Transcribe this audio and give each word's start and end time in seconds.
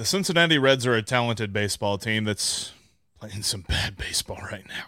The 0.00 0.06
Cincinnati 0.06 0.56
Reds 0.56 0.86
are 0.86 0.94
a 0.94 1.02
talented 1.02 1.52
baseball 1.52 1.98
team 1.98 2.24
that's 2.24 2.72
playing 3.18 3.42
some 3.42 3.60
bad 3.68 3.98
baseball 3.98 4.38
right 4.50 4.66
now. 4.66 4.84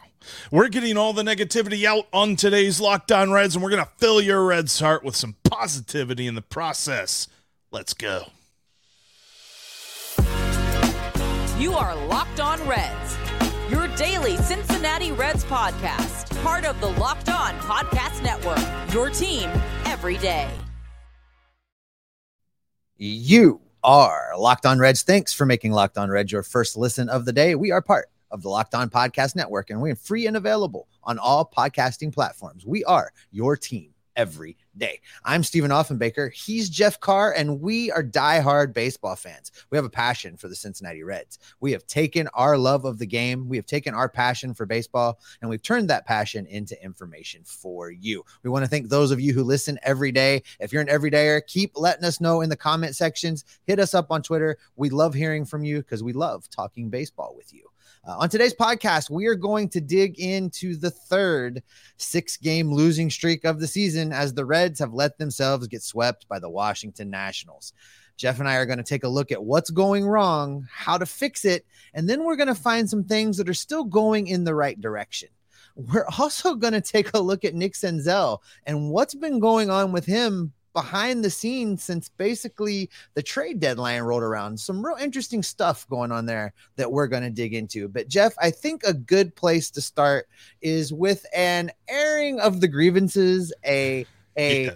We're 0.51 0.69
getting 0.69 0.97
all 0.97 1.13
the 1.13 1.23
negativity 1.23 1.85
out 1.85 2.07
on 2.15 2.35
today's 2.35 2.81
Locked 2.81 3.13
On 3.13 3.31
Reds, 3.31 3.55
and 3.55 3.63
we're 3.63 3.69
going 3.69 3.85
to 3.85 3.91
fill 3.99 4.23
your 4.23 4.43
Reds 4.43 4.81
heart 4.81 5.05
with 5.05 5.15
some 5.15 5.37
positivity 5.45 6.27
in 6.27 6.35
the 6.35 6.41
process. 6.41 7.29
Let's 7.71 7.93
go. 7.93 8.29
You 11.59 11.75
are 11.75 11.95
Locked 12.07 12.41
On 12.41 12.67
Reds, 12.67 13.19
your 13.69 13.89
daily 13.89 14.39
Cincinnati 14.39 15.13
Reds 15.13 15.45
podcast, 15.45 16.43
part 16.43 16.65
of 16.65 16.81
the 16.81 16.89
Locked 16.89 17.29
On 17.29 17.53
Podcast 17.59 18.23
Network, 18.23 18.95
your 18.95 19.11
team 19.11 19.51
every 19.85 20.17
day. 20.17 20.49
You 22.97 23.62
are 23.85 24.33
Locked 24.39 24.67
On 24.67 24.79
Reds. 24.79 25.03
Thanks 25.03 25.33
for 25.33 25.45
making 25.45 25.73
Locked 25.73 25.99
On 25.99 26.09
Reds 26.09 26.31
your 26.31 26.43
first 26.43 26.77
listen 26.77 27.09
of 27.09 27.25
the 27.25 27.33
day. 27.33 27.55
We 27.55 27.73
are 27.73 27.83
part 27.83 28.11
of 28.31 28.43
the 28.43 28.49
Locked 28.49 28.75
On 28.75 28.89
Podcast 28.89 29.35
Network, 29.35 29.71
and 29.71 29.81
we're 29.81 29.97
free 29.97 30.27
and 30.27 30.37
available 30.37 30.89
on 31.05 31.19
all 31.19 31.45
podcasting 31.45 32.13
platforms. 32.13 32.65
We 32.65 32.85
are 32.85 33.13
your 33.31 33.57
team 33.57 33.93
every 34.17 34.57
day. 34.77 35.01
I'm 35.25 35.43
Stephen 35.43 35.71
Offenbaker. 35.71 36.33
He's 36.33 36.69
Jeff 36.69 36.99
Carr, 37.01 37.33
and 37.33 37.61
we 37.61 37.91
are 37.91 38.03
diehard 38.03 38.73
baseball 38.73 39.17
fans. 39.17 39.53
We 39.71 39.77
have 39.77 39.85
a 39.85 39.91
passion 39.91 40.37
for 40.37 40.49
the 40.49 40.55
Cincinnati 40.55 41.03
Reds. 41.03 41.39
We 41.61 41.73
have 41.73 41.87
taken 41.87 42.29
our 42.35 42.57
love 42.57 42.85
of 42.85 42.99
the 42.99 43.07
game, 43.07 43.49
we 43.49 43.57
have 43.57 43.67
taken 43.67 43.95
our 43.95 44.09
passion 44.09 44.55
for 44.55 44.67
baseball, 44.67 45.19
and 45.41 45.51
we've 45.51 45.63
turned 45.63 45.91
that 45.91 46.07
passion 46.07 46.47
into 46.47 46.83
information 46.83 47.43
for 47.45 47.91
you. 47.91 48.25
We 48.43 48.51
want 48.51 48.65
to 48.65 48.69
thank 48.69 48.89
those 48.89 49.11
of 49.11 49.21
you 49.21 49.33
who 49.33 49.45
listen 49.45 49.79
every 49.83 50.13
day. 50.13 50.43
If 50.61 50.73
you're 50.73 50.83
an 50.83 50.89
everydayer, 50.89 51.47
keep 51.47 51.73
letting 51.77 52.05
us 52.05 52.21
know 52.21 52.41
in 52.41 52.49
the 52.49 52.57
comment 52.57 52.97
sections. 52.97 53.45
Hit 53.67 53.79
us 53.79 53.95
up 53.95 54.11
on 54.11 54.23
Twitter. 54.23 54.59
We 54.77 54.91
love 54.91 55.15
hearing 55.15 55.45
from 55.45 55.65
you 55.65 55.79
because 55.79 56.03
we 56.03 56.13
love 56.13 56.49
talking 56.51 56.91
baseball 56.91 57.35
with 57.37 57.53
you. 57.53 57.72
Uh, 58.07 58.19
on 58.19 58.29
today's 58.29 58.55
podcast, 58.55 59.11
we 59.11 59.27
are 59.27 59.35
going 59.35 59.69
to 59.69 59.81
dig 59.81 60.19
into 60.19 60.77
the 60.77 60.91
third 60.91 61.63
six 61.97 62.37
game 62.37 62.73
losing 62.73 63.11
streak 63.11 63.45
of 63.45 63.61
the 63.61 63.67
season 63.67 64.13
as 64.13 64.35
the 64.35 64.45
Reds 64.45 64.81
have 64.81 64.93
let 64.93 65.19
themselves 65.19 65.69
get 65.69 65.83
swept 65.83 66.27
by 66.29 66.39
the 66.39 66.51
Washington 66.51 67.11
Nationals. 67.11 67.73
Jeff 68.17 68.39
and 68.39 68.49
I 68.49 68.57
are 68.57 68.67
going 68.67 68.79
to 68.79 68.85
take 68.85 69.05
a 69.05 69.09
look 69.09 69.33
at 69.33 69.43
what's 69.43 69.71
going 69.71 70.07
wrong, 70.07 70.67
how 70.71 70.99
to 70.99 71.07
fix 71.07 71.45
it, 71.45 71.65
and 71.95 72.09
then 72.09 72.25
we're 72.25 72.37
going 72.37 72.49
to 72.49 72.55
find 72.55 72.89
some 72.89 73.05
things 73.05 73.37
that 73.37 73.49
are 73.49 73.55
still 73.55 73.85
going 73.85 74.27
in 74.27 74.45
the 74.45 74.55
right 74.55 74.81
direction. 74.81 75.29
We're 75.75 76.07
also 76.19 76.55
going 76.55 76.75
to 76.75 76.81
take 76.81 77.15
a 77.15 77.21
look 77.21 77.45
at 77.45 77.55
Nick 77.55 77.75
Senzel 77.75 78.39
and 78.67 78.91
what's 78.91 79.15
been 79.15 79.39
going 79.39 79.71
on 79.71 79.93
with 79.93 80.07
him 80.07 80.53
behind 80.73 81.25
the 81.25 81.31
scenes 81.31 81.83
since 81.83 82.09
basically 82.09 82.91
the 83.15 83.23
trade 83.23 83.61
deadline 83.61 84.03
rolled 84.03 84.23
around. 84.23 84.59
Some 84.59 84.85
real 84.85 84.97
interesting 84.97 85.43
stuff 85.43 85.89
going 85.89 86.13
on 86.13 86.27
there 86.27 86.55
that 86.77 86.91
we're 86.91 87.07
going 87.07 87.23
to 87.23 87.31
dig 87.31 87.55
into. 87.55 87.89
But 87.89 88.09
Jeff, 88.09 88.35
I 88.41 88.51
think 88.51 88.83
a 88.85 88.95
good 88.95 89.35
place 89.35 89.71
to 89.71 89.81
start 89.81 90.29
is 90.61 90.93
with 90.93 91.27
an 91.35 91.71
airing 91.89 92.41
of 92.41 92.61
the 92.61 92.69
grievances, 92.69 93.53
a 93.65 94.07
a 94.39 94.71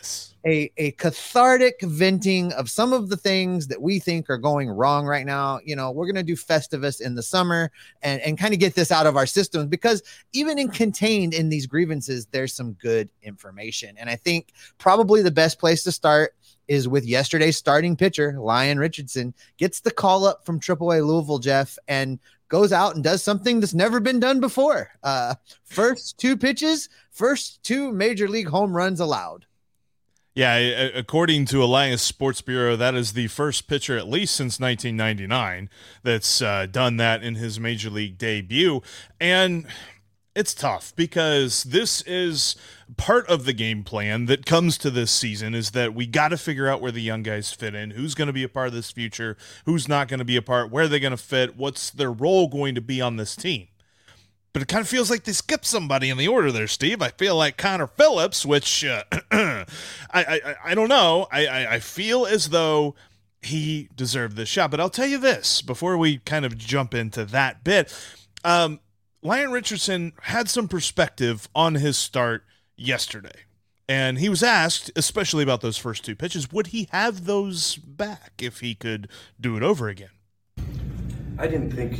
a 0.46 0.70
a 0.76 0.90
cathartic 0.92 1.80
venting 1.82 2.52
of 2.52 2.70
some 2.70 2.92
of 2.92 3.08
the 3.08 3.16
things 3.16 3.66
that 3.68 3.80
we 3.80 3.98
think 3.98 4.30
are 4.30 4.38
going 4.38 4.68
wrong 4.68 5.06
right 5.06 5.26
now. 5.26 5.60
You 5.64 5.76
know, 5.76 5.90
we're 5.90 6.06
gonna 6.06 6.22
do 6.22 6.36
Festivus 6.36 7.00
in 7.00 7.14
the 7.14 7.22
summer 7.22 7.70
and 8.02 8.20
and 8.22 8.38
kind 8.38 8.54
of 8.54 8.60
get 8.60 8.74
this 8.74 8.92
out 8.92 9.06
of 9.06 9.16
our 9.16 9.26
systems 9.26 9.66
because 9.66 10.02
even 10.32 10.58
in 10.58 10.68
contained 10.68 11.34
in 11.34 11.48
these 11.48 11.66
grievances, 11.66 12.26
there's 12.26 12.52
some 12.52 12.74
good 12.74 13.08
information. 13.22 13.96
And 13.98 14.08
I 14.10 14.16
think 14.16 14.52
probably 14.78 15.22
the 15.22 15.30
best 15.30 15.58
place 15.58 15.82
to 15.84 15.92
start 15.92 16.34
is 16.68 16.88
with 16.88 17.04
yesterday's 17.04 17.56
starting 17.56 17.96
pitcher, 17.96 18.36
Lyon 18.38 18.78
Richardson, 18.78 19.34
gets 19.56 19.80
the 19.80 19.90
call 19.90 20.26
up 20.26 20.44
from 20.44 20.58
AAA 20.58 21.06
Louisville, 21.06 21.38
Jeff, 21.38 21.78
and 21.86 22.18
goes 22.48 22.72
out 22.72 22.94
and 22.94 23.04
does 23.04 23.22
something 23.22 23.60
that's 23.60 23.74
never 23.74 24.00
been 24.00 24.20
done 24.20 24.40
before. 24.40 24.90
Uh, 25.02 25.34
first 25.64 26.18
two 26.18 26.36
pitches, 26.36 26.88
first 27.10 27.62
two 27.62 27.92
major 27.92 28.28
league 28.28 28.48
home 28.48 28.76
runs 28.76 29.00
allowed. 29.00 29.46
Yeah, 30.34 30.56
according 30.56 31.46
to 31.46 31.64
Elias 31.64 32.02
Sports 32.02 32.42
Bureau, 32.42 32.76
that 32.76 32.94
is 32.94 33.14
the 33.14 33.28
first 33.28 33.66
pitcher, 33.66 33.96
at 33.96 34.06
least 34.06 34.36
since 34.36 34.60
1999, 34.60 35.70
that's 36.02 36.42
uh, 36.42 36.66
done 36.66 36.98
that 36.98 37.22
in 37.22 37.36
his 37.36 37.58
major 37.58 37.88
league 37.88 38.18
debut. 38.18 38.82
And 39.18 39.66
it's 40.36 40.52
tough 40.52 40.94
because 40.94 41.64
this 41.64 42.02
is 42.02 42.56
part 42.98 43.26
of 43.26 43.46
the 43.46 43.54
game 43.54 43.82
plan 43.82 44.26
that 44.26 44.44
comes 44.44 44.76
to 44.78 44.90
this 44.90 45.10
season 45.10 45.54
is 45.54 45.70
that 45.70 45.94
we 45.94 46.06
got 46.06 46.28
to 46.28 46.36
figure 46.36 46.68
out 46.68 46.82
where 46.82 46.92
the 46.92 47.00
young 47.00 47.22
guys 47.22 47.52
fit 47.52 47.74
in, 47.74 47.92
who's 47.92 48.14
going 48.14 48.26
to 48.26 48.34
be 48.34 48.42
a 48.42 48.48
part 48.48 48.68
of 48.68 48.74
this 48.74 48.90
future, 48.90 49.38
who's 49.64 49.88
not 49.88 50.08
going 50.08 50.18
to 50.18 50.26
be 50.26 50.36
a 50.36 50.42
part, 50.42 50.70
where 50.70 50.88
they're 50.88 51.00
going 51.00 51.10
to 51.10 51.16
fit, 51.16 51.56
what's 51.56 51.88
their 51.88 52.12
role 52.12 52.48
going 52.48 52.74
to 52.74 52.82
be 52.82 53.00
on 53.00 53.16
this 53.16 53.34
team. 53.34 53.68
But 54.52 54.60
it 54.60 54.68
kind 54.68 54.82
of 54.82 54.88
feels 54.88 55.10
like 55.10 55.24
they 55.24 55.32
skipped 55.32 55.64
somebody 55.64 56.10
in 56.10 56.18
the 56.18 56.28
order 56.28 56.52
there, 56.52 56.68
Steve. 56.68 57.00
I 57.00 57.08
feel 57.08 57.36
like 57.36 57.56
Connor 57.56 57.86
Phillips, 57.86 58.44
which 58.44 58.84
uh, 58.84 59.04
I, 59.30 59.64
I 60.12 60.54
I 60.64 60.74
don't 60.74 60.88
know. 60.88 61.28
I, 61.30 61.46
I 61.46 61.74
I 61.74 61.78
feel 61.80 62.24
as 62.24 62.48
though 62.50 62.94
he 63.42 63.88
deserved 63.94 64.36
this 64.36 64.48
shot. 64.48 64.70
But 64.70 64.80
I'll 64.80 64.88
tell 64.88 65.06
you 65.06 65.18
this 65.18 65.60
before 65.60 65.98
we 65.98 66.18
kind 66.18 66.46
of 66.46 66.56
jump 66.56 66.94
into 66.94 67.26
that 67.26 67.64
bit. 67.64 67.94
Um, 68.44 68.80
Lyon 69.26 69.50
Richardson 69.50 70.12
had 70.22 70.48
some 70.48 70.68
perspective 70.68 71.48
on 71.52 71.74
his 71.74 71.98
start 71.98 72.44
yesterday. 72.76 73.40
And 73.88 74.18
he 74.18 74.28
was 74.28 74.40
asked, 74.40 74.92
especially 74.94 75.42
about 75.42 75.62
those 75.62 75.76
first 75.76 76.04
two 76.04 76.14
pitches, 76.14 76.52
would 76.52 76.68
he 76.68 76.86
have 76.92 77.24
those 77.24 77.74
back 77.74 78.34
if 78.38 78.60
he 78.60 78.76
could 78.76 79.08
do 79.40 79.56
it 79.56 79.64
over 79.64 79.88
again? 79.88 80.10
I 81.38 81.48
didn't 81.48 81.72
think 81.72 81.98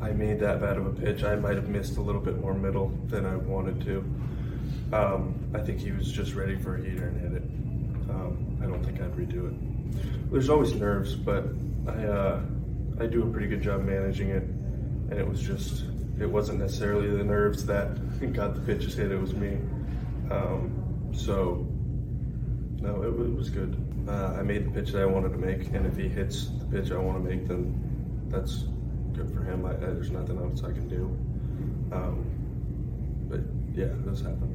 I 0.00 0.12
made 0.12 0.40
that 0.40 0.62
bad 0.62 0.78
of 0.78 0.86
a 0.86 0.92
pitch. 0.92 1.22
I 1.24 1.36
might 1.36 1.56
have 1.56 1.68
missed 1.68 1.98
a 1.98 2.00
little 2.00 2.22
bit 2.22 2.38
more 2.38 2.54
middle 2.54 2.88
than 3.06 3.26
I 3.26 3.36
wanted 3.36 3.82
to. 3.82 3.98
Um, 4.96 5.50
I 5.54 5.58
think 5.58 5.78
he 5.78 5.92
was 5.92 6.10
just 6.10 6.34
ready 6.34 6.56
for 6.56 6.76
a 6.76 6.82
heater 6.82 7.08
and 7.08 7.20
hit 7.20 7.32
it. 7.32 7.42
Um, 8.08 8.58
I 8.62 8.66
don't 8.66 8.82
think 8.82 8.98
I'd 8.98 9.14
redo 9.14 9.48
it. 9.48 10.30
There's 10.32 10.48
always 10.48 10.72
nerves, 10.72 11.14
but 11.16 11.44
I 11.86 12.04
uh, 12.04 12.40
I 12.98 13.06
do 13.06 13.24
a 13.24 13.26
pretty 13.26 13.48
good 13.48 13.62
job 13.62 13.84
managing 13.84 14.30
it, 14.30 14.42
and 14.42 15.12
it 15.12 15.28
was 15.28 15.40
just 15.40 15.84
it 16.20 16.26
wasn't 16.26 16.58
necessarily 16.58 17.10
the 17.10 17.24
nerves 17.24 17.64
that 17.66 17.88
got 18.32 18.54
the 18.54 18.60
pitches 18.60 18.94
hit. 18.94 19.10
It 19.10 19.20
was 19.20 19.34
me. 19.34 19.58
Um, 20.30 21.10
so 21.12 21.66
no, 22.80 23.02
it, 23.02 23.08
it 23.08 23.36
was 23.36 23.50
good. 23.50 23.76
Uh, 24.08 24.36
I 24.38 24.42
made 24.42 24.66
the 24.66 24.70
pitch 24.70 24.92
that 24.92 25.02
I 25.02 25.06
wanted 25.06 25.30
to 25.30 25.38
make, 25.38 25.68
and 25.72 25.86
if 25.86 25.96
he 25.96 26.08
hits 26.08 26.46
the 26.58 26.64
pitch 26.66 26.90
I 26.90 26.96
want 26.96 27.22
to 27.22 27.30
make, 27.30 27.46
then 27.46 27.72
that's 28.28 28.64
good 29.12 29.32
for 29.32 29.42
him. 29.44 29.64
I, 29.64 29.70
I, 29.70 29.76
there's 29.76 30.10
nothing 30.10 30.38
else 30.38 30.62
I 30.64 30.72
can 30.72 30.88
do. 30.88 31.04
Um, 31.94 32.26
but 33.28 33.40
yeah, 33.78 33.88
this 34.04 34.20
happened. 34.20 34.51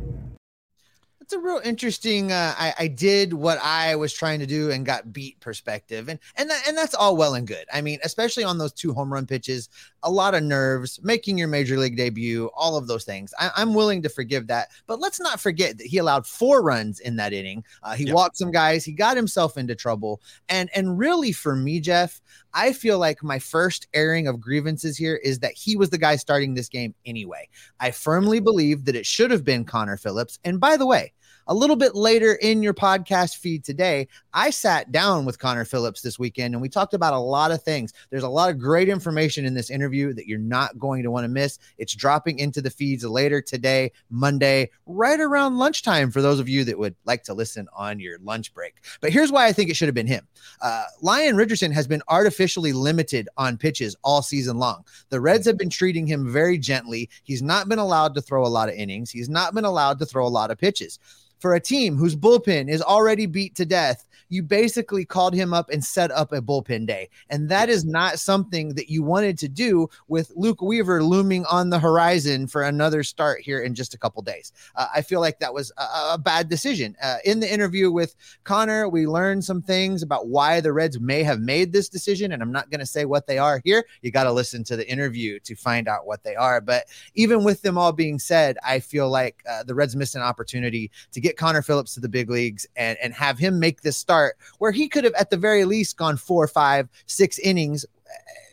It's 1.28 1.34
a 1.34 1.40
real 1.40 1.60
interesting. 1.62 2.32
Uh, 2.32 2.56
I, 2.58 2.74
I 2.80 2.88
did 2.88 3.34
what 3.34 3.58
I 3.62 3.98
was 3.98 4.14
trying 4.14 4.40
to 4.40 4.46
do 4.46 4.72
and 4.72 4.86
got 4.86 5.12
beat 5.12 5.38
perspective, 5.42 6.08
and 6.08 6.20
and 6.38 6.50
that, 6.50 6.66
and 6.66 6.78
that's 6.78 6.96
all 6.96 7.18
well 7.18 7.34
and 7.34 7.46
good. 7.46 7.66
I 7.74 7.82
mean, 7.82 8.00
especially 8.06 8.46
on 8.46 8.58
those 8.58 8.72
two 8.72 8.94
home 8.94 9.12
run 9.12 9.26
pitches, 9.26 9.68
a 10.04 10.10
lot 10.10 10.36
of 10.36 10.44
nerves, 10.44 11.02
making 11.04 11.38
your 11.38 11.50
major 11.50 11.78
league 11.78 11.98
debut, 11.98 12.50
all 12.56 12.78
of 12.78 12.88
those 12.88 13.04
things. 13.04 13.34
I, 13.38 13.62
am 13.62 13.74
willing 13.74 14.02
to 14.04 14.10
forgive 14.10 14.48
that, 14.48 14.70
but 14.86 15.02
let's 15.02 15.20
not 15.20 15.42
forget 15.42 15.78
that 15.80 15.88
he 15.88 15.98
allowed 15.98 16.26
four 16.26 16.64
runs 16.64 17.02
in 17.02 17.18
that 17.18 17.34
inning. 17.34 17.66
Uh, 17.84 17.96
he 17.96 18.06
yep. 18.06 18.16
walked 18.16 18.38
some 18.38 18.52
guys, 18.52 18.86
he 18.86 18.94
got 18.94 19.18
himself 19.18 19.58
into 19.58 19.76
trouble, 19.76 20.22
and 20.48 20.70
and 20.74 20.98
really 20.98 21.34
for 21.34 21.58
me, 21.58 21.82
Jeff, 21.82 22.22
I 22.54 22.72
feel 22.72 23.00
like 23.00 23.22
my 23.22 23.40
first 23.40 23.90
airing 23.94 24.30
of 24.30 24.40
grievances 24.40 24.96
here 24.96 25.18
is 25.18 25.40
that 25.40 25.52
he 25.52 25.76
was 25.76 25.90
the 25.90 25.98
guy 25.98 26.16
starting 26.16 26.54
this 26.54 26.70
game 26.70 26.96
anyway. 27.06 27.50
I 27.82 27.92
firmly 27.92 28.40
believe 28.40 28.86
that 28.86 28.96
it 28.96 29.06
should 29.06 29.30
have 29.30 29.44
been 29.44 29.66
Connor 29.66 29.98
Phillips, 29.98 30.40
and 30.46 30.58
by 30.58 30.78
the 30.78 30.86
way 30.86 31.12
a 31.48 31.54
little 31.54 31.76
bit 31.76 31.96
later 31.96 32.34
in 32.36 32.62
your 32.62 32.74
podcast 32.74 33.38
feed 33.38 33.64
today, 33.64 34.08
I 34.34 34.50
sat 34.50 34.92
down 34.92 35.26
with 35.26 35.40
Connor 35.40 35.66
Phillips 35.66 36.02
this 36.02 36.20
weekend 36.20 36.54
and 36.54 36.62
we 36.62 36.70
talked 36.70 36.94
about 36.94 37.14
a 37.14 37.20
lot 37.20 37.52
of 37.52 37.64
things. 37.64 37.94
There's 38.10 38.24
a 38.24 38.30
lot 38.30 38.50
of 38.50 38.60
great 38.60 38.90
information 38.90 39.46
in 39.46 39.54
this 39.54 39.70
interview 39.70 40.14
that 40.14 40.28
you're 40.28 40.40
not 40.40 40.78
going 40.78 41.04
to 41.04 41.12
want 41.12 41.24
to 41.24 41.30
miss. 41.30 41.60
It's 41.78 41.96
dropping 41.96 42.40
into 42.40 42.62
the 42.62 42.70
feeds 42.70 43.06
later 43.06 43.42
today, 43.42 43.92
Monday, 44.10 44.70
right 44.86 45.20
around 45.20 45.58
lunchtime 45.58 46.12
for 46.12 46.22
those 46.22 46.40
of 46.40 46.50
you 46.50 46.64
that 46.66 46.78
would 46.78 46.96
like 47.06 47.24
to 47.24 47.34
listen 47.34 47.68
on 47.76 48.00
your 48.00 48.20
lunch 48.20 48.54
break. 48.54 48.76
But 49.00 49.12
here's 49.12 49.32
why 49.32 49.48
I 49.48 49.54
think 49.54 49.70
it 49.70 49.76
should 49.76 49.88
have 49.88 49.96
been 49.96 50.08
him. 50.08 50.28
Uh, 50.62 50.84
Lyon 51.02 51.36
Richardson 51.36 51.72
has 51.72 51.88
been 51.88 52.02
artificially 52.10 52.74
limited 52.74 53.30
on 53.38 53.58
pitches 53.58 53.96
all 54.04 54.22
season 54.22 54.58
long. 54.58 54.84
The 55.10 55.22
Reds 55.22 55.48
have 55.48 55.58
been 55.58 55.70
treating 55.70 56.08
him 56.08 56.32
very 56.32 56.58
gently. 56.58 57.10
He's 57.24 57.42
not 57.42 57.70
been 57.70 57.80
allowed 57.80 58.16
to 58.16 58.22
throw 58.22 58.46
a 58.46 58.48
lot 58.48 58.70
of 58.70 58.76
innings, 58.76 59.12
he's 59.12 59.30
not 59.30 59.54
been 59.54 59.66
allowed 59.66 60.00
to 60.00 60.06
throw 60.06 60.26
a 60.26 60.30
lot 60.30 60.52
of 60.52 60.58
pitches 60.58 61.00
for 61.40 61.54
a 61.54 61.60
team 61.60 61.96
whose 61.98 62.16
bullpen 62.16 62.70
is 62.70 62.82
already 62.82 63.26
beat 63.26 63.56
to 63.56 63.66
death 63.66 64.06
you 64.30 64.44
basically 64.44 65.06
called 65.06 65.34
him 65.34 65.54
up 65.54 65.70
and 65.70 65.84
set 65.84 66.12
up 66.12 66.32
a 66.32 66.42
bullpen 66.42 66.86
day. 66.86 67.10
And 67.30 67.50
that 67.50 67.70
is 67.70 67.86
not 67.86 68.20
something 68.20 68.76
that 68.76 68.90
you 68.90 69.04
wanted 69.04 69.38
to 69.40 69.48
do 69.48 69.90
with 70.08 70.32
Luke 70.36 70.62
Weaver 70.62 71.04
looming 71.04 71.46
on 71.46 71.70
the 71.70 71.80
horizon 71.80 72.48
for 72.48 72.64
another 72.64 73.04
start 73.04 73.42
here 73.42 73.62
in 73.62 73.74
just 73.74 73.94
a 73.94 73.98
couple 73.98 74.22
days. 74.22 74.52
Uh, 74.76 74.88
I 74.94 75.02
feel 75.02 75.22
like 75.22 75.40
that 75.40 75.54
was 75.54 75.72
a, 75.78 76.14
a 76.14 76.18
bad 76.18 76.50
decision. 76.50 76.96
Uh, 77.02 77.18
in 77.26 77.40
the 77.40 77.52
interview 77.52 77.92
with 77.92 78.16
Connor, 78.44 78.90
we 78.90 79.08
learned 79.08 79.44
some 79.44 79.62
things 79.62 80.04
about 80.04 80.28
why 80.28 80.60
the 80.62 80.74
Reds 80.74 81.00
may 81.00 81.24
have 81.24 81.40
made 81.40 81.72
this 81.72 81.90
decision. 81.90 82.32
And 82.32 82.42
I'm 82.42 82.52
not 82.52 82.70
going 82.70 82.80
to 82.80 82.86
say 82.86 83.06
what 83.06 83.28
they 83.28 83.38
are 83.38 83.62
here. 83.64 83.86
You 84.02 84.12
got 84.12 84.26
to 84.26 84.32
listen 84.32 84.64
to 84.66 84.76
the 84.76 84.90
interview 84.90 85.40
to 85.40 85.56
find 85.56 85.88
out 85.88 86.06
what 86.06 86.24
they 86.24 86.36
are. 86.36 86.62
But 86.62 86.86
even 87.16 87.44
with 87.44 87.62
them 87.62 87.78
all 87.78 87.92
being 87.92 88.20
said, 88.20 88.58
I 88.66 88.80
feel 88.80 89.10
like 89.10 89.44
uh, 89.50 89.64
the 89.64 89.76
Reds 89.76 89.96
missed 89.96 90.16
an 90.16 90.22
opportunity 90.22 90.92
to 91.12 91.22
get 91.22 91.38
Connor 91.38 91.62
Phillips 91.62 91.94
to 91.94 92.00
the 92.00 92.10
big 92.10 92.30
leagues 92.30 92.66
and, 92.76 92.98
and 93.02 93.14
have 93.14 93.38
him 93.38 93.60
make 93.60 93.82
this 93.82 93.98
start 93.98 94.17
where 94.60 94.72
he 94.72 94.88
could 94.88 95.04
have, 95.04 95.14
at 95.14 95.30
the 95.30 95.38
very 95.38 95.66
least, 95.66 95.98
gone 95.98 96.18
four, 96.18 96.48
five, 96.48 96.90
six 97.06 97.40
innings 97.40 97.86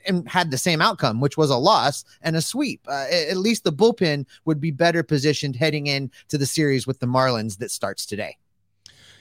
and 0.06 0.28
had 0.28 0.50
the 0.50 0.58
same 0.58 0.80
outcome, 0.80 1.20
which 1.20 1.36
was 1.36 1.50
a 1.50 1.56
loss 1.56 2.04
and 2.22 2.36
a 2.36 2.42
sweep. 2.42 2.80
Uh, 2.86 3.06
at 3.10 3.36
least 3.36 3.64
the 3.64 3.72
bullpen 3.72 4.26
would 4.44 4.60
be 4.60 4.70
better 4.70 5.02
positioned 5.02 5.56
heading 5.56 5.86
into 5.86 6.38
the 6.38 6.46
series 6.46 6.86
with 6.86 7.00
the 7.00 7.06
Marlins 7.06 7.58
that 7.58 7.70
starts 7.70 8.06
today. 8.06 8.36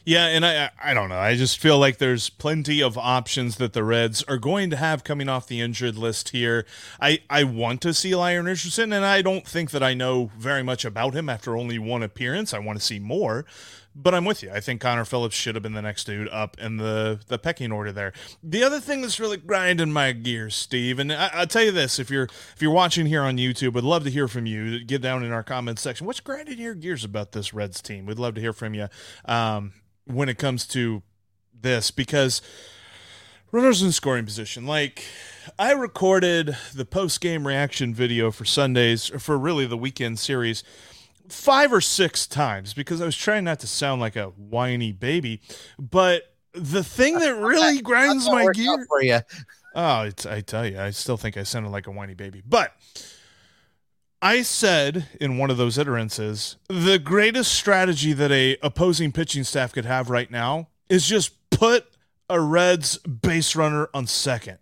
Yeah, 0.05 0.25
and 0.25 0.45
I 0.45 0.69
I 0.83 0.93
don't 0.93 1.07
know. 1.07 1.17
I 1.17 1.35
just 1.35 1.57
feel 1.57 1.79
like 1.79 1.97
there's 1.97 2.29
plenty 2.29 2.83
of 2.83 2.97
options 2.97 3.55
that 3.55 3.71
the 3.71 3.85
Reds 3.85 4.21
are 4.23 4.37
going 4.37 4.69
to 4.71 4.75
have 4.75 5.05
coming 5.05 5.29
off 5.29 5.47
the 5.47 5.61
injured 5.61 5.95
list 5.95 6.29
here. 6.29 6.65
I 6.99 7.21
I 7.29 7.45
want 7.45 7.79
to 7.83 7.93
see 7.93 8.13
Lyon 8.13 8.43
Richardson, 8.43 8.91
and 8.91 9.05
I 9.05 9.21
don't 9.21 9.47
think 9.47 9.71
that 9.71 9.81
I 9.81 9.93
know 9.93 10.29
very 10.37 10.61
much 10.61 10.83
about 10.83 11.13
him 11.13 11.29
after 11.29 11.55
only 11.55 11.79
one 11.79 12.03
appearance. 12.03 12.53
I 12.53 12.59
want 12.59 12.79
to 12.79 12.85
see 12.85 12.99
more. 12.99 13.45
But 13.95 14.15
I'm 14.15 14.25
with 14.25 14.41
you. 14.41 14.51
I 14.51 14.59
think 14.59 14.81
Connor 14.81 15.05
Phillips 15.05 15.35
should 15.35 15.55
have 15.55 15.61
been 15.61 15.73
the 15.73 15.81
next 15.81 16.05
dude 16.05 16.27
up 16.29 16.57
in 16.59 16.77
the, 16.77 17.19
the 17.27 17.37
pecking 17.37 17.71
order 17.71 17.91
there. 17.91 18.11
The 18.41 18.63
other 18.63 18.79
thing 18.79 19.01
that's 19.01 19.19
really 19.19 19.37
grinding 19.37 19.93
my 19.93 20.13
gears, 20.13 20.55
Steve, 20.55 20.97
and 20.97 21.13
I, 21.13 21.39
will 21.39 21.47
tell 21.47 21.63
you 21.63 21.71
this: 21.71 21.99
if 21.99 22.09
you're 22.09 22.23
if 22.23 22.57
you're 22.59 22.71
watching 22.71 23.05
here 23.05 23.21
on 23.21 23.37
YouTube, 23.37 23.73
would 23.73 23.83
love 23.83 24.03
to 24.05 24.09
hear 24.09 24.27
from 24.27 24.45
you. 24.45 24.83
Get 24.83 25.01
down 25.01 25.23
in 25.23 25.31
our 25.31 25.43
comments 25.43 25.81
section. 25.81 26.07
What's 26.07 26.19
grinding 26.19 26.57
your 26.57 26.73
gears 26.73 27.03
about 27.03 27.33
this 27.33 27.53
Reds 27.53 27.81
team? 27.81 28.05
We'd 28.05 28.19
love 28.19 28.33
to 28.35 28.41
hear 28.41 28.53
from 28.53 28.73
you. 28.73 28.87
Um, 29.25 29.73
when 30.05 30.27
it 30.27 30.37
comes 30.37 30.67
to 30.67 31.03
this 31.61 31.91
because 31.91 32.41
runners 33.53 33.81
in 33.81 33.91
scoring 33.91 34.25
position. 34.25 34.65
Like 34.65 35.05
I 35.57 35.71
recorded 35.71 36.57
the 36.73 36.85
post 36.85 37.21
game 37.21 37.47
reaction 37.47 37.93
video 37.93 38.31
for 38.31 38.45
Sundays 38.45 39.11
for 39.19 39.37
really 39.37 39.65
the 39.65 39.77
weekend 39.77 40.19
series 40.19 40.63
five 41.33 41.73
or 41.73 41.81
six 41.81 42.27
times 42.27 42.73
because 42.73 43.01
I 43.01 43.05
was 43.05 43.15
trying 43.15 43.43
not 43.43 43.59
to 43.61 43.67
sound 43.67 43.99
like 43.99 44.15
a 44.15 44.27
whiny 44.27 44.91
baby. 44.91 45.41
But 45.77 46.33
the 46.53 46.83
thing 46.83 47.19
that 47.19 47.35
really 47.35 47.81
grinds 47.81 48.27
my 48.29 48.47
gear 48.53 48.85
for 48.87 49.01
you. 49.01 49.19
Oh, 49.75 50.09
I 50.29 50.41
tell 50.41 50.67
you, 50.67 50.79
I 50.79 50.91
still 50.91 51.17
think 51.17 51.35
I 51.35 51.43
sounded 51.43 51.69
like 51.69 51.87
a 51.87 51.91
whiny 51.91 52.13
baby. 52.13 52.43
But 52.45 52.75
I 54.21 54.43
said 54.43 55.07
in 55.19 55.37
one 55.37 55.49
of 55.49 55.57
those 55.57 55.77
iterances, 55.77 56.57
the 56.69 56.99
greatest 56.99 57.53
strategy 57.53 58.13
that 58.13 58.31
a 58.31 58.57
opposing 58.61 59.11
pitching 59.11 59.43
staff 59.43 59.73
could 59.73 59.85
have 59.85 60.09
right 60.09 60.29
now 60.29 60.69
is 60.89 61.07
just 61.07 61.33
put 61.49 61.87
a 62.29 62.39
Reds 62.39 62.97
base 62.99 63.55
runner 63.55 63.89
on 63.93 64.07
second. 64.07 64.59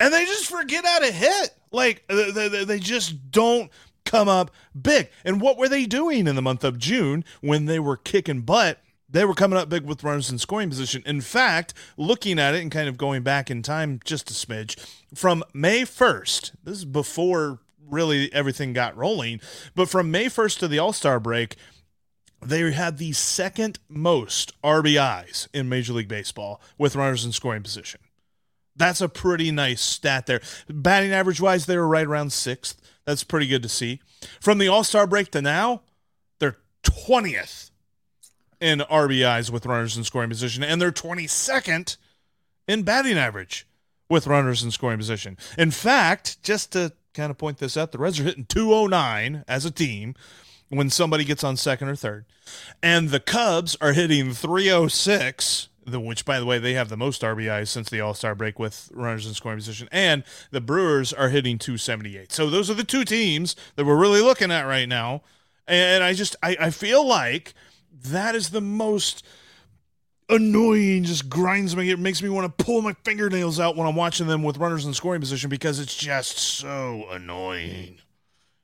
And 0.00 0.12
they 0.14 0.24
just 0.24 0.46
forget 0.46 0.84
how 0.84 1.00
to 1.00 1.12
hit. 1.12 1.54
Like 1.70 2.04
they, 2.08 2.64
they 2.64 2.78
just 2.78 3.30
don't 3.30 3.70
come 4.08 4.28
up 4.28 4.50
big. 4.80 5.10
And 5.24 5.40
what 5.40 5.58
were 5.58 5.68
they 5.68 5.86
doing 5.86 6.26
in 6.26 6.34
the 6.34 6.42
month 6.42 6.64
of 6.64 6.78
June 6.78 7.24
when 7.40 7.66
they 7.66 7.78
were 7.78 7.96
kicking 7.96 8.40
butt? 8.40 8.80
They 9.10 9.24
were 9.24 9.34
coming 9.34 9.58
up 9.58 9.68
big 9.68 9.84
with 9.84 10.04
runners 10.04 10.30
in 10.30 10.38
scoring 10.38 10.68
position. 10.68 11.02
In 11.06 11.20
fact, 11.20 11.72
looking 11.96 12.38
at 12.38 12.54
it 12.54 12.60
and 12.60 12.70
kind 12.70 12.88
of 12.88 12.98
going 12.98 13.22
back 13.22 13.50
in 13.50 13.62
time 13.62 14.00
just 14.04 14.30
a 14.30 14.34
smidge, 14.34 14.78
from 15.14 15.44
May 15.54 15.82
1st, 15.82 16.52
this 16.64 16.78
is 16.78 16.84
before 16.84 17.60
really 17.80 18.32
everything 18.34 18.72
got 18.72 18.96
rolling. 18.96 19.40
But 19.74 19.88
from 19.88 20.10
May 20.10 20.26
1st 20.26 20.58
to 20.58 20.68
the 20.68 20.78
All 20.78 20.92
Star 20.92 21.18
break, 21.20 21.56
they 22.44 22.70
had 22.72 22.98
the 22.98 23.12
second 23.12 23.78
most 23.88 24.60
RBIs 24.62 25.48
in 25.52 25.68
Major 25.68 25.94
League 25.94 26.08
Baseball 26.08 26.60
with 26.76 26.96
runners 26.96 27.24
in 27.24 27.32
scoring 27.32 27.62
position. 27.62 28.00
That's 28.76 29.00
a 29.00 29.08
pretty 29.08 29.50
nice 29.50 29.80
stat 29.80 30.26
there. 30.26 30.40
Batting 30.68 31.12
average 31.12 31.40
wise, 31.40 31.66
they 31.66 31.76
were 31.76 31.88
right 31.88 32.06
around 32.06 32.32
sixth. 32.32 32.80
That's 33.08 33.24
pretty 33.24 33.46
good 33.46 33.62
to 33.62 33.70
see. 33.70 34.00
From 34.38 34.58
the 34.58 34.68
All 34.68 34.84
Star 34.84 35.06
break 35.06 35.30
to 35.30 35.40
now, 35.40 35.80
they're 36.40 36.58
20th 36.82 37.70
in 38.60 38.80
RBIs 38.80 39.50
with 39.50 39.64
runners 39.64 39.96
in 39.96 40.04
scoring 40.04 40.28
position, 40.28 40.62
and 40.62 40.78
they're 40.78 40.92
22nd 40.92 41.96
in 42.66 42.82
batting 42.82 43.16
average 43.16 43.66
with 44.10 44.26
runners 44.26 44.62
in 44.62 44.70
scoring 44.70 44.98
position. 44.98 45.38
In 45.56 45.70
fact, 45.70 46.42
just 46.42 46.72
to 46.72 46.92
kind 47.14 47.30
of 47.30 47.38
point 47.38 47.56
this 47.56 47.78
out. 47.78 47.92
The 47.92 47.98
Reds 47.98 48.20
are 48.20 48.24
hitting 48.24 48.44
209 48.44 49.42
as 49.48 49.64
a 49.64 49.70
team 49.70 50.14
when 50.68 50.90
somebody 50.90 51.24
gets 51.24 51.42
on 51.42 51.56
second 51.56 51.88
or 51.88 51.96
third. 51.96 52.26
And 52.82 53.08
the 53.08 53.20
Cubs 53.20 53.74
are 53.80 53.94
hitting 53.94 54.34
306, 54.34 55.67
which, 55.94 56.24
by 56.24 56.38
the 56.38 56.46
way, 56.46 56.58
they 56.58 56.74
have 56.74 56.88
the 56.88 56.96
most 56.96 57.22
RBIs 57.22 57.68
since 57.68 57.88
the 57.88 58.00
All 58.00 58.14
Star 58.14 58.34
break 58.34 58.58
with 58.58 58.90
runners 58.92 59.26
in 59.26 59.34
scoring 59.34 59.58
position. 59.58 59.88
And 59.90 60.24
the 60.50 60.60
Brewers 60.60 61.12
are 61.12 61.28
hitting 61.28 61.58
278. 61.58 62.32
So 62.32 62.50
those 62.50 62.70
are 62.70 62.74
the 62.74 62.84
two 62.84 63.04
teams 63.04 63.56
that 63.76 63.84
we're 63.84 63.96
really 63.96 64.20
looking 64.20 64.50
at 64.50 64.62
right 64.62 64.88
now. 64.88 65.22
And 65.66 66.02
I 66.02 66.14
just, 66.14 66.36
I, 66.42 66.56
I 66.60 66.70
feel 66.70 67.06
like 67.06 67.54
that 67.92 68.34
is 68.34 68.50
the 68.50 68.60
most 68.60 69.24
annoying, 70.28 71.04
just 71.04 71.28
grinds 71.28 71.76
me. 71.76 71.90
It 71.90 71.98
makes 71.98 72.22
me 72.22 72.28
want 72.28 72.58
to 72.58 72.64
pull 72.64 72.82
my 72.82 72.94
fingernails 73.04 73.58
out 73.58 73.76
when 73.76 73.86
I'm 73.86 73.96
watching 73.96 74.26
them 74.26 74.42
with 74.42 74.58
runners 74.58 74.84
in 74.84 74.94
scoring 74.94 75.20
position 75.20 75.50
because 75.50 75.80
it's 75.80 75.96
just 75.96 76.38
so 76.38 77.06
annoying. 77.10 77.98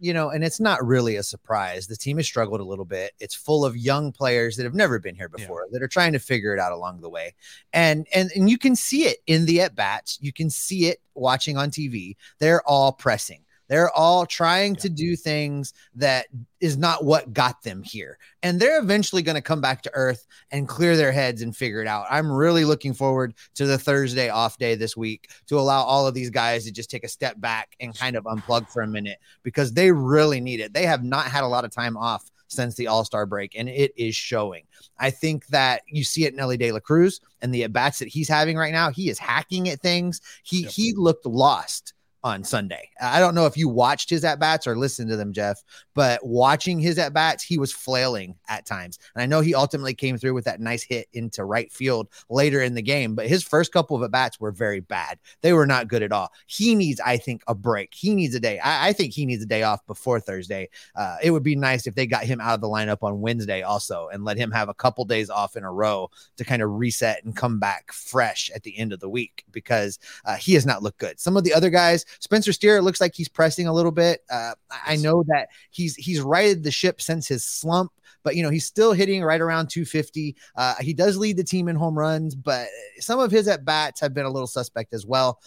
You 0.05 0.12
know, 0.12 0.29
and 0.29 0.45
it's 0.45 0.61
not 0.61 0.85
really 0.85 1.17
a 1.17 1.23
surprise. 1.23 1.87
The 1.87 1.97
team 1.97 2.19
has 2.19 2.27
struggled 2.27 2.61
a 2.61 2.65
little 2.65 2.85
bit. 2.85 3.12
It's 3.21 3.35
full 3.35 3.65
of 3.65 3.75
young 3.75 4.12
players 4.12 4.55
that 4.56 4.65
have 4.65 4.75
never 4.75 4.99
been 4.99 5.15
here 5.15 5.31
before 5.31 5.62
yeah. 5.62 5.71
that 5.73 5.83
are 5.83 5.89
trying 5.89 6.12
to 6.12 6.19
figure 6.19 6.53
it 6.53 6.61
out 6.61 6.73
along 6.73 7.01
the 7.01 7.09
way. 7.09 7.35
And 7.73 8.06
and 8.15 8.31
and 8.37 8.51
you 8.51 8.59
can 8.59 8.77
see 8.77 9.05
it 9.05 9.19
in 9.27 9.47
the 9.47 9.62
at 9.62 9.75
bats. 9.75 10.19
You 10.21 10.33
can 10.33 10.51
see 10.51 10.89
it 10.89 11.01
watching 11.15 11.56
on 11.56 11.71
TV. 11.71 12.17
They're 12.39 12.62
all 12.69 12.93
pressing. 12.93 13.44
They're 13.75 13.91
all 13.91 14.25
trying 14.25 14.76
yeah. 14.76 14.81
to 14.82 14.88
do 14.88 15.17
things 15.17 15.75
that 15.97 16.26
is 16.61 16.76
not 16.76 17.05
what 17.05 17.32
got 17.32 17.61
them 17.65 17.82
here. 17.82 18.21
And 18.44 18.61
they're 18.61 18.79
eventually 18.79 19.21
going 19.21 19.35
to 19.35 19.43
come 19.43 19.61
back 19.61 19.82
to 19.82 19.91
earth 19.94 20.29
and 20.53 20.69
clear 20.69 20.97
their 20.97 21.11
heads 21.11 21.43
and 21.43 21.56
figure 21.56 21.82
it 21.82 21.88
out. 21.88 22.06
I'm 22.09 22.31
really 22.31 22.65
looking 22.65 22.94
forward 22.94 23.35
to 23.55 23.67
the 23.67 23.76
Thursday 23.76 24.29
off 24.29 24.59
day 24.59 24.76
this 24.76 24.97
week 24.97 25.29
to 25.49 25.59
allow 25.59 25.82
all 25.82 26.06
of 26.06 26.15
these 26.15 26.31
guys 26.31 26.65
to 26.67 26.71
just 26.71 26.88
take 26.88 27.03
a 27.03 27.09
step 27.09 27.41
back 27.41 27.75
and 27.81 27.99
kind 27.99 28.15
of 28.15 28.23
unplug 28.26 28.71
for 28.71 28.82
a 28.82 28.87
minute 28.87 29.19
because 29.43 29.73
they 29.73 29.91
really 29.91 30.41
need 30.41 30.61
it. 30.61 30.73
They 30.73 30.87
have 30.87 31.03
not 31.03 31.27
had 31.27 31.43
a 31.43 31.49
lot 31.49 31.65
of 31.65 31.73
time 31.73 31.97
off 31.97 32.31
since 32.47 32.77
the 32.77 32.87
All 32.87 33.05
Star 33.05 33.27
break, 33.27 33.56
and 33.59 33.69
it 33.69 33.93
is 33.97 34.15
showing. 34.15 34.62
I 35.00 35.11
think 35.11 35.49
that 35.49 35.82
you 35.88 36.05
see 36.05 36.27
it 36.27 36.32
in 36.32 36.38
Elly 36.38 36.59
De 36.59 36.70
La 36.70 36.79
Cruz 36.79 37.20
and 37.43 37.53
the 37.53 37.65
at 37.65 37.73
bats 37.73 37.99
that 37.99 38.06
he's 38.06 38.29
having 38.29 38.56
right 38.56 38.73
now. 38.73 38.91
He 38.91 39.10
is 39.10 39.19
hacking 39.19 39.69
at 39.69 39.81
things. 39.81 40.20
He 40.44 40.63
yep. 40.63 40.70
he 40.70 40.94
looked 40.94 41.27
lost 41.27 41.94
on 42.24 42.43
Sunday. 42.43 42.88
I 43.00 43.20
don't 43.20 43.34
know 43.34 43.44
if 43.44 43.54
you 43.54 43.69
watched 43.69 44.08
his 44.08 44.24
at 44.24 44.40
bats 44.40 44.66
or 44.66 44.76
listened 44.76 45.10
to 45.10 45.16
them, 45.16 45.34
Jeff, 45.34 45.62
but 45.94 46.24
watching 46.24 46.81
his 46.81 46.98
at 46.98 47.12
bats, 47.12 47.44
he 47.44 47.58
was 47.58 47.70
flailing 47.70 48.34
at 48.48 48.64
times. 48.64 48.98
And 49.14 49.22
I 49.22 49.26
know 49.26 49.43
he 49.43 49.54
ultimately 49.54 49.94
came 49.94 50.16
through 50.16 50.32
with 50.32 50.46
that 50.46 50.58
nice 50.58 50.82
hit 50.82 51.06
into 51.12 51.44
right 51.44 51.70
field 51.70 52.08
later 52.31 52.62
in 52.62 52.74
the 52.74 52.82
game, 52.82 53.14
but 53.14 53.26
his 53.26 53.43
first 53.43 53.72
couple 53.72 53.94
of 53.94 54.02
at 54.02 54.10
bats 54.10 54.40
were 54.40 54.52
very 54.52 54.81
bad. 54.81 55.19
They 55.43 55.52
were 55.52 55.66
not 55.66 55.88
good 55.88 56.02
at 56.02 56.12
all. 56.12 56.32
He 56.46 56.74
needs, 56.74 56.98
I 56.98 57.19
think, 57.19 57.43
a 57.46 57.54
break. 57.54 57.93
He 57.93 58.14
needs 58.14 58.34
a 58.34 58.40
day. 58.40 58.58
I, 58.58 58.88
I 58.88 58.93
think 58.94 59.12
he 59.12 59.26
needs 59.26 59.43
a 59.43 59.46
day 59.46 59.62
off 59.62 59.86
before 59.86 60.19
Thursday. 60.19 60.70
Uh, 60.96 61.16
it 61.22 61.31
would 61.31 61.43
be 61.43 61.56
nice 61.56 61.86
if 61.86 61.94
they 61.94 62.06
got 62.06 62.24
him 62.24 62.40
out 62.40 62.54
of 62.54 62.62
the 62.62 62.69
lineup 62.69 63.02
on 63.02 63.20
Wednesday 63.20 63.60
also 63.60 64.08
and 64.08 64.24
let 64.24 64.38
him 64.38 64.50
have 64.50 64.70
a 64.70 64.74
couple 64.74 65.04
days 65.04 65.28
off 65.28 65.56
in 65.56 65.64
a 65.64 65.70
row 65.70 66.10
to 66.38 66.44
kind 66.44 66.62
of 66.62 66.70
reset 66.70 67.22
and 67.22 67.36
come 67.36 67.58
back 67.58 67.93
fresh 67.93 68.50
at 68.54 68.62
the 68.62 68.78
end 68.78 68.94
of 68.94 69.00
the 69.00 69.10
week 69.10 69.44
because 69.52 69.98
uh, 70.24 70.36
he 70.36 70.54
has 70.54 70.64
not 70.64 70.82
looked 70.82 70.98
good. 70.98 71.20
Some 71.20 71.36
of 71.36 71.44
the 71.44 71.52
other 71.52 71.69
guys, 71.69 72.06
Spencer 72.21 72.53
Steer 72.53 72.81
looks 72.83 73.01
like 73.01 73.15
he's 73.15 73.29
pressing 73.29 73.67
a 73.67 73.73
little 73.73 73.93
bit. 73.93 74.23
Uh, 74.31 74.55
I 74.87 74.97
know 74.97 75.25
that 75.29 75.49
he's 75.71 75.97
he's 75.97 76.21
righted 76.21 76.63
the 76.63 76.71
ship 76.71 77.01
since 77.01 77.29
his 77.29 77.44
slump, 77.44 77.93
but 78.23 78.37
you 78.37 78.43
know 78.43 78.51
he's 78.51 78.67
still 78.67 78.93
hitting 78.93 79.23
right 79.23 79.41
around 79.41 79.69
250. 79.69 80.37
Uh, 80.56 80.75
he 80.81 80.94
does 80.94 81.17
lead 81.17 81.37
the 81.37 81.44
team 81.44 81.69
in 81.69 81.77
home 81.77 81.99
runs, 81.99 82.35
but 82.35 82.69
some 82.99 83.21
of 83.21 83.31
his 83.31 83.49
at 83.49 83.65
bats 83.65 84.01
have 84.01 84.15
been 84.15 84.27
a 84.27 84.31
little 84.31 84.47
suspect 84.47 84.94
as 84.94 85.06
well. 85.06 85.41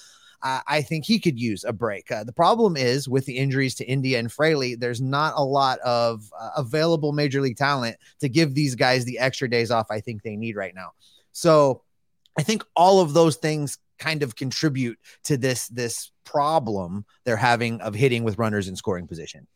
Uh, 0.43 0.61
I 0.67 0.81
think 0.83 1.03
he 1.03 1.19
could 1.19 1.39
use 1.39 1.63
a 1.63 1.73
break. 1.73 2.11
Uh, 2.11 2.23
the 2.23 2.31
problem 2.33 2.77
is 2.77 3.09
with 3.09 3.25
the 3.25 3.37
injuries 3.37 3.73
to 3.75 3.85
India 3.85 4.19
and 4.19 4.31
Fraley, 4.31 4.75
there's 4.75 5.01
not 5.01 5.33
a 5.35 5.43
lot 5.43 5.79
of 5.79 6.31
uh, 6.39 6.51
available 6.57 7.11
major 7.11 7.41
league 7.41 7.57
talent 7.57 7.97
to 8.19 8.29
give 8.29 8.53
these 8.53 8.75
guys 8.75 9.03
the 9.03 9.17
extra 9.17 9.49
days 9.49 9.71
off 9.71 9.87
I 9.89 9.99
think 9.99 10.21
they 10.21 10.35
need 10.35 10.55
right 10.55 10.75
now. 10.75 10.91
So 11.31 11.81
I 12.37 12.43
think 12.43 12.63
all 12.75 12.99
of 13.01 13.13
those 13.13 13.37
things 13.37 13.79
kind 13.97 14.21
of 14.21 14.35
contribute 14.35 14.99
to 15.23 15.37
this 15.37 15.67
this 15.69 16.11
problem 16.29 17.05
they're 17.23 17.37
having 17.37 17.81
of 17.81 17.95
hitting 17.95 18.23
with 18.23 18.37
runners 18.37 18.67
in 18.67 18.75
scoring 18.75 19.07
position. 19.07 19.47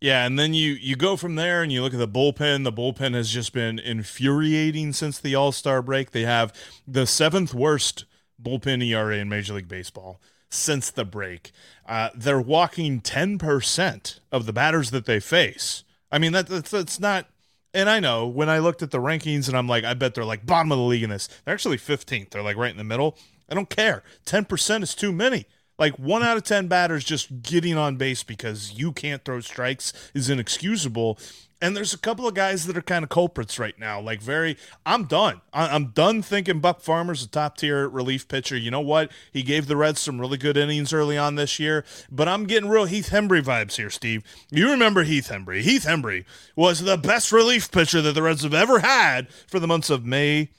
Yeah, 0.00 0.24
and 0.24 0.38
then 0.38 0.54
you 0.54 0.72
you 0.72 0.94
go 0.94 1.16
from 1.16 1.34
there 1.34 1.62
and 1.62 1.72
you 1.72 1.82
look 1.82 1.92
at 1.92 1.98
the 1.98 2.08
bullpen. 2.08 2.64
The 2.64 2.72
bullpen 2.72 3.14
has 3.14 3.30
just 3.30 3.52
been 3.52 3.78
infuriating 3.78 4.92
since 4.92 5.18
the 5.18 5.34
All 5.34 5.50
Star 5.50 5.82
break. 5.82 6.12
They 6.12 6.22
have 6.22 6.52
the 6.86 7.06
seventh 7.06 7.52
worst 7.52 8.04
bullpen 8.40 8.86
ERA 8.86 9.16
in 9.16 9.28
Major 9.28 9.54
League 9.54 9.68
Baseball 9.68 10.20
since 10.50 10.90
the 10.90 11.04
break. 11.04 11.50
Uh, 11.84 12.10
they're 12.14 12.40
walking 12.40 13.00
ten 13.00 13.38
percent 13.38 14.20
of 14.30 14.46
the 14.46 14.52
batters 14.52 14.92
that 14.92 15.06
they 15.06 15.18
face. 15.18 15.82
I 16.12 16.18
mean 16.18 16.32
that 16.32 16.46
that's, 16.46 16.70
that's 16.70 17.00
not. 17.00 17.26
And 17.74 17.90
I 17.90 17.98
know 18.00 18.26
when 18.26 18.48
I 18.48 18.60
looked 18.60 18.82
at 18.82 18.92
the 18.92 18.98
rankings 18.98 19.48
and 19.48 19.56
I'm 19.56 19.68
like, 19.68 19.84
I 19.84 19.94
bet 19.94 20.14
they're 20.14 20.24
like 20.24 20.46
bottom 20.46 20.70
of 20.72 20.78
the 20.78 20.84
league 20.84 21.02
in 21.02 21.10
this. 21.10 21.28
They're 21.44 21.52
actually 21.52 21.76
15th. 21.76 22.30
They're 22.30 22.42
like 22.42 22.56
right 22.56 22.70
in 22.70 22.78
the 22.78 22.84
middle. 22.84 23.18
I 23.48 23.54
don't 23.54 23.68
care. 23.68 24.02
10% 24.26 24.82
is 24.82 24.94
too 24.94 25.12
many. 25.12 25.46
Like 25.78 25.98
one 25.98 26.22
out 26.22 26.36
of 26.36 26.42
10 26.42 26.66
batters 26.66 27.04
just 27.04 27.42
getting 27.42 27.76
on 27.76 27.96
base 27.96 28.22
because 28.22 28.72
you 28.72 28.92
can't 28.92 29.24
throw 29.24 29.40
strikes 29.40 29.92
is 30.12 30.28
inexcusable. 30.28 31.18
And 31.60 31.76
there's 31.76 31.92
a 31.92 31.98
couple 31.98 32.26
of 32.28 32.34
guys 32.34 32.66
that 32.66 32.76
are 32.76 32.82
kind 32.82 33.02
of 33.02 33.08
culprits 33.08 33.58
right 33.58 33.76
now. 33.78 34.00
Like, 34.00 34.20
very, 34.20 34.56
I'm 34.86 35.04
done. 35.04 35.40
I, 35.52 35.74
am 35.74 35.86
done 35.86 36.22
thinking 36.22 36.60
Buck 36.60 36.80
Farmer's 36.80 37.24
a 37.24 37.28
top 37.28 37.56
tier 37.56 37.88
relief 37.88 38.28
pitcher. 38.28 38.56
You 38.56 38.70
know 38.70 38.80
what? 38.80 39.10
He 39.32 39.42
gave 39.42 39.66
the 39.66 39.76
Reds 39.76 40.00
some 40.00 40.20
really 40.20 40.38
good 40.38 40.56
innings 40.56 40.92
early 40.92 41.18
on 41.18 41.34
this 41.34 41.58
year, 41.58 41.84
but 42.12 42.28
I'm 42.28 42.44
getting 42.44 42.68
real 42.68 42.84
Heath 42.84 43.10
Hembree 43.10 43.42
vibes 43.42 43.74
here, 43.74 43.90
Steve. 43.90 44.22
You 44.50 44.70
remember 44.70 45.02
Heath 45.02 45.30
Hembree. 45.30 45.62
Heath 45.62 45.84
Hembree 45.84 46.24
was 46.54 46.80
the 46.80 46.96
best 46.96 47.32
relief 47.32 47.72
pitcher 47.72 48.00
that 48.02 48.12
the 48.12 48.22
Reds 48.22 48.44
have 48.44 48.54
ever 48.54 48.78
had 48.78 49.28
for 49.48 49.58
the 49.58 49.66
months 49.66 49.90
of 49.90 50.06
May 50.06 50.50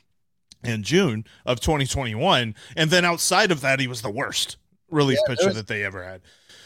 and 0.63 0.83
June 0.83 1.23
of 1.45 1.61
2021. 1.61 2.55
And 2.75 2.89
then 2.89 3.05
outside 3.05 3.51
of 3.51 3.61
that, 3.61 3.79
he 3.79 3.87
was 3.87 4.01
the 4.01 4.11
worst 4.11 4.57
relief 4.91 5.17
yeah, 5.21 5.35
pitcher 5.35 5.47
was, 5.47 5.55
that 5.55 5.67
they 5.67 5.83
ever 5.83 6.03
had. 6.03 6.21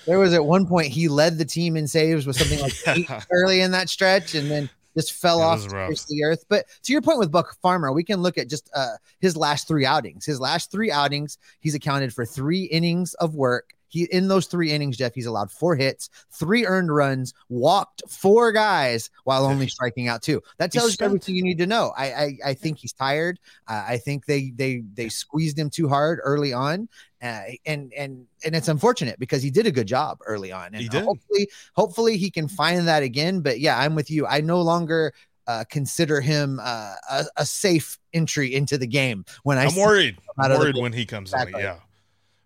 There 0.05 0.19
was 0.19 0.33
at 0.33 0.45
one 0.45 0.65
point 0.65 0.87
he 0.87 1.07
led 1.07 1.37
the 1.37 1.45
team 1.45 1.77
in 1.77 1.87
saves 1.87 2.25
with 2.25 2.35
something 2.35 2.59
like 2.59 2.73
eight 2.87 3.09
early 3.31 3.61
in 3.61 3.71
that 3.71 3.89
stretch, 3.89 4.35
and 4.35 4.49
then 4.49 4.69
just 4.95 5.13
fell 5.13 5.41
off 5.41 5.67
the 5.67 6.23
earth. 6.23 6.45
But 6.49 6.65
to 6.83 6.93
your 6.93 7.01
point 7.01 7.19
with 7.19 7.31
Buck 7.31 7.57
Farmer, 7.61 7.91
we 7.91 8.03
can 8.03 8.21
look 8.21 8.37
at 8.37 8.49
just 8.49 8.69
uh, 8.75 8.97
his 9.19 9.35
last 9.35 9.67
three 9.67 9.85
outings. 9.85 10.25
His 10.25 10.39
last 10.39 10.71
three 10.71 10.91
outings, 10.91 11.37
he's 11.59 11.75
accounted 11.75 12.13
for 12.13 12.25
three 12.25 12.63
innings 12.63 13.13
of 13.15 13.35
work. 13.35 13.73
He 13.93 14.05
in 14.05 14.27
those 14.27 14.47
three 14.47 14.71
innings, 14.71 14.97
Jeff, 14.97 15.13
he's 15.13 15.27
allowed 15.27 15.51
four 15.51 15.75
hits, 15.75 16.09
three 16.31 16.65
earned 16.65 16.93
runs, 16.93 17.35
walked 17.47 18.01
four 18.09 18.51
guys 18.51 19.11
while 19.23 19.45
only 19.45 19.67
striking 19.69 20.07
out 20.07 20.23
two. 20.23 20.41
That 20.57 20.71
tells 20.71 20.99
you 20.99 21.05
everything 21.05 21.35
you 21.35 21.43
need 21.43 21.59
to 21.59 21.67
know. 21.67 21.93
I 21.95 22.05
I, 22.13 22.37
I 22.47 22.53
think 22.55 22.79
he's 22.79 22.91
tired. 22.91 23.39
Uh, 23.67 23.85
I 23.87 23.97
think 23.97 24.25
they 24.25 24.51
they 24.55 24.83
they 24.95 25.09
squeezed 25.09 25.59
him 25.59 25.69
too 25.69 25.87
hard 25.87 26.19
early 26.23 26.53
on, 26.53 26.89
uh, 27.21 27.41
and 27.67 27.93
and 27.95 28.25
and 28.43 28.55
it's 28.55 28.67
unfortunate 28.67 29.19
because 29.19 29.43
he 29.43 29.51
did 29.51 29.67
a 29.67 29.71
good 29.71 29.87
job 29.87 30.17
early 30.25 30.51
on, 30.51 30.65
and 30.73 30.77
he 30.77 30.89
did. 30.89 31.03
hopefully 31.03 31.47
hopefully 31.75 32.17
he 32.17 32.31
can 32.31 32.47
find 32.47 32.87
that 32.87 33.03
again. 33.03 33.41
But 33.41 33.59
yeah, 33.59 33.77
I'm 33.77 33.93
with 33.93 34.09
you. 34.09 34.25
I 34.25 34.41
no 34.41 34.59
longer 34.59 35.13
uh, 35.45 35.65
consider 35.69 36.19
him 36.19 36.59
uh, 36.63 36.95
a, 37.11 37.25
a, 37.37 37.45
safe 37.45 37.99
entry 38.13 38.55
into 38.55 38.77
the 38.77 38.87
game. 38.87 39.25
When 39.43 39.57
I 39.57 39.65
I'm 39.65 39.75
worried, 39.75 40.17
I'm 40.39 40.51
worried 40.51 40.77
when 40.77 40.93
he 40.93 41.05
comes 41.05 41.31
exactly. 41.31 41.59
in. 41.59 41.67
Yeah, 41.67 41.79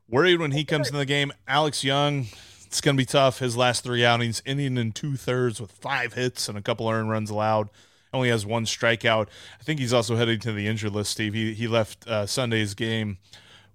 Worried 0.09 0.39
when 0.39 0.51
he 0.51 0.63
comes 0.63 0.89
in 0.89 0.95
the 0.95 1.05
game. 1.05 1.33
Alex 1.47 1.83
Young, 1.83 2.27
it's 2.65 2.79
going 2.79 2.95
to 2.95 3.01
be 3.01 3.05
tough. 3.05 3.39
His 3.39 3.57
last 3.57 3.83
three 3.83 4.05
outings, 4.05 4.41
inning 4.45 4.77
in 4.77 4.93
two 4.93 5.17
thirds 5.17 5.59
with 5.59 5.71
five 5.71 6.13
hits 6.13 6.47
and 6.47 6.57
a 6.57 6.61
couple 6.61 6.87
earned 6.87 7.09
runs 7.09 7.29
allowed. 7.29 7.69
Only 8.13 8.29
has 8.29 8.45
one 8.45 8.65
strikeout. 8.65 9.27
I 9.59 9.63
think 9.63 9.79
he's 9.79 9.93
also 9.93 10.15
heading 10.15 10.39
to 10.39 10.53
the 10.53 10.67
injured 10.67 10.93
list, 10.93 11.11
Steve. 11.11 11.33
He, 11.33 11.53
he 11.53 11.67
left 11.67 12.07
uh, 12.07 12.25
Sunday's 12.25 12.73
game 12.73 13.17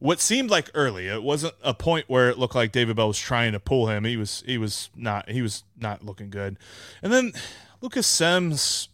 what 0.03 0.19
seemed 0.19 0.51
like 0.51 0.69
early. 0.75 1.07
It 1.07 1.23
wasn't 1.23 1.55
a 1.63 1.73
point 1.73 2.07
where 2.09 2.29
it 2.29 2.37
looked 2.37 2.57
like 2.57 2.73
David 2.73 2.97
Bell 2.97 3.07
was 3.07 3.19
trying 3.21 3.53
to 3.53 3.61
pull 3.61 3.87
him. 3.89 4.03
He 4.03 4.17
was 4.17 4.43
he 4.45 4.59
was 4.59 4.91
not 4.97 5.31
he 5.31 5.43
was 5.43 5.63
not 5.79 6.05
looking 6.05 6.29
good. 6.29 6.59
And 7.03 7.13
then 7.13 7.33
Lucas 7.81 8.09
Sims 8.09 8.89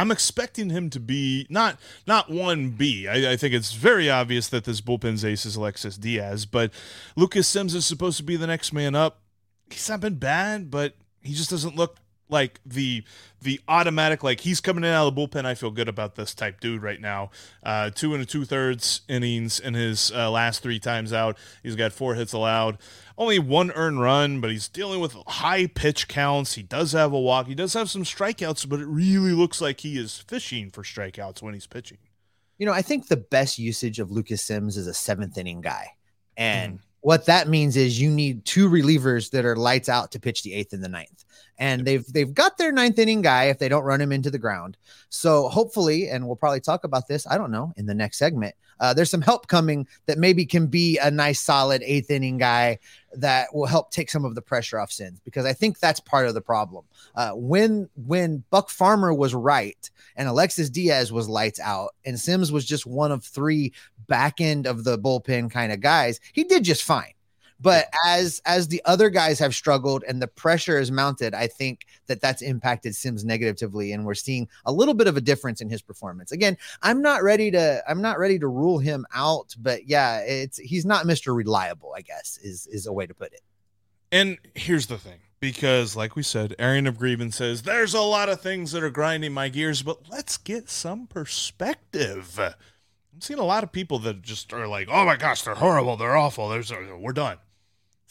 I'm 0.00 0.10
expecting 0.10 0.70
him 0.70 0.88
to 0.90 0.98
be 0.98 1.46
not 1.50 1.78
not 2.06 2.30
one 2.30 2.70
B. 2.70 3.06
I, 3.06 3.32
I 3.32 3.36
think 3.36 3.52
it's 3.52 3.72
very 3.72 4.08
obvious 4.08 4.48
that 4.48 4.64
this 4.64 4.80
bullpen's 4.80 5.26
ace 5.26 5.44
is 5.44 5.56
Alexis 5.56 5.98
Diaz, 5.98 6.46
but 6.46 6.72
Lucas 7.16 7.46
Sims 7.46 7.74
is 7.74 7.84
supposed 7.84 8.16
to 8.16 8.22
be 8.22 8.36
the 8.36 8.46
next 8.46 8.72
man 8.72 8.94
up. 8.94 9.20
He's 9.68 9.90
not 9.90 10.00
been 10.00 10.14
bad, 10.14 10.70
but 10.70 10.94
he 11.20 11.34
just 11.34 11.50
doesn't 11.50 11.76
look 11.76 11.98
like 12.30 12.60
the 12.64 13.04
the 13.42 13.60
automatic 13.68 14.22
like 14.22 14.40
he's 14.40 14.60
coming 14.60 14.84
in 14.84 14.90
out 14.90 15.06
of 15.06 15.14
the 15.14 15.20
bullpen. 15.20 15.44
I 15.44 15.54
feel 15.54 15.70
good 15.70 15.88
about 15.88 16.14
this 16.14 16.34
type 16.34 16.60
dude 16.60 16.82
right 16.82 17.00
now. 17.00 17.30
Uh, 17.62 17.90
two 17.90 18.14
and 18.14 18.22
a 18.22 18.26
two 18.26 18.46
thirds 18.46 19.02
innings 19.06 19.60
in 19.60 19.74
his 19.74 20.10
uh, 20.12 20.30
last 20.30 20.62
three 20.62 20.78
times 20.78 21.12
out. 21.12 21.36
He's 21.62 21.76
got 21.76 21.92
four 21.92 22.14
hits 22.14 22.32
allowed, 22.32 22.78
only 23.20 23.38
one 23.38 23.70
earned 23.72 24.00
run, 24.00 24.40
but 24.40 24.50
he's 24.50 24.68
dealing 24.68 24.98
with 24.98 25.12
high 25.26 25.66
pitch 25.66 26.08
counts. 26.08 26.54
He 26.54 26.62
does 26.62 26.92
have 26.92 27.12
a 27.12 27.20
walk. 27.20 27.46
He 27.46 27.54
does 27.54 27.74
have 27.74 27.90
some 27.90 28.02
strikeouts, 28.02 28.68
but 28.68 28.80
it 28.80 28.86
really 28.86 29.32
looks 29.32 29.60
like 29.60 29.80
he 29.80 29.98
is 29.98 30.18
fishing 30.18 30.70
for 30.70 30.82
strikeouts 30.82 31.42
when 31.42 31.54
he's 31.54 31.66
pitching. 31.66 31.98
You 32.58 32.66
know, 32.66 32.72
I 32.72 32.82
think 32.82 33.06
the 33.06 33.16
best 33.16 33.58
usage 33.58 34.00
of 34.00 34.10
Lucas 34.10 34.42
Sims 34.42 34.76
is 34.76 34.86
a 34.86 34.94
seventh 34.94 35.38
inning 35.38 35.60
guy, 35.60 35.86
and. 36.36 36.78
Mm 36.78 36.82
what 37.00 37.26
that 37.26 37.48
means 37.48 37.76
is 37.76 38.00
you 38.00 38.10
need 38.10 38.44
two 38.44 38.68
relievers 38.68 39.30
that 39.30 39.44
are 39.44 39.56
lights 39.56 39.88
out 39.88 40.12
to 40.12 40.20
pitch 40.20 40.42
the 40.42 40.52
eighth 40.52 40.72
and 40.72 40.84
the 40.84 40.88
ninth 40.88 41.24
and 41.60 41.84
they've 41.84 42.04
they've 42.12 42.34
got 42.34 42.56
their 42.56 42.72
ninth 42.72 42.98
inning 42.98 43.22
guy 43.22 43.44
if 43.44 43.58
they 43.58 43.68
don't 43.68 43.84
run 43.84 44.00
him 44.00 44.10
into 44.10 44.30
the 44.30 44.38
ground. 44.38 44.76
So 45.10 45.48
hopefully, 45.48 46.08
and 46.08 46.26
we'll 46.26 46.36
probably 46.36 46.60
talk 46.60 46.84
about 46.84 47.06
this. 47.06 47.26
I 47.26 47.36
don't 47.36 47.52
know 47.52 47.72
in 47.76 47.86
the 47.86 47.94
next 47.94 48.18
segment. 48.18 48.54
Uh, 48.80 48.94
there's 48.94 49.10
some 49.10 49.20
help 49.20 49.46
coming 49.46 49.86
that 50.06 50.16
maybe 50.16 50.46
can 50.46 50.66
be 50.66 50.96
a 50.98 51.10
nice 51.10 51.38
solid 51.38 51.82
eighth 51.84 52.10
inning 52.10 52.38
guy 52.38 52.78
that 53.12 53.54
will 53.54 53.66
help 53.66 53.90
take 53.90 54.10
some 54.10 54.24
of 54.24 54.34
the 54.34 54.40
pressure 54.40 54.78
off 54.78 54.90
Sims 54.90 55.20
because 55.20 55.44
I 55.44 55.52
think 55.52 55.78
that's 55.78 56.00
part 56.00 56.26
of 56.26 56.32
the 56.32 56.40
problem. 56.40 56.86
Uh, 57.14 57.32
when 57.32 57.90
when 58.06 58.42
Buck 58.48 58.70
Farmer 58.70 59.12
was 59.12 59.34
right 59.34 59.90
and 60.16 60.28
Alexis 60.28 60.70
Diaz 60.70 61.12
was 61.12 61.28
lights 61.28 61.60
out 61.60 61.90
and 62.06 62.18
Sims 62.18 62.50
was 62.50 62.64
just 62.64 62.86
one 62.86 63.12
of 63.12 63.22
three 63.22 63.74
back 64.08 64.40
end 64.40 64.66
of 64.66 64.84
the 64.84 64.98
bullpen 64.98 65.50
kind 65.50 65.72
of 65.72 65.80
guys, 65.80 66.18
he 66.32 66.44
did 66.44 66.64
just 66.64 66.82
fine. 66.82 67.12
But 67.60 67.86
as 68.06 68.40
as 68.46 68.68
the 68.68 68.80
other 68.84 69.10
guys 69.10 69.38
have 69.38 69.54
struggled 69.54 70.02
and 70.08 70.20
the 70.20 70.26
pressure 70.26 70.78
is 70.78 70.90
mounted, 70.90 71.34
I 71.34 71.46
think 71.46 71.86
that 72.06 72.20
that's 72.20 72.42
impacted 72.42 72.96
Sims 72.96 73.24
negatively, 73.24 73.92
and 73.92 74.04
we're 74.04 74.14
seeing 74.14 74.48
a 74.64 74.72
little 74.72 74.94
bit 74.94 75.06
of 75.06 75.16
a 75.16 75.20
difference 75.20 75.60
in 75.60 75.68
his 75.68 75.82
performance. 75.82 76.32
Again, 76.32 76.56
I'm 76.82 77.02
not 77.02 77.22
ready 77.22 77.50
to 77.50 77.82
I'm 77.88 78.00
not 78.00 78.18
ready 78.18 78.38
to 78.38 78.48
rule 78.48 78.78
him 78.78 79.04
out, 79.14 79.54
but 79.58 79.86
yeah, 79.86 80.20
it's 80.20 80.58
he's 80.58 80.86
not 80.86 81.04
Mr. 81.04 81.36
Reliable. 81.36 81.92
I 81.96 82.00
guess 82.00 82.38
is 82.42 82.66
is 82.68 82.86
a 82.86 82.92
way 82.92 83.06
to 83.06 83.14
put 83.14 83.32
it. 83.32 83.42
And 84.10 84.38
here's 84.54 84.86
the 84.86 84.98
thing 84.98 85.20
because 85.40 85.96
like 85.96 86.14
we 86.16 86.22
said 86.22 86.54
arian 86.58 86.86
of 86.86 86.98
grievance 86.98 87.36
says 87.36 87.62
there's 87.62 87.94
a 87.94 88.00
lot 88.00 88.28
of 88.28 88.40
things 88.40 88.72
that 88.72 88.82
are 88.82 88.90
grinding 88.90 89.32
my 89.32 89.48
gears 89.48 89.82
but 89.82 89.98
let's 90.10 90.36
get 90.36 90.68
some 90.68 91.06
perspective 91.06 92.38
i'm 92.38 93.20
seeing 93.20 93.38
a 93.40 93.44
lot 93.44 93.64
of 93.64 93.72
people 93.72 93.98
that 93.98 94.20
just 94.20 94.52
are 94.52 94.68
like 94.68 94.86
oh 94.90 95.04
my 95.04 95.16
gosh 95.16 95.42
they're 95.42 95.54
horrible 95.54 95.96
they're 95.96 96.16
awful 96.16 96.50
there's 96.50 96.70
we're 96.98 97.12
done 97.12 97.38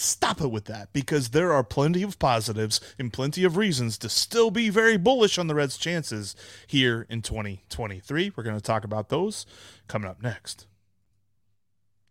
Stop 0.01 0.39
it 0.39 0.47
with 0.47 0.63
that 0.65 0.93
because 0.93 1.29
there 1.29 1.51
are 1.51 1.61
plenty 1.61 2.03
of 2.03 2.19
positives 2.19 2.79
and 2.97 3.11
plenty 3.11 3.43
of 3.43 3.57
reasons 3.57 3.97
to 3.97 4.07
still 4.07 4.49
be 4.49 4.69
very 4.69 4.95
bullish 4.95 5.37
on 5.37 5.47
the 5.47 5.55
Reds' 5.55 5.77
chances 5.77 6.37
here 6.65 7.05
in 7.09 7.21
2023. 7.21 8.31
We're 8.33 8.43
going 8.43 8.55
to 8.55 8.61
talk 8.61 8.85
about 8.85 9.09
those 9.09 9.45
coming 9.89 10.09
up 10.09 10.23
next. 10.23 10.67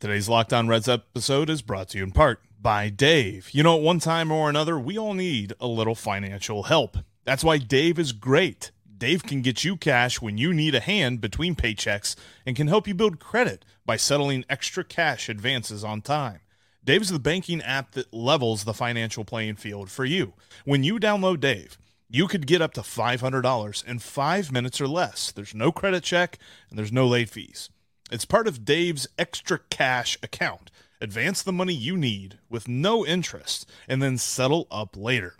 Today's 0.00 0.28
Locked 0.28 0.52
On 0.52 0.68
Reds 0.68 0.86
episode 0.86 1.48
is 1.48 1.62
brought 1.62 1.88
to 1.88 1.98
you 1.98 2.04
in 2.04 2.10
part 2.12 2.42
by 2.60 2.90
Dave. 2.90 3.48
You 3.52 3.62
know, 3.62 3.76
at 3.76 3.82
one 3.82 4.00
time 4.00 4.30
or 4.30 4.50
another, 4.50 4.78
we 4.78 4.98
all 4.98 5.14
need 5.14 5.54
a 5.58 5.66
little 5.66 5.94
financial 5.94 6.64
help. 6.64 6.98
That's 7.24 7.42
why 7.42 7.56
Dave 7.56 7.98
is 7.98 8.12
great. 8.12 8.70
Dave 8.98 9.22
can 9.22 9.40
get 9.40 9.64
you 9.64 9.78
cash 9.78 10.20
when 10.20 10.36
you 10.36 10.52
need 10.52 10.74
a 10.74 10.80
hand 10.80 11.22
between 11.22 11.56
paychecks 11.56 12.16
and 12.44 12.54
can 12.54 12.68
help 12.68 12.86
you 12.86 12.92
build 12.92 13.18
credit 13.18 13.64
by 13.86 13.96
settling 13.96 14.44
extra 14.50 14.84
cash 14.84 15.30
advances 15.30 15.82
on 15.82 16.02
time. 16.02 16.40
Dave's 16.88 17.10
the 17.10 17.18
banking 17.18 17.60
app 17.60 17.90
that 17.90 18.14
levels 18.14 18.64
the 18.64 18.72
financial 18.72 19.22
playing 19.22 19.56
field 19.56 19.90
for 19.90 20.06
you. 20.06 20.32
When 20.64 20.82
you 20.82 20.98
download 20.98 21.38
Dave, 21.38 21.76
you 22.08 22.26
could 22.26 22.46
get 22.46 22.62
up 22.62 22.72
to 22.72 22.80
$500 22.80 23.84
in 23.84 23.98
five 23.98 24.50
minutes 24.50 24.80
or 24.80 24.88
less. 24.88 25.30
There's 25.30 25.54
no 25.54 25.70
credit 25.70 26.02
check 26.02 26.38
and 26.70 26.78
there's 26.78 26.90
no 26.90 27.06
late 27.06 27.28
fees. 27.28 27.68
It's 28.10 28.24
part 28.24 28.48
of 28.48 28.64
Dave's 28.64 29.06
extra 29.18 29.60
cash 29.68 30.16
account. 30.22 30.70
Advance 30.98 31.42
the 31.42 31.52
money 31.52 31.74
you 31.74 31.94
need 31.94 32.38
with 32.48 32.68
no 32.68 33.04
interest 33.04 33.68
and 33.86 34.02
then 34.02 34.16
settle 34.16 34.66
up 34.70 34.96
later. 34.96 35.36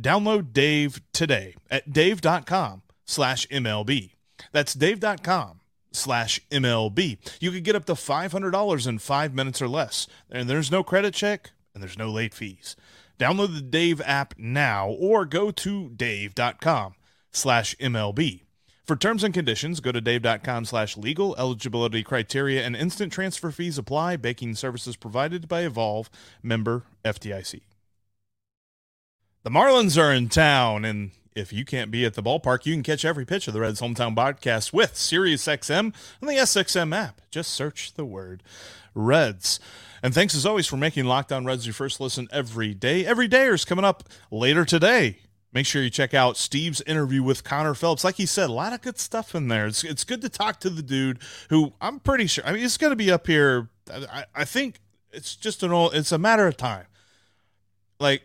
Download 0.00 0.52
Dave 0.52 1.02
today 1.12 1.56
at 1.72 1.92
dave.com 1.92 2.82
slash 3.04 3.48
MLB. 3.48 4.12
That's 4.52 4.74
dave.com 4.74 5.58
slash 5.94 6.40
MLB. 6.50 7.18
You 7.40 7.50
could 7.50 7.64
get 7.64 7.76
up 7.76 7.84
to 7.86 7.94
$500 7.94 8.86
in 8.86 8.98
five 8.98 9.34
minutes 9.34 9.62
or 9.62 9.68
less. 9.68 10.06
And 10.30 10.48
there's 10.48 10.70
no 10.70 10.82
credit 10.82 11.14
check 11.14 11.50
and 11.72 11.82
there's 11.82 11.98
no 11.98 12.10
late 12.10 12.34
fees. 12.34 12.76
Download 13.18 13.54
the 13.54 13.60
Dave 13.60 14.00
app 14.04 14.34
now 14.36 14.88
or 14.88 15.24
go 15.24 15.50
to 15.50 15.90
dave.com 15.90 16.94
slash 17.30 17.76
MLB. 17.76 18.42
For 18.84 18.96
terms 18.96 19.24
and 19.24 19.32
conditions, 19.32 19.80
go 19.80 19.92
to 19.92 20.00
dave.com 20.00 20.66
slash 20.66 20.96
legal. 20.96 21.34
Eligibility 21.36 22.02
criteria 22.02 22.62
and 22.62 22.76
instant 22.76 23.12
transfer 23.12 23.50
fees 23.50 23.78
apply. 23.78 24.16
Banking 24.16 24.54
services 24.54 24.96
provided 24.96 25.48
by 25.48 25.62
Evolve, 25.62 26.10
member 26.42 26.84
FDIC. 27.02 27.62
The 29.42 29.50
Marlins 29.50 30.00
are 30.00 30.12
in 30.12 30.28
town, 30.28 30.84
and 30.84 31.12
if 31.34 31.52
you 31.52 31.64
can't 31.64 31.90
be 31.90 32.04
at 32.04 32.14
the 32.14 32.22
ballpark, 32.22 32.64
you 32.64 32.74
can 32.74 32.82
catch 32.82 33.04
every 33.04 33.24
pitch 33.24 33.48
of 33.48 33.54
the 33.54 33.60
Reds 33.60 33.80
hometown 33.80 34.14
podcast 34.14 34.72
with 34.72 34.94
SiriusXM 34.94 35.94
and 36.20 36.30
the 36.30 36.34
SXM 36.34 36.94
app. 36.94 37.20
Just 37.30 37.52
search 37.52 37.94
the 37.94 38.04
word 38.04 38.42
Reds. 38.94 39.58
And 40.02 40.14
thanks 40.14 40.34
as 40.34 40.46
always 40.46 40.66
for 40.66 40.76
making 40.76 41.06
Locked 41.06 41.32
On 41.32 41.44
Reds 41.44 41.66
your 41.66 41.74
first 41.74 42.00
listen 42.00 42.28
every 42.30 42.74
day. 42.74 43.04
Every 43.04 43.26
day 43.26 43.46
is 43.46 43.64
coming 43.64 43.84
up 43.84 44.04
later 44.30 44.64
today. 44.64 45.18
Make 45.52 45.66
sure 45.66 45.82
you 45.82 45.90
check 45.90 46.14
out 46.14 46.36
Steve's 46.36 46.82
interview 46.82 47.22
with 47.22 47.44
Connor 47.44 47.74
Phillips. 47.74 48.04
Like 48.04 48.16
he 48.16 48.26
said, 48.26 48.50
a 48.50 48.52
lot 48.52 48.72
of 48.72 48.82
good 48.82 48.98
stuff 48.98 49.34
in 49.34 49.48
there. 49.48 49.66
It's, 49.66 49.82
it's 49.82 50.04
good 50.04 50.20
to 50.22 50.28
talk 50.28 50.60
to 50.60 50.70
the 50.70 50.82
dude 50.82 51.20
who 51.48 51.72
I'm 51.80 52.00
pretty 52.00 52.26
sure, 52.26 52.44
I 52.46 52.52
mean, 52.52 52.62
he's 52.62 52.76
going 52.76 52.90
to 52.90 52.96
be 52.96 53.10
up 53.10 53.26
here. 53.26 53.68
I, 53.90 54.24
I 54.34 54.44
think 54.44 54.80
it's 55.12 55.36
just 55.36 55.62
an 55.62 55.72
old, 55.72 55.94
it's 55.94 56.12
a 56.12 56.18
matter 56.18 56.46
of 56.46 56.56
time. 56.56 56.86
Like, 57.98 58.22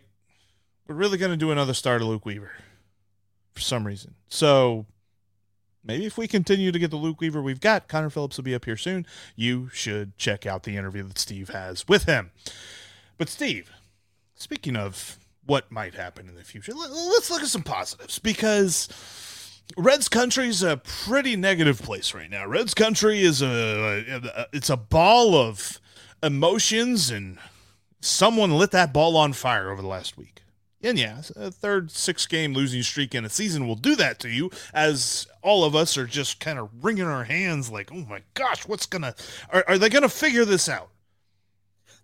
we're 0.86 0.96
really 0.96 1.18
going 1.18 1.30
to 1.30 1.36
do 1.36 1.52
another 1.52 1.74
start 1.74 2.02
of 2.02 2.08
Luke 2.08 2.26
Weaver 2.26 2.50
for 3.52 3.60
some 3.60 3.86
reason. 3.86 4.14
So 4.28 4.86
maybe 5.84 6.06
if 6.06 6.18
we 6.18 6.28
continue 6.28 6.72
to 6.72 6.78
get 6.78 6.90
the 6.90 6.96
Luke 6.96 7.20
Weaver 7.20 7.42
we've 7.42 7.60
got, 7.60 7.88
Connor 7.88 8.10
Phillips 8.10 8.36
will 8.36 8.44
be 8.44 8.54
up 8.54 8.64
here 8.64 8.76
soon. 8.76 9.06
You 9.36 9.68
should 9.72 10.16
check 10.18 10.46
out 10.46 10.62
the 10.62 10.76
interview 10.76 11.02
that 11.04 11.18
Steve 11.18 11.50
has 11.50 11.86
with 11.88 12.04
him. 12.04 12.30
But 13.18 13.28
Steve, 13.28 13.70
speaking 14.34 14.76
of 14.76 15.18
what 15.44 15.70
might 15.70 15.94
happen 15.94 16.28
in 16.28 16.34
the 16.34 16.44
future, 16.44 16.72
let's 16.74 17.30
look 17.30 17.42
at 17.42 17.48
some 17.48 17.62
positives 17.62 18.18
because 18.18 18.88
Reds 19.76 20.08
country 20.08 20.48
is 20.48 20.62
a 20.62 20.78
pretty 20.78 21.36
negative 21.36 21.80
place 21.80 22.14
right 22.14 22.30
now. 22.30 22.46
Reds 22.46 22.74
country 22.74 23.22
is 23.22 23.42
a 23.42 24.46
it's 24.52 24.70
a 24.70 24.76
ball 24.76 25.34
of 25.34 25.80
emotions 26.22 27.10
and 27.10 27.38
someone 28.00 28.50
lit 28.52 28.70
that 28.72 28.92
ball 28.92 29.16
on 29.16 29.32
fire 29.32 29.70
over 29.70 29.82
the 29.82 29.88
last 29.88 30.16
week. 30.16 30.39
And 30.82 30.98
yeah, 30.98 31.20
a 31.36 31.50
third 31.50 31.90
six 31.90 32.26
game 32.26 32.54
losing 32.54 32.82
streak 32.82 33.14
in 33.14 33.24
a 33.24 33.28
season 33.28 33.66
will 33.66 33.74
do 33.74 33.94
that 33.96 34.18
to 34.20 34.30
you, 34.30 34.50
as 34.72 35.26
all 35.42 35.64
of 35.64 35.76
us 35.76 35.98
are 35.98 36.06
just 36.06 36.40
kind 36.40 36.58
of 36.58 36.70
wringing 36.82 37.04
our 37.04 37.24
hands 37.24 37.70
like, 37.70 37.90
oh 37.92 38.06
my 38.08 38.22
gosh, 38.34 38.66
what's 38.66 38.86
gonna, 38.86 39.14
are, 39.52 39.64
are 39.68 39.78
they 39.78 39.90
gonna 39.90 40.08
figure 40.08 40.46
this 40.46 40.68
out? 40.68 40.88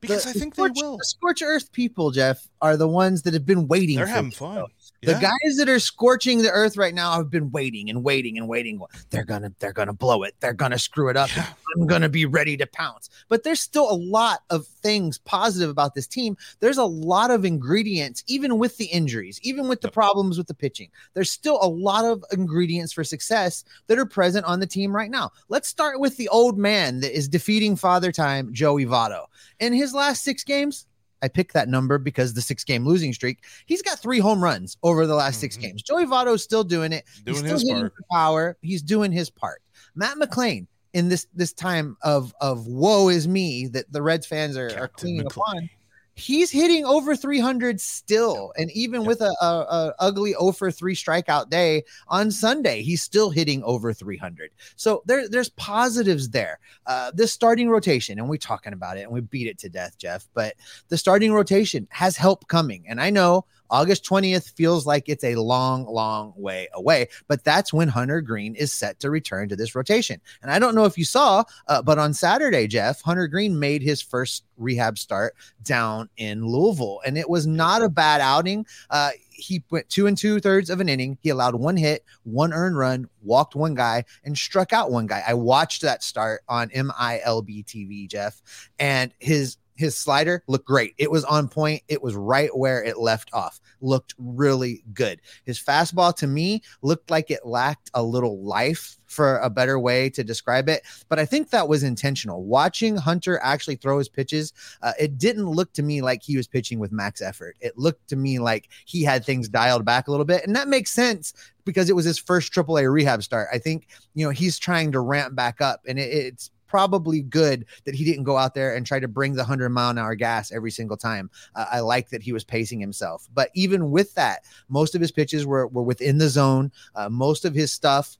Because 0.00 0.24
the, 0.24 0.30
I 0.30 0.32
think 0.34 0.54
the 0.54 0.64
they 0.64 0.80
will. 0.82 0.98
The 0.98 1.04
scorch 1.04 1.40
earth 1.42 1.72
people, 1.72 2.10
Jeff, 2.10 2.46
are 2.60 2.76
the 2.76 2.88
ones 2.88 3.22
that 3.22 3.32
have 3.32 3.46
been 3.46 3.66
waiting. 3.66 3.96
They're 3.96 4.06
having 4.06 4.30
fun. 4.30 4.66
The 5.06 5.20
guys 5.20 5.56
that 5.58 5.68
are 5.68 5.78
scorching 5.78 6.42
the 6.42 6.50
earth 6.50 6.76
right 6.76 6.94
now 6.94 7.12
have 7.12 7.30
been 7.30 7.50
waiting 7.50 7.88
and 7.90 8.02
waiting 8.02 8.36
and 8.38 8.48
waiting. 8.48 8.80
They're 9.10 9.24
gonna 9.24 9.52
they're 9.58 9.72
gonna 9.72 9.92
blow 9.92 10.22
it. 10.24 10.34
They're 10.40 10.52
gonna 10.52 10.78
screw 10.78 11.08
it 11.08 11.16
up. 11.16 11.34
Yeah. 11.36 11.46
I'm 11.76 11.86
gonna 11.86 12.08
be 12.08 12.26
ready 12.26 12.56
to 12.56 12.66
pounce. 12.66 13.08
But 13.28 13.42
there's 13.42 13.60
still 13.60 13.90
a 13.90 13.94
lot 13.94 14.40
of 14.50 14.66
things 14.66 15.18
positive 15.18 15.70
about 15.70 15.94
this 15.94 16.06
team. 16.06 16.36
There's 16.60 16.78
a 16.78 16.84
lot 16.84 17.30
of 17.30 17.44
ingredients, 17.44 18.24
even 18.26 18.58
with 18.58 18.76
the 18.78 18.86
injuries, 18.86 19.38
even 19.42 19.68
with 19.68 19.80
the 19.80 19.90
problems 19.90 20.38
with 20.38 20.46
the 20.48 20.54
pitching. 20.54 20.90
There's 21.14 21.30
still 21.30 21.58
a 21.62 21.68
lot 21.68 22.04
of 22.04 22.24
ingredients 22.32 22.92
for 22.92 23.04
success 23.04 23.64
that 23.86 23.98
are 23.98 24.06
present 24.06 24.44
on 24.46 24.60
the 24.60 24.66
team 24.66 24.94
right 24.94 25.10
now. 25.10 25.30
Let's 25.48 25.68
start 25.68 26.00
with 26.00 26.16
the 26.16 26.28
old 26.28 26.58
man 26.58 27.00
that 27.00 27.16
is 27.16 27.28
defeating 27.28 27.76
father 27.76 28.12
time, 28.12 28.52
Joey 28.52 28.86
Votto. 28.86 29.26
In 29.60 29.72
his 29.72 29.94
last 29.94 30.22
six 30.24 30.44
games, 30.44 30.86
I 31.22 31.28
picked 31.28 31.54
that 31.54 31.68
number 31.68 31.98
because 31.98 32.34
the 32.34 32.42
six 32.42 32.64
game 32.64 32.86
losing 32.86 33.12
streak. 33.12 33.44
He's 33.66 33.82
got 33.82 33.98
three 33.98 34.18
home 34.18 34.42
runs 34.42 34.76
over 34.82 35.06
the 35.06 35.14
last 35.14 35.34
mm-hmm. 35.34 35.40
six 35.40 35.56
games. 35.56 35.82
Joey 35.82 36.04
Votto's 36.04 36.42
still 36.42 36.64
doing 36.64 36.92
it. 36.92 37.04
Doing 37.24 37.44
He's 37.44 37.60
still 37.60 37.74
hitting 37.76 37.90
power. 38.12 38.56
He's 38.62 38.82
doing 38.82 39.12
his 39.12 39.30
part. 39.30 39.62
Matt 39.94 40.16
McLain 40.18 40.66
in 40.92 41.08
this 41.08 41.26
this 41.34 41.52
time 41.52 41.96
of 42.02 42.34
of 42.40 42.66
woe 42.66 43.08
is 43.08 43.28
me 43.28 43.66
that 43.68 43.90
the 43.92 44.02
Reds 44.02 44.26
fans 44.26 44.56
are, 44.56 44.70
are 44.78 44.88
cleaning 44.88 45.26
upon 45.26 45.68
he's 46.16 46.50
hitting 46.50 46.84
over 46.86 47.14
300 47.14 47.78
still. 47.78 48.52
And 48.56 48.70
even 48.72 49.04
with 49.04 49.20
a, 49.20 49.36
a, 49.40 49.46
a, 49.46 49.94
ugly 49.98 50.34
over 50.34 50.70
3 50.70 50.94
strikeout 50.94 51.50
day 51.50 51.84
on 52.08 52.30
sunday 52.30 52.82
he's 52.82 53.02
still 53.02 53.30
hitting 53.30 53.62
over 53.64 53.92
300 53.92 54.50
so 54.76 55.02
there, 55.06 55.28
there's 55.28 55.50
positives 55.50 56.30
there. 56.30 56.58
Uh, 56.86 57.10
this 57.14 57.32
starting 57.32 57.68
rotation 57.68 58.18
and 58.18 58.28
we're 58.28 58.36
talking 58.36 58.72
about 58.72 58.96
it 58.96 59.02
and 59.02 59.12
we 59.12 59.20
beat 59.20 59.46
it 59.46 59.58
to 59.58 59.68
death 59.68 59.98
jeff 59.98 60.26
but 60.34 60.54
the 60.88 60.96
starting 60.96 61.32
rotation 61.32 61.86
has 61.90 62.16
help 62.16 62.48
coming. 62.48 62.84
And 62.88 63.00
i 63.00 63.10
know 63.10 63.44
August 63.70 64.04
20th 64.04 64.50
feels 64.52 64.86
like 64.86 65.08
it's 65.08 65.24
a 65.24 65.36
long, 65.36 65.86
long 65.86 66.32
way 66.36 66.68
away, 66.74 67.08
but 67.28 67.44
that's 67.44 67.72
when 67.72 67.88
Hunter 67.88 68.20
Greene 68.20 68.54
is 68.54 68.72
set 68.72 69.00
to 69.00 69.10
return 69.10 69.48
to 69.48 69.56
this 69.56 69.74
rotation. 69.74 70.20
And 70.42 70.50
I 70.50 70.58
don't 70.58 70.74
know 70.74 70.84
if 70.84 70.98
you 70.98 71.04
saw, 71.04 71.44
uh, 71.68 71.82
but 71.82 71.98
on 71.98 72.14
Saturday, 72.14 72.66
Jeff, 72.66 73.00
Hunter 73.02 73.26
Greene 73.26 73.58
made 73.58 73.82
his 73.82 74.00
first 74.02 74.44
rehab 74.56 74.98
start 74.98 75.34
down 75.62 76.08
in 76.16 76.46
Louisville, 76.46 77.00
and 77.06 77.18
it 77.18 77.28
was 77.28 77.46
not 77.46 77.82
a 77.82 77.88
bad 77.88 78.20
outing. 78.20 78.66
Uh, 78.90 79.10
he 79.36 79.62
went 79.70 79.88
two 79.88 80.06
and 80.06 80.16
two 80.16 80.40
thirds 80.40 80.70
of 80.70 80.80
an 80.80 80.88
inning. 80.88 81.18
He 81.20 81.28
allowed 81.28 81.54
one 81.54 81.76
hit, 81.76 82.04
one 82.24 82.52
earned 82.52 82.78
run, 82.78 83.08
walked 83.22 83.54
one 83.54 83.74
guy, 83.74 84.04
and 84.24 84.36
struck 84.36 84.72
out 84.72 84.90
one 84.90 85.06
guy. 85.06 85.22
I 85.26 85.34
watched 85.34 85.82
that 85.82 86.02
start 86.02 86.42
on 86.48 86.70
MILB 86.70 87.64
TV, 87.64 88.08
Jeff, 88.08 88.42
and 88.78 89.12
his 89.18 89.58
his 89.76 89.96
slider 89.96 90.42
looked 90.46 90.66
great. 90.66 90.94
It 90.98 91.10
was 91.10 91.24
on 91.24 91.48
point. 91.48 91.82
It 91.88 92.02
was 92.02 92.14
right 92.14 92.56
where 92.56 92.82
it 92.82 92.98
left 92.98 93.30
off. 93.32 93.60
Looked 93.80 94.14
really 94.18 94.82
good. 94.94 95.20
His 95.44 95.62
fastball 95.62 96.14
to 96.16 96.26
me 96.26 96.62
looked 96.82 97.10
like 97.10 97.30
it 97.30 97.44
lacked 97.44 97.90
a 97.94 98.02
little 98.02 98.42
life 98.42 98.96
for 99.06 99.38
a 99.38 99.50
better 99.50 99.78
way 99.78 100.10
to 100.10 100.24
describe 100.24 100.68
it. 100.68 100.82
But 101.08 101.18
I 101.18 101.24
think 101.24 101.50
that 101.50 101.68
was 101.68 101.82
intentional. 101.82 102.44
Watching 102.44 102.96
Hunter 102.96 103.38
actually 103.42 103.76
throw 103.76 103.98
his 103.98 104.08
pitches, 104.08 104.52
uh, 104.82 104.92
it 104.98 105.18
didn't 105.18 105.48
look 105.48 105.72
to 105.74 105.82
me 105.82 106.02
like 106.02 106.22
he 106.22 106.36
was 106.36 106.46
pitching 106.46 106.78
with 106.78 106.92
max 106.92 107.22
effort. 107.22 107.56
It 107.60 107.78
looked 107.78 108.08
to 108.08 108.16
me 108.16 108.38
like 108.38 108.68
he 108.84 109.02
had 109.02 109.24
things 109.24 109.48
dialed 109.48 109.84
back 109.84 110.08
a 110.08 110.10
little 110.10 110.26
bit. 110.26 110.44
And 110.44 110.56
that 110.56 110.68
makes 110.68 110.90
sense 110.90 111.32
because 111.64 111.88
it 111.90 111.96
was 111.96 112.04
his 112.04 112.18
first 112.18 112.52
AAA 112.52 112.92
rehab 112.92 113.22
start. 113.22 113.48
I 113.52 113.58
think, 113.58 113.88
you 114.14 114.24
know, 114.24 114.30
he's 114.30 114.58
trying 114.58 114.92
to 114.92 115.00
ramp 115.00 115.34
back 115.34 115.60
up 115.60 115.80
and 115.86 115.98
it, 115.98 116.10
it's 116.12 116.50
probably 116.66 117.22
good 117.22 117.66
that 117.84 117.94
he 117.94 118.04
didn't 118.04 118.24
go 118.24 118.36
out 118.36 118.54
there 118.54 118.74
and 118.74 118.86
try 118.86 119.00
to 119.00 119.08
bring 119.08 119.32
the 119.32 119.42
100 119.42 119.70
mile 119.70 119.90
an 119.90 119.98
hour 119.98 120.14
gas 120.14 120.52
every 120.52 120.70
single 120.70 120.96
time. 120.96 121.30
Uh, 121.54 121.66
I 121.70 121.80
like 121.80 122.10
that 122.10 122.22
he 122.22 122.32
was 122.32 122.44
pacing 122.44 122.80
himself. 122.80 123.28
But 123.32 123.50
even 123.54 123.90
with 123.90 124.14
that, 124.14 124.44
most 124.68 124.94
of 124.94 125.00
his 125.00 125.12
pitches 125.12 125.46
were, 125.46 125.66
were 125.68 125.82
within 125.82 126.18
the 126.18 126.28
zone. 126.28 126.72
Uh, 126.94 127.08
most 127.08 127.44
of 127.44 127.54
his 127.54 127.72
stuff 127.72 128.18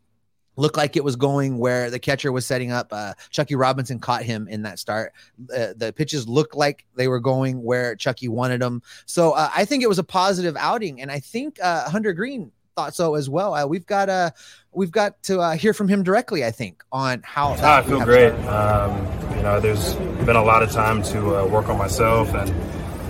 looked 0.56 0.76
like 0.76 0.96
it 0.96 1.04
was 1.04 1.16
going 1.16 1.58
where 1.58 1.90
the 1.90 1.98
catcher 1.98 2.32
was 2.32 2.46
setting 2.46 2.72
up. 2.72 2.88
Uh, 2.90 3.14
Chuckie 3.30 3.54
Robinson 3.54 3.98
caught 3.98 4.22
him 4.22 4.48
in 4.48 4.62
that 4.62 4.78
start. 4.78 5.12
Uh, 5.54 5.74
the 5.76 5.92
pitches 5.94 6.28
looked 6.28 6.54
like 6.54 6.86
they 6.94 7.08
were 7.08 7.20
going 7.20 7.62
where 7.62 7.94
Chuckie 7.94 8.28
wanted 8.28 8.60
them. 8.60 8.82
So 9.04 9.32
uh, 9.32 9.50
I 9.54 9.64
think 9.64 9.82
it 9.82 9.88
was 9.88 9.98
a 9.98 10.04
positive 10.04 10.56
outing, 10.58 11.00
and 11.00 11.10
I 11.10 11.20
think 11.20 11.58
uh, 11.62 11.88
Hunter 11.88 12.12
Greene 12.12 12.52
thought 12.76 12.94
so 12.94 13.14
as 13.14 13.28
well. 13.28 13.54
Uh, 13.54 13.66
we've 13.66 13.86
got 13.86 14.08
uh, 14.08 14.30
we've 14.72 14.90
got 14.90 15.20
to 15.24 15.40
uh, 15.40 15.56
hear 15.56 15.72
from 15.72 15.88
him 15.88 16.02
directly. 16.02 16.44
I 16.44 16.50
think 16.50 16.84
on 16.92 17.22
how. 17.24 17.54
I 17.54 17.82
feel 17.82 18.04
great. 18.04 18.32
Um, 18.46 18.94
you 19.34 19.42
know, 19.42 19.58
there's 19.58 19.94
been 20.24 20.36
a 20.36 20.44
lot 20.44 20.62
of 20.62 20.70
time 20.70 21.02
to 21.04 21.36
uh, 21.36 21.46
work 21.46 21.68
on 21.68 21.78
myself, 21.78 22.32
and 22.34 22.50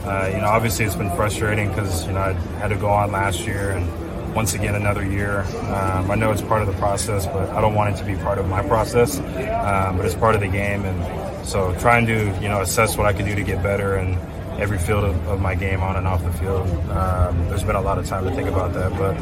uh, 0.06 0.30
you 0.32 0.40
know, 0.40 0.46
obviously 0.46 0.84
it's 0.84 0.96
been 0.96 1.14
frustrating 1.16 1.68
because 1.68 2.06
you 2.06 2.12
know 2.12 2.20
I 2.20 2.32
had 2.60 2.68
to 2.68 2.76
go 2.76 2.88
on 2.88 3.10
last 3.10 3.40
year 3.40 3.70
and 3.70 4.34
once 4.34 4.54
again 4.54 4.74
another 4.74 5.04
year. 5.04 5.40
Um, 5.40 6.10
I 6.10 6.14
know 6.14 6.30
it's 6.30 6.42
part 6.42 6.62
of 6.62 6.68
the 6.68 6.74
process, 6.74 7.26
but 7.26 7.50
I 7.50 7.60
don't 7.60 7.74
want 7.74 7.94
it 7.94 7.98
to 7.98 8.04
be 8.04 8.14
part 8.16 8.38
of 8.38 8.48
my 8.48 8.62
process. 8.62 9.18
Um, 9.18 9.96
but 9.96 10.06
it's 10.06 10.14
part 10.14 10.36
of 10.36 10.40
the 10.40 10.48
game, 10.48 10.84
and 10.84 11.46
so 11.46 11.74
trying 11.80 12.06
to 12.06 12.38
you 12.40 12.48
know 12.48 12.60
assess 12.60 12.96
what 12.96 13.06
I 13.06 13.12
can 13.12 13.26
do 13.26 13.34
to 13.34 13.42
get 13.42 13.62
better 13.62 13.96
and 13.96 14.16
every 14.60 14.78
field 14.78 15.04
of, 15.04 15.28
of, 15.28 15.38
my 15.38 15.54
game 15.54 15.82
on 15.82 15.96
and 15.96 16.06
off 16.06 16.22
the 16.24 16.32
field. 16.32 16.66
Um, 16.90 17.46
there's 17.48 17.62
been 17.62 17.76
a 17.76 17.80
lot 17.80 17.98
of 17.98 18.06
time 18.06 18.24
to 18.24 18.34
think 18.34 18.48
about 18.48 18.72
that, 18.72 18.90
but 18.92 19.14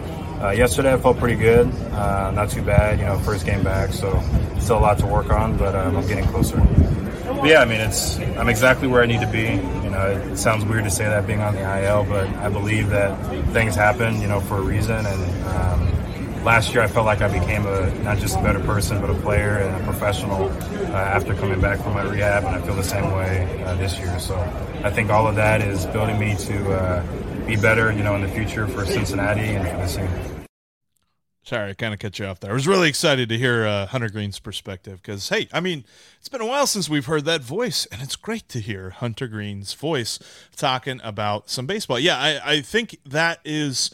uh, 0.43 0.51
yesterday 0.51 0.93
I 0.93 0.97
felt 0.99 1.19
pretty 1.19 1.37
good, 1.37 1.67
uh, 1.93 2.31
not 2.33 2.51
too 2.51 2.63
bad. 2.63 2.99
You 2.99 3.07
know, 3.07 3.19
first 3.19 3.47
game 3.47 3.63
back, 3.63 3.93
so 3.93 4.23
still 4.59 4.79
a 4.79 4.81
lot 4.81 4.99
to 4.99 5.07
work 5.07 5.31
on, 5.31 5.57
but 5.57 5.75
um, 5.75 5.97
I'm 5.97 6.07
getting 6.07 6.27
closer. 6.27 6.57
But 7.27 7.47
yeah, 7.47 7.61
I 7.61 7.65
mean, 7.65 7.81
it's 7.81 8.19
I'm 8.39 8.49
exactly 8.49 8.89
where 8.89 9.03
I 9.03 9.07
need 9.07 9.21
to 9.21 9.27
be. 9.27 9.43
You 9.85 9.91
know, 9.91 10.31
it, 10.33 10.37
sounds 10.37 10.65
weird 10.65 10.85
to 10.85 10.91
say 10.91 11.05
that 11.05 11.27
being 11.27 11.41
on 11.41 11.55
the 11.55 11.85
IL, 11.85 12.05
but 12.05 12.27
I 12.37 12.49
believe 12.49 12.91
that 12.91 13.19
things 13.53 13.75
happen, 13.75 14.21
you 14.21 14.29
know, 14.29 14.41
for 14.41 14.59
a 14.59 14.63
reason. 14.63 15.07
And 15.07 15.47
um, 15.47 16.45
last 16.45 16.75
year 16.75 16.83
I 16.83 16.87
felt 16.87 17.07
like 17.07 17.23
I 17.23 17.29
became 17.29 17.67
a 17.67 17.93
not 18.03 18.19
just 18.19 18.39
a 18.39 18.43
better 18.43 18.61
person, 18.61 19.01
but 19.01 19.11
a 19.11 19.15
player 19.15 19.59
and 19.59 19.83
a 19.83 19.85
professional 19.85 20.45
uh, 20.45 20.97
after 20.97 21.35
coming 21.35 21.61
back 21.61 21.81
from 21.81 21.95
my 21.95 22.03
rehab, 22.03 22.45
and 22.45 22.55
I 22.55 22.61
feel 22.61 22.75
the 22.75 22.83
same 22.83 23.11
way 23.13 23.63
uh, 23.65 23.75
this 23.77 23.99
year. 23.99 24.19
So 24.19 24.37
I 24.83 24.91
think 24.91 25.11
all 25.11 25.27
of 25.27 25.37
that 25.37 25.61
is 25.61 25.87
building 25.87 26.19
me 26.19 26.37
to 26.37 26.73
uh, 26.73 27.07
be 27.47 27.57
better, 27.57 27.93
you 27.93 28.03
know, 28.03 28.15
in 28.15 28.23
the 28.23 28.29
future 28.29 28.67
for 28.67 28.87
Cincinnati 28.87 29.43
and 29.43 29.69
for 29.69 30.01
the 30.01 30.07
team. 30.07 30.47
Sorry, 31.45 31.71
I 31.71 31.75
kind 31.75 31.93
of 31.93 32.01
cut 32.01 32.19
you 32.19 32.25
off 32.25 32.41
there. 32.41 32.51
I 32.51 32.55
was 32.55 32.67
really 32.67 32.89
excited 32.89 33.29
to 33.29 33.37
hear 33.37 33.67
uh, 33.67 33.85
Hunter 33.85 34.09
Greene's 34.09 34.39
perspective 34.39 35.03
because, 35.03 35.29
hey, 35.29 35.47
I 35.53 35.61
mean, 35.61 35.85
it's 36.19 36.31
been 36.31 36.41
a 36.41 36.47
while 36.47 36.67
since 36.67 36.89
we've 36.89 37.05
heard 37.05 37.27
that 37.27 37.43
voice, 37.43 37.85
and 37.93 38.01
it's 38.01 38.17
great 38.17 38.49
to 38.49 38.61
hear 38.61 38.91
Hunter 38.91 39.29
Greene's 39.29 39.75
voice 39.75 40.19
talking 40.57 41.03
about 41.05 41.51
some 41.51 41.67
baseball. 41.67 41.99
Yeah, 41.99 42.17
I, 42.17 42.53
I 42.53 42.61
think 42.63 42.99
that 43.05 43.41
is 43.45 43.91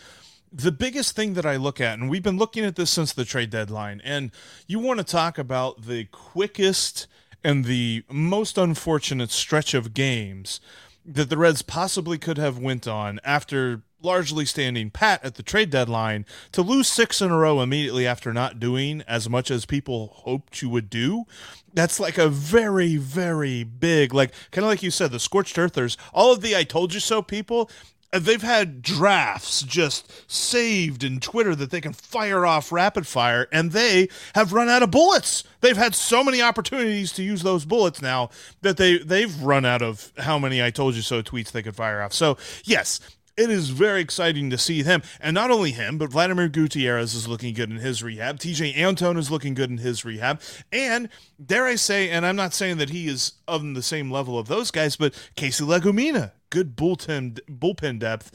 the 0.53 0.71
biggest 0.71 1.17
thing 1.17 1.35
that 1.35 1.45
I 1.45 1.57
look 1.57 1.81
at, 1.81 1.99
and 1.99 2.09
we've 2.09 2.23
been 2.23 2.39
looking 2.39 2.65
at 2.65 2.77
this 2.77 2.91
since 2.91 3.13
the 3.13 3.25
trade 3.25 3.51
deadline, 3.51 4.01
and 4.05 4.31
you 4.69 4.79
want 4.79 4.99
to 4.99 5.05
talk 5.05 5.37
about 5.37 5.87
the 5.87 6.05
quickest 6.05 7.09
and 7.43 7.65
the 7.65 8.05
most 8.09 8.59
unfortunate 8.59 9.31
stretch 9.31 9.75
of 9.75 9.93
games 9.93 10.61
that 11.05 11.31
the 11.31 11.39
Reds 11.39 11.63
possibly 11.63 12.19
could 12.19 12.39
have 12.39 12.59
went 12.59 12.87
on 12.87 13.21
after 13.25 13.83
largely 14.03 14.47
standing 14.47 14.91
pat 14.91 15.23
at 15.25 15.35
the 15.35 15.43
trade 15.43 15.71
deadline 15.71 16.25
to 16.53 16.63
lose 16.63 16.89
six 16.89 17.21
in 17.21 17.31
a 17.31 17.37
row 17.37 17.61
immediately 17.61 18.07
after 18.07 18.33
not 18.33 18.59
doing 18.59 19.03
as 19.07 19.29
much 19.29 19.51
as 19.51 19.67
people 19.67 20.13
hoped 20.17 20.63
you 20.63 20.69
would 20.69 20.89
do. 20.89 21.25
That's 21.73 22.01
like 22.01 22.19
a 22.19 22.29
very 22.29 22.97
very 22.97 23.63
big 23.63 24.15
like 24.15 24.33
kind 24.51 24.65
of 24.65 24.71
like 24.71 24.83
you 24.83 24.91
said 24.91 25.13
the 25.13 25.21
scorched 25.21 25.59
earthers. 25.59 25.97
All 26.13 26.33
of 26.33 26.41
the 26.41 26.57
i 26.57 26.65
told 26.65 26.95
you 26.95 27.01
so 27.01 27.23
people 27.23 27.71
they've 28.13 28.43
had 28.43 28.83
drafts 28.83 29.63
just 29.63 30.31
saved 30.31 31.05
in 31.05 31.21
Twitter 31.21 31.55
that 31.55 31.71
they 31.71 31.81
can 31.81 31.93
fire 31.93 32.45
off 32.45 32.73
rapid 32.73 33.07
fire, 33.07 33.47
and 33.53 33.73
they 33.73 34.09
have 34.35 34.53
run 34.53 34.69
out 34.69 34.83
of 34.83 34.91
bullets. 34.91 35.45
They've 35.61 35.77
had 35.77 35.95
so 35.95 36.25
many 36.25 36.43
opportunities 36.43 37.13
to 37.13 37.23
use 37.23 37.43
those 37.43 37.65
bullets 37.65 38.03
now 38.03 38.31
that 38.63 38.77
they 38.77 38.99
they've 38.99 39.41
run 39.43 39.65
out 39.65 39.83
of 39.83 40.13
how 40.19 40.39
many 40.39 40.63
I 40.63 40.71
told 40.71 40.95
you 40.95 41.03
so 41.03 41.23
tweets 41.23 41.53
they 41.53 41.63
could 41.63 41.77
fire 41.77 42.03
off. 42.03 42.13
So 42.13 42.37
yes, 42.65 43.01
it 43.37 43.49
is 43.49 43.71
very 43.71 44.01
exciting 44.01 44.51
to 44.51 44.59
see 44.59 44.83
him. 44.83 45.03
And 45.21 45.35
not 45.35 45.51
only 45.51 45.71
him, 45.71 45.97
but 45.97 46.11
Vladimir 46.11 46.49
Gutierrez 46.49 47.15
is 47.15 47.29
looking 47.29 47.55
good 47.55 47.71
in 47.71 47.77
his 47.77 48.03
rehab. 48.03 48.39
Tejay 48.39 48.77
Antone 48.77 49.17
is 49.17 49.31
looking 49.31 49.55
good 49.55 49.71
in 49.71 49.79
his 49.79 50.05
rehab. 50.05 50.41
And 50.73 51.09
dare 51.45 51.65
I 51.65 51.77
say, 51.77 52.11
and 52.11 52.27
I'm 52.27 52.37
not 52.37 52.53
saying 52.53 52.77
that 52.79 52.91
he 52.91 53.09
is 53.09 53.33
of 53.49 53.63
the 53.75 53.83
same 53.83 54.11
level 54.11 54.39
of 54.39 54.49
those 54.49 54.71
guys, 54.71 54.97
but 54.97 55.15
Casey 55.37 55.65
Legumina, 55.65 56.33
good 56.51 56.77
bullpen, 56.77 57.39
bullpen 57.49 57.99
depth 57.99 58.31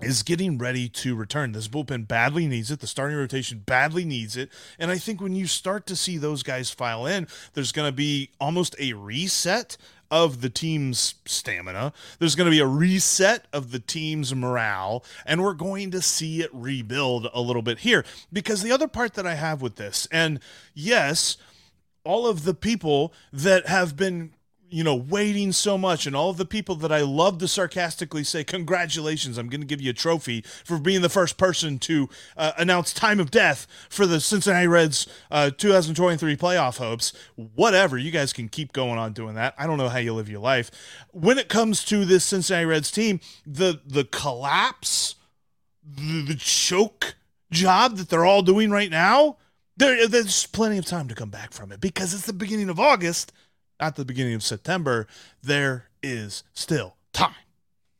is 0.00 0.22
getting 0.22 0.58
ready 0.58 0.88
to 0.88 1.14
return. 1.14 1.52
This 1.52 1.68
bullpen 1.68 2.06
badly 2.06 2.46
needs 2.46 2.70
it. 2.70 2.80
The 2.80 2.86
starting 2.86 3.16
rotation 3.16 3.62
badly 3.64 4.04
needs 4.04 4.36
it. 4.36 4.50
And 4.78 4.90
I 4.90 4.98
think 4.98 5.20
when 5.20 5.34
you 5.34 5.46
start 5.46 5.86
to 5.86 5.96
see 5.96 6.18
those 6.18 6.42
guys 6.42 6.70
file 6.70 7.06
in, 7.06 7.26
there's 7.54 7.72
going 7.72 7.88
to 7.88 7.96
be 7.96 8.30
almost 8.38 8.76
a 8.78 8.92
reset 8.92 9.76
of 10.10 10.40
the 10.40 10.50
team's 10.50 11.14
stamina. 11.24 11.92
There's 12.18 12.34
going 12.34 12.44
to 12.44 12.50
be 12.50 12.60
a 12.60 12.66
reset 12.66 13.46
of 13.52 13.70
the 13.72 13.80
team's 13.80 14.34
morale, 14.34 15.04
and 15.24 15.42
we're 15.42 15.54
going 15.54 15.90
to 15.92 16.02
see 16.02 16.42
it 16.42 16.50
rebuild 16.52 17.28
a 17.32 17.40
little 17.40 17.62
bit 17.62 17.80
here. 17.80 18.04
Because 18.32 18.62
the 18.62 18.72
other 18.72 18.88
part 18.88 19.14
that 19.14 19.26
I 19.26 19.34
have 19.34 19.62
with 19.62 19.76
this, 19.76 20.06
and 20.12 20.40
yes, 20.74 21.38
all 22.04 22.26
of 22.26 22.44
the 22.44 22.54
people 22.54 23.12
that 23.32 23.66
have 23.66 23.96
been 23.96 24.32
you 24.68 24.82
know, 24.82 24.94
waiting 24.94 25.52
so 25.52 25.78
much, 25.78 26.06
and 26.06 26.16
all 26.16 26.30
of 26.30 26.36
the 26.36 26.44
people 26.44 26.74
that 26.76 26.92
I 26.92 27.00
love 27.00 27.38
to 27.38 27.48
sarcastically 27.48 28.24
say, 28.24 28.44
Congratulations, 28.44 29.38
I'm 29.38 29.48
going 29.48 29.60
to 29.60 29.66
give 29.66 29.80
you 29.80 29.90
a 29.90 29.94
trophy 29.94 30.42
for 30.64 30.78
being 30.78 31.02
the 31.02 31.08
first 31.08 31.36
person 31.36 31.78
to 31.80 32.08
uh, 32.36 32.52
announce 32.58 32.92
time 32.92 33.20
of 33.20 33.30
death 33.30 33.66
for 33.88 34.06
the 34.06 34.20
Cincinnati 34.20 34.66
Reds 34.66 35.06
uh, 35.30 35.50
2023 35.50 36.36
playoff 36.36 36.78
hopes. 36.78 37.12
Whatever, 37.36 37.96
you 37.96 38.10
guys 38.10 38.32
can 38.32 38.48
keep 38.48 38.72
going 38.72 38.98
on 38.98 39.12
doing 39.12 39.34
that. 39.34 39.54
I 39.58 39.66
don't 39.66 39.78
know 39.78 39.88
how 39.88 39.98
you 39.98 40.14
live 40.14 40.28
your 40.28 40.40
life. 40.40 40.70
When 41.12 41.38
it 41.38 41.48
comes 41.48 41.84
to 41.84 42.04
this 42.04 42.24
Cincinnati 42.24 42.66
Reds 42.66 42.90
team, 42.90 43.20
the, 43.46 43.80
the 43.86 44.04
collapse, 44.04 45.14
the, 45.84 46.22
the 46.22 46.36
choke 46.36 47.16
job 47.50 47.96
that 47.96 48.08
they're 48.08 48.26
all 48.26 48.42
doing 48.42 48.70
right 48.70 48.90
now, 48.90 49.36
there, 49.76 50.08
there's 50.08 50.46
plenty 50.46 50.78
of 50.78 50.86
time 50.86 51.08
to 51.08 51.14
come 51.14 51.30
back 51.30 51.52
from 51.52 51.70
it 51.70 51.80
because 51.80 52.14
it's 52.14 52.26
the 52.26 52.32
beginning 52.32 52.70
of 52.70 52.80
August 52.80 53.32
at 53.80 53.96
the 53.96 54.04
beginning 54.04 54.34
of 54.34 54.42
September, 54.42 55.06
there 55.42 55.88
is 56.02 56.42
still 56.52 56.96
time. 57.12 57.34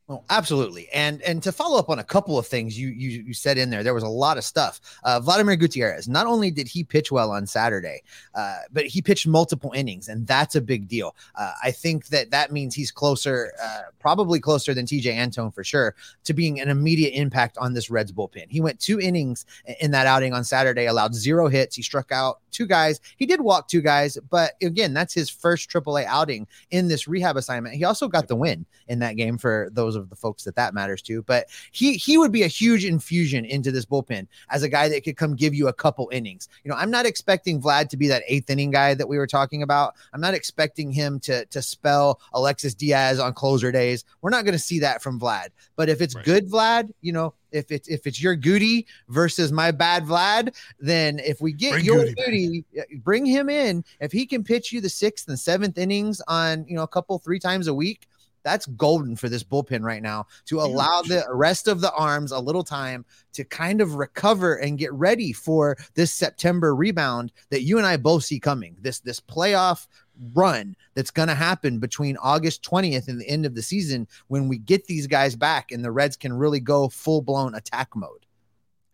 Oh, 0.09 0.23
absolutely. 0.29 0.87
And 0.93 1.21
and 1.23 1.43
to 1.43 1.51
follow 1.51 1.77
up 1.77 1.89
on 1.89 1.99
a 1.99 2.03
couple 2.03 2.39
of 2.39 2.47
things 2.47 2.79
you 2.79 2.87
you, 2.87 3.23
you 3.23 3.33
said 3.33 3.57
in 3.57 3.69
there, 3.69 3.83
there 3.83 3.93
was 3.93 4.03
a 4.03 4.07
lot 4.07 4.37
of 4.37 4.45
stuff. 4.45 4.79
Uh, 5.03 5.19
Vladimir 5.19 5.57
Gutierrez, 5.57 6.07
not 6.07 6.27
only 6.27 6.49
did 6.49 6.65
he 6.65 6.85
pitch 6.85 7.11
well 7.11 7.29
on 7.29 7.45
Saturday, 7.45 8.03
uh, 8.33 8.59
but 8.71 8.85
he 8.85 9.01
pitched 9.01 9.27
multiple 9.27 9.73
innings, 9.75 10.07
and 10.07 10.25
that's 10.25 10.55
a 10.55 10.61
big 10.61 10.87
deal. 10.87 11.13
Uh, 11.35 11.51
I 11.61 11.71
think 11.71 12.07
that 12.07 12.31
that 12.31 12.53
means 12.53 12.73
he's 12.73 12.89
closer, 12.89 13.51
uh, 13.61 13.81
probably 13.99 14.39
closer 14.39 14.73
than 14.73 14.85
Tejay 14.85 15.13
Antone 15.13 15.51
for 15.51 15.65
sure, 15.65 15.93
to 16.23 16.33
being 16.33 16.61
an 16.61 16.69
immediate 16.69 17.11
impact 17.11 17.57
on 17.57 17.73
this 17.73 17.89
Reds 17.89 18.13
bullpen. 18.13 18.45
He 18.47 18.61
went 18.61 18.79
two 18.79 19.01
innings 19.01 19.45
in 19.81 19.91
that 19.91 20.07
outing 20.07 20.31
on 20.31 20.45
Saturday, 20.45 20.85
allowed 20.85 21.15
zero 21.15 21.49
hits. 21.49 21.75
He 21.75 21.81
struck 21.81 22.13
out 22.13 22.39
two 22.51 22.65
guys. 22.65 23.01
He 23.17 23.25
did 23.25 23.41
walk 23.41 23.67
two 23.67 23.81
guys, 23.81 24.17
but 24.29 24.53
again, 24.61 24.93
that's 24.93 25.13
his 25.13 25.29
first 25.29 25.69
AAA 25.69 26.05
outing 26.05 26.47
in 26.71 26.87
this 26.87 27.09
rehab 27.09 27.35
assignment. 27.35 27.75
He 27.75 27.83
also 27.83 28.07
got 28.07 28.29
the 28.29 28.37
win 28.37 28.65
in 28.87 28.99
that 28.99 29.17
game 29.17 29.37
for 29.37 29.69
those 29.73 29.96
of 29.97 30.09
the 30.09 30.15
folks 30.15 30.43
that 30.43 30.55
that 30.55 30.73
matters 30.73 31.01
to. 31.03 31.21
But 31.23 31.47
he 31.71 31.93
he 31.93 32.17
would 32.17 32.31
be 32.31 32.43
a 32.43 32.47
huge 32.47 32.85
infusion 32.85 33.45
into 33.45 33.71
this 33.71 33.85
bullpen 33.85 34.27
as 34.49 34.63
a 34.63 34.69
guy 34.69 34.89
that 34.89 35.03
could 35.03 35.17
come 35.17 35.35
give 35.35 35.53
you 35.53 35.67
a 35.67 35.73
couple 35.73 36.09
innings. 36.11 36.47
You 36.63 36.71
know, 36.71 36.77
I'm 36.77 36.91
not 36.91 37.05
expecting 37.05 37.61
Vlad 37.61 37.89
to 37.89 37.97
be 37.97 38.07
that 38.07 38.23
eighth 38.27 38.49
inning 38.49 38.71
guy 38.71 38.93
that 38.93 39.07
we 39.07 39.17
were 39.17 39.27
talking 39.27 39.63
about. 39.63 39.95
I'm 40.13 40.21
not 40.21 40.33
expecting 40.33 40.91
him 40.91 41.19
to 41.21 41.45
to 41.45 41.61
spell 41.61 42.19
Alexis 42.33 42.73
Diaz 42.73 43.19
on 43.19 43.33
closer 43.33 43.71
days. 43.71 44.05
We're 44.21 44.29
not 44.29 44.45
going 44.45 44.53
to 44.53 44.59
see 44.59 44.79
that 44.79 45.01
from 45.01 45.19
Vlad. 45.19 45.49
But 45.75 45.89
if 45.89 46.01
it's 46.01 46.15
right. 46.15 46.25
good 46.25 46.49
Vlad, 46.49 46.91
you 47.01 47.13
know, 47.13 47.33
if 47.51 47.71
it's 47.71 47.87
if 47.87 48.07
it's 48.07 48.21
your 48.21 48.35
Goody 48.35 48.85
versus 49.09 49.51
my 49.51 49.71
bad 49.71 50.05
Vlad, 50.05 50.55
then 50.79 51.19
if 51.19 51.41
we 51.41 51.53
get 51.53 51.71
bring 51.73 51.85
your 51.85 52.05
Goody, 52.05 52.65
Goody 52.75 52.97
bring 52.97 53.25
him 53.25 53.49
in. 53.49 53.83
If 53.99 54.11
he 54.11 54.25
can 54.25 54.43
pitch 54.43 54.71
you 54.71 54.81
the 54.81 54.89
sixth 54.89 55.27
and 55.27 55.39
seventh 55.39 55.77
innings 55.77 56.21
on 56.27 56.65
you 56.67 56.75
know 56.75 56.83
a 56.83 56.87
couple 56.87 57.17
three 57.19 57.39
times 57.39 57.67
a 57.67 57.73
week, 57.73 58.07
that's 58.47 58.65
golden 58.65 59.17
for 59.17 59.27
this 59.27 59.43
bullpen 59.43 59.83
right 59.83 60.01
now 60.01 60.25
to 60.45 60.61
allow 60.61 61.01
the 61.01 61.25
rest 61.29 61.67
of 61.67 61.81
the 61.81 61.91
arms 61.91 62.31
a 62.31 62.39
little 62.39 62.63
time 62.63 63.03
to 63.33 63.43
kind 63.43 63.81
of 63.81 63.95
recover 63.95 64.55
and 64.55 64.77
get 64.77 64.93
ready 64.93 65.33
for 65.33 65.75
this 65.95 66.13
September 66.13 66.73
rebound 66.73 67.33
that 67.49 67.63
you 67.63 67.77
and 67.77 67.85
I 67.85 67.97
both 67.97 68.23
see 68.23 68.39
coming. 68.39 68.77
This 68.79 68.99
this 68.99 69.19
playoff 69.19 69.87
run 70.33 70.77
that's 70.93 71.11
going 71.11 71.27
to 71.27 71.35
happen 71.35 71.77
between 71.77 72.15
August 72.17 72.63
20th 72.63 73.09
and 73.09 73.19
the 73.19 73.27
end 73.27 73.45
of 73.45 73.53
the 73.53 73.61
season 73.61 74.07
when 74.27 74.47
we 74.47 74.57
get 74.57 74.85
these 74.85 75.07
guys 75.07 75.35
back 75.35 75.73
and 75.73 75.83
the 75.83 75.91
Reds 75.91 76.15
can 76.15 76.31
really 76.31 76.61
go 76.61 76.87
full 76.87 77.21
blown 77.21 77.53
attack 77.53 77.97
mode. 77.97 78.26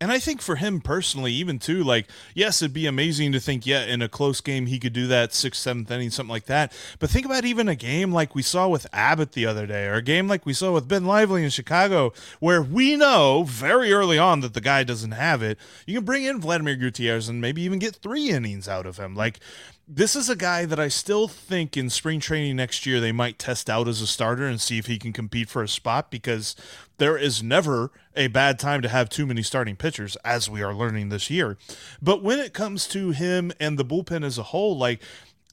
And 0.03 0.11
I 0.11 0.19
think 0.19 0.41
for 0.41 0.57
him 0.57 0.81
personally, 0.81 1.31
even 1.31 1.59
too, 1.59 1.81
like, 1.81 2.09
yes, 2.35 2.61
it'd 2.61 2.73
be 2.73 2.87
amazing 2.87 3.31
to 3.31 3.39
think, 3.39 3.65
yeah, 3.65 3.85
in 3.85 4.01
a 4.01 4.09
close 4.09 4.41
game, 4.41 4.65
he 4.65 4.77
could 4.77 4.91
do 4.91 5.07
that 5.07 5.33
sixth, 5.33 5.61
seventh 5.61 5.89
inning, 5.89 6.09
something 6.09 6.29
like 6.29 6.47
that. 6.47 6.73
But 6.99 7.09
think 7.09 7.25
about 7.25 7.45
even 7.45 7.69
a 7.69 7.75
game 7.75 8.11
like 8.11 8.35
we 8.35 8.41
saw 8.41 8.67
with 8.67 8.85
Abbott 8.91 9.31
the 9.31 9.45
other 9.45 9.65
day, 9.65 9.85
or 9.85 9.93
a 9.93 10.01
game 10.01 10.27
like 10.27 10.45
we 10.45 10.51
saw 10.51 10.73
with 10.73 10.89
Ben 10.89 11.05
Lively 11.05 11.45
in 11.45 11.49
Chicago, 11.49 12.11
where 12.41 12.61
we 12.61 12.97
know 12.97 13.43
very 13.43 13.93
early 13.93 14.19
on 14.19 14.41
that 14.41 14.53
the 14.53 14.59
guy 14.59 14.83
doesn't 14.83 15.11
have 15.11 15.41
it. 15.41 15.57
You 15.87 15.99
can 15.99 16.03
bring 16.03 16.25
in 16.25 16.41
Vladimir 16.41 16.75
Gutierrez 16.75 17.29
and 17.29 17.39
maybe 17.39 17.61
even 17.61 17.79
get 17.79 17.95
three 17.95 18.29
innings 18.29 18.67
out 18.67 18.85
of 18.85 18.97
him. 18.97 19.15
Like, 19.15 19.39
this 19.87 20.17
is 20.17 20.29
a 20.29 20.35
guy 20.35 20.65
that 20.65 20.81
I 20.81 20.89
still 20.89 21.29
think 21.29 21.77
in 21.77 21.89
spring 21.89 22.19
training 22.19 22.57
next 22.57 22.85
year 22.85 22.99
they 22.99 23.11
might 23.13 23.39
test 23.39 23.69
out 23.69 23.87
as 23.87 24.01
a 24.01 24.07
starter 24.07 24.47
and 24.47 24.59
see 24.59 24.77
if 24.77 24.87
he 24.87 24.99
can 24.99 25.13
compete 25.13 25.49
for 25.49 25.63
a 25.63 25.67
spot 25.67 26.11
because 26.11 26.57
there 26.97 27.17
is 27.17 27.41
never 27.43 27.91
a 28.15 28.27
bad 28.27 28.59
time 28.59 28.81
to 28.81 28.89
have 28.89 29.09
too 29.09 29.25
many 29.25 29.41
starting 29.41 29.75
pitchers, 29.75 30.15
as 30.23 30.49
we 30.49 30.61
are 30.61 30.73
learning 30.73 31.09
this 31.09 31.29
year. 31.29 31.57
But 32.01 32.23
when 32.23 32.39
it 32.39 32.53
comes 32.53 32.87
to 32.89 33.11
him 33.11 33.51
and 33.59 33.77
the 33.77 33.85
bullpen 33.85 34.23
as 34.23 34.37
a 34.37 34.43
whole, 34.43 34.77
like 34.77 35.01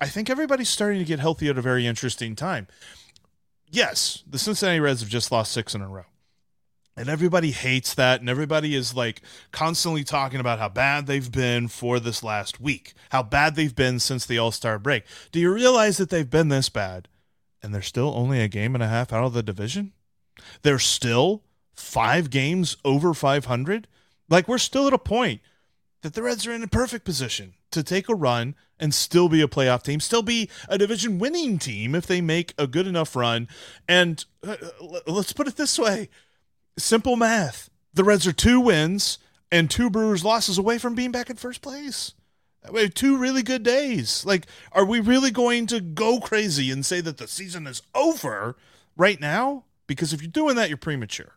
I 0.01 0.07
think 0.07 0.31
everybody's 0.31 0.69
starting 0.69 0.99
to 0.99 1.05
get 1.05 1.21
healthy 1.21 1.49
at 1.49 1.59
a 1.59 1.63
very 1.63 1.87
interesting 1.87 2.35
time. 2.35 2.69
Yes, 3.71 4.25
the 4.27 4.39
Cincinnati 4.39 4.81
Reds 4.81 5.01
have 5.01 5.11
just 5.11 5.31
lost 5.31 5.53
six 5.53 5.75
in 5.75 5.83
a 5.83 5.89
row. 5.89 6.05
And 6.97 7.09
everybody 7.09 7.53
hates 7.53 7.95
that. 7.95 8.21
And 8.21 8.29
everybody 8.29 8.75
is 8.75 8.95
like 8.95 9.23
constantly 9.53 10.05
talking 10.05 10.41
about 10.41 10.59
how 10.59 10.69
bad 10.69 11.07
they've 11.07 11.31
been 11.31 11.69
for 11.69 12.01
this 12.01 12.23
last 12.23 12.61
week, 12.61 12.95
how 13.11 13.23
bad 13.23 13.55
they've 13.55 13.75
been 13.75 14.01
since 14.01 14.27
the 14.27 14.39
All 14.39 14.51
Star 14.51 14.79
break. 14.79 15.05
Do 15.33 15.39
you 15.39 15.53
realize 15.53 15.99
that 15.99 16.11
they've 16.11 16.29
been 16.29 16.49
this 16.49 16.69
bad 16.69 17.09
and 17.63 17.75
they're 17.75 17.81
still 17.81 18.13
only 18.15 18.41
a 18.41 18.49
game 18.49 18.75
and 18.75 18.83
a 18.83 18.89
half 18.89 19.13
out 19.13 19.25
of 19.25 19.33
the 19.33 19.43
division? 19.43 19.93
They're 20.63 20.79
still 20.79 21.43
five 21.81 22.31
games 22.31 22.77
over 22.85 23.15
500. 23.15 23.89
Like 24.29 24.47
we're 24.47 24.59
still 24.59 24.87
at 24.87 24.93
a 24.93 24.99
point 24.99 25.41
that 26.03 26.15
the 26.15 26.23
Reds 26.23 26.47
are 26.47 26.53
in 26.53 26.63
a 26.63 26.69
perfect 26.69 27.05
position 27.05 27.55
to 27.73 27.83
take 27.83 28.09
a 28.09 28.15
run 28.15 28.55
and 28.79 28.95
still 28.95 29.29
be 29.29 29.43
a 29.43 29.49
playoff 29.49 29.83
team, 29.83 30.01
still 30.01 30.23
be 30.23 30.49
a 30.69 30.79
division 30.79 31.19
winning 31.19 31.59
team 31.59 31.95
if 31.95 32.07
they 32.07 32.21
make 32.21 32.55
a 32.57 32.67
good 32.67 32.87
enough 32.87 33.15
run. 33.15 33.49
And 33.89 34.25
uh, 34.47 34.57
let's 35.07 35.33
put 35.33 35.49
it 35.49 35.57
this 35.57 35.79
way 35.79 36.09
simple 36.79 37.17
math 37.17 37.69
the 37.93 38.05
Reds 38.05 38.27
are 38.27 38.33
two 38.33 38.61
wins 38.61 39.19
and 39.53 39.69
two 39.69 39.91
Brewers 39.91 40.25
losses 40.25 40.57
away 40.57 40.79
from 40.79 40.95
being 40.95 41.11
back 41.11 41.29
in 41.29 41.37
first 41.37 41.61
place. 41.61 42.15
We 42.71 42.83
have 42.83 42.95
two 42.95 43.17
really 43.17 43.43
good 43.43 43.63
days. 43.63 44.25
Like, 44.25 44.47
are 44.73 44.85
we 44.85 45.01
really 45.01 45.31
going 45.31 45.67
to 45.69 45.81
go 45.81 46.21
crazy 46.21 46.71
and 46.71 46.85
say 46.85 47.01
that 47.01 47.17
the 47.17 47.27
season 47.27 47.67
is 47.67 47.83
over 47.95 48.57
right 48.97 49.19
now? 49.19 49.65
because 49.91 50.13
if 50.13 50.23
you're 50.23 50.31
doing 50.31 50.55
that, 50.55 50.69
you're 50.69 50.79
premature. 50.79 51.33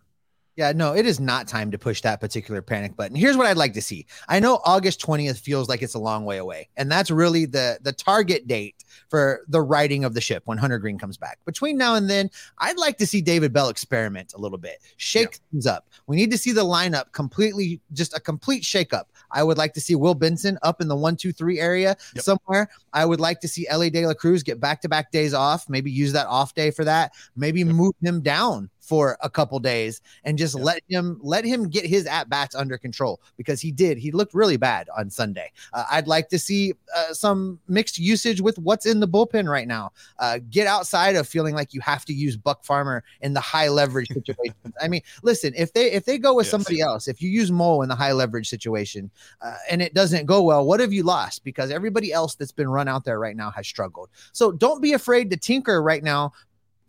Yeah, 0.56 0.72
no, 0.72 0.94
it 0.94 1.08
is 1.08 1.20
not 1.20 1.48
time 1.48 1.72
to 1.72 1.80
push 1.80 2.02
that 2.02 2.22
particular 2.22 2.62
panic 2.62 2.96
button. 2.96 3.16
Here's 3.16 3.36
what 3.36 3.48
I'd 3.48 3.58
like 3.58 3.74
to 3.74 3.82
see. 3.82 4.06
I 4.28 4.40
know 4.40 4.62
August 4.66 5.02
20th 5.02 5.40
feels 5.40 5.68
like 5.68 5.82
it's 5.82 5.96
a 5.96 6.00
long 6.00 6.26
way 6.26 6.38
away, 6.38 6.70
and 6.78 6.92
that's 6.92 7.10
really 7.10 7.46
the 7.46 7.80
the 7.82 7.92
target 7.92 8.46
date 8.46 8.76
for 9.10 9.46
the 9.48 9.62
righting 9.62 10.04
of 10.04 10.14
the 10.14 10.22
ship 10.22 10.44
when 10.46 10.60
Hunter 10.60 10.78
Greene 10.78 11.00
comes 11.00 11.18
back. 11.18 11.40
Between 11.46 11.76
now 11.76 11.96
and 11.96 12.08
then, 12.08 12.30
I'd 12.60 12.78
like 12.78 13.00
to 13.00 13.08
see 13.08 13.20
David 13.20 13.52
Bell 13.52 13.70
experiment 13.70 14.34
a 14.36 14.40
little 14.40 14.60
bit, 14.60 14.78
shake 14.98 15.32
yeah. 15.32 15.38
things 15.52 15.66
up. 15.66 15.88
We 16.06 16.16
need 16.18 16.30
to 16.30 16.38
see 16.38 16.52
the 16.52 16.64
lineup 16.64 17.12
completely, 17.14 17.82
just 17.94 18.16
a 18.16 18.20
complete 18.20 18.62
shakeup. 18.62 19.06
I 19.32 19.42
would 19.42 19.58
like 19.58 19.74
to 19.74 19.82
see 19.82 19.96
Will 19.96 20.14
Benson 20.14 20.60
up 20.62 20.82
in 20.82 20.88
the 20.88 20.96
one, 20.96 21.16
two, 21.16 21.32
three 21.32 21.60
area 21.60 21.98
yep. 22.14 22.24
somewhere. 22.24 22.70
I 22.94 23.06
would 23.06 23.20
like 23.20 23.40
to 23.42 23.48
see 23.48 23.68
Elly 23.68 23.90
De 23.90 24.06
La 24.06 24.14
Cruz 24.14 24.44
get 24.44 24.60
back 24.60 24.82
to 24.82 24.90
back 24.90 25.12
days 25.12 25.34
off, 25.34 25.68
maybe 25.68 25.90
use 25.90 26.14
that 26.14 26.28
off 26.28 26.54
day 26.54 26.70
for 26.70 26.86
that, 26.86 27.14
maybe 27.36 27.62
yep. 27.62 27.70
move 27.70 27.94
him 28.04 28.22
down 28.22 28.70
for 28.84 29.18
a 29.22 29.30
couple 29.30 29.58
days 29.60 30.02
and 30.26 30.38
just 30.38 30.56
let 30.56 30.82
him 30.90 31.18
let 31.24 31.46
him 31.46 31.70
get 31.70 31.86
his 31.86 32.06
at 32.06 32.30
bats 32.30 32.54
under 32.54 32.78
control 32.78 33.22
because 33.38 33.62
he 33.62 33.72
did. 33.72 33.98
He 33.98 34.12
looked 34.12 34.34
really 34.34 34.58
bad 34.58 34.90
on 34.96 35.10
Sunday. 35.10 35.52
Uh, 35.72 35.86
I'd 35.90 36.08
like 36.08 36.28
to 36.30 36.38
see 36.38 36.74
uh, 36.96 37.14
some 37.14 37.60
mixed 37.68 37.98
usage 37.98 38.42
with 38.42 38.60
what's 38.60 38.86
in 38.86 39.00
the 39.00 39.08
bullpen 39.08 39.50
right 39.50 39.68
now. 39.68 39.94
Uh, 40.20 40.40
get 40.50 40.68
outside 40.68 41.16
of 41.16 41.28
feeling 41.28 41.56
like 41.56 41.74
you 41.74 41.80
have 41.80 42.04
to 42.06 42.14
use 42.14 42.36
Buck 42.36 42.66
Farmer 42.66 43.06
in 43.22 43.34
the 43.34 43.40
high 43.40 43.70
leverage 43.70 44.08
situations. 44.12 44.74
I 44.82 44.90
mean, 44.90 45.02
listen, 45.24 45.54
if 45.56 45.72
they 45.72 45.92
if 45.92 46.04
they 46.04 46.18
go 46.18 46.34
with 46.34 46.48
yes. 46.48 46.52
somebody 46.52 46.82
else, 46.82 47.08
if 47.08 47.22
you 47.22 47.30
use 47.30 47.52
Mo 47.52 47.82
in 47.84 47.90
the 47.90 47.96
high 47.96 48.12
leverage 48.12 48.50
situation 48.50 49.10
uh, 49.42 49.56
and 49.70 49.82
it 49.82 49.94
doesn't 49.94 50.26
go 50.26 50.42
well, 50.44 50.66
what 50.66 50.82
have 50.82 50.92
you 50.92 51.04
lost? 51.04 51.46
Because 51.46 51.72
everybody 51.72 52.12
else 52.12 52.36
that's 52.36 52.52
been 52.52 52.70
run 52.70 52.90
out 52.90 53.06
there 53.06 53.20
right 53.20 53.38
now 53.38 53.50
has 53.52 53.66
struggled. 53.66 54.10
So 54.34 54.52
don't 54.52 54.82
be 54.82 54.92
afraid 54.92 55.30
to 55.30 55.38
tinker 55.38 55.82
right 55.82 56.04
now 56.04 56.34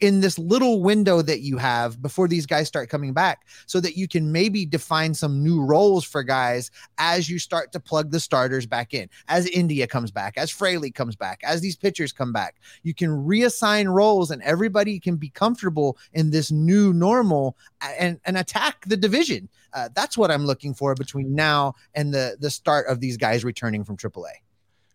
in 0.01 0.21
this 0.21 0.39
little 0.39 0.83
window 0.83 1.23
that 1.23 1.41
you 1.41 1.59
have 1.59 2.03
before 2.03 2.29
these 2.29 2.47
guys 2.47 2.69
start 2.69 2.89
coming 2.89 3.13
back 3.13 3.47
so 3.67 3.81
that 3.81 3.97
you 3.97 4.09
can 4.09 4.33
maybe 4.33 4.67
define 4.67 5.15
some 5.15 5.43
new 5.43 5.63
roles 5.63 6.05
for 6.05 6.23
guys 6.23 6.71
as 6.99 7.29
you 7.29 7.39
start 7.39 7.73
to 7.73 7.81
plug 7.81 8.11
the 8.11 8.21
starters 8.21 8.67
back 8.67 8.93
in 8.95 9.09
as 9.29 9.47
india 9.49 9.87
comes 9.87 10.11
back 10.11 10.37
as 10.37 10.51
fraley 10.51 10.91
comes 10.91 11.17
back 11.17 11.41
as 11.45 11.61
these 11.61 11.77
pitchers 11.77 12.13
come 12.13 12.33
back. 12.33 12.57
You 12.83 12.95
can 12.95 13.11
reassign 13.11 13.93
roles 13.93 14.31
and 14.31 14.43
everybody 14.43 14.99
can 14.99 15.17
be 15.17 15.29
comfortable 15.29 15.99
in 16.13 16.31
this 16.31 16.51
new 16.51 16.93
normal 16.93 17.57
and, 17.99 18.21
and 18.25 18.37
attack 18.39 18.85
the 18.87 18.97
division. 18.97 19.49
Uh, 19.73 19.89
that's 19.95 20.17
what 20.17 20.31
i'm 20.31 20.47
looking 20.47 20.73
for 20.73 20.95
between 20.95 21.35
now 21.35 21.75
and 21.97 22.15
the 22.15 22.37
the 22.39 22.49
start 22.49 22.87
of 22.87 23.01
these 23.01 23.17
guys 23.17 23.45
returning 23.45 23.83
from 23.83 23.97
aaa 23.97 24.44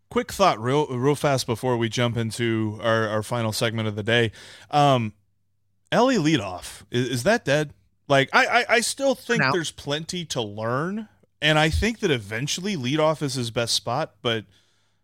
quick 0.09 0.31
thought 0.31 0.59
real 0.59 0.87
real 0.87 1.15
fast 1.15 1.45
before 1.45 1.77
we 1.77 1.87
jump 1.89 2.17
into 2.17 2.79
our, 2.81 3.07
our 3.07 3.23
final 3.23 3.51
segment 3.51 3.87
of 3.87 3.95
the 3.95 4.03
day 4.03 4.31
um 4.71 5.13
elly 5.91 6.17
leadoff 6.17 6.83
is, 6.91 7.09
is 7.09 7.23
that 7.23 7.45
dead 7.45 7.73
like 8.07 8.29
I, 8.33 8.45
I 8.45 8.65
i, 8.69 8.79
still 8.81 9.15
think 9.15 9.41
no. 9.41 9.51
there's 9.51 9.71
plenty 9.71 10.25
to 10.25 10.41
learn 10.41 11.07
and 11.41 11.59
i 11.59 11.69
think 11.69 11.99
that 11.99 12.11
eventually 12.11 12.75
leadoff 12.75 13.21
is 13.21 13.35
his 13.35 13.51
best 13.51 13.75
spot 13.75 14.15
but 14.21 14.45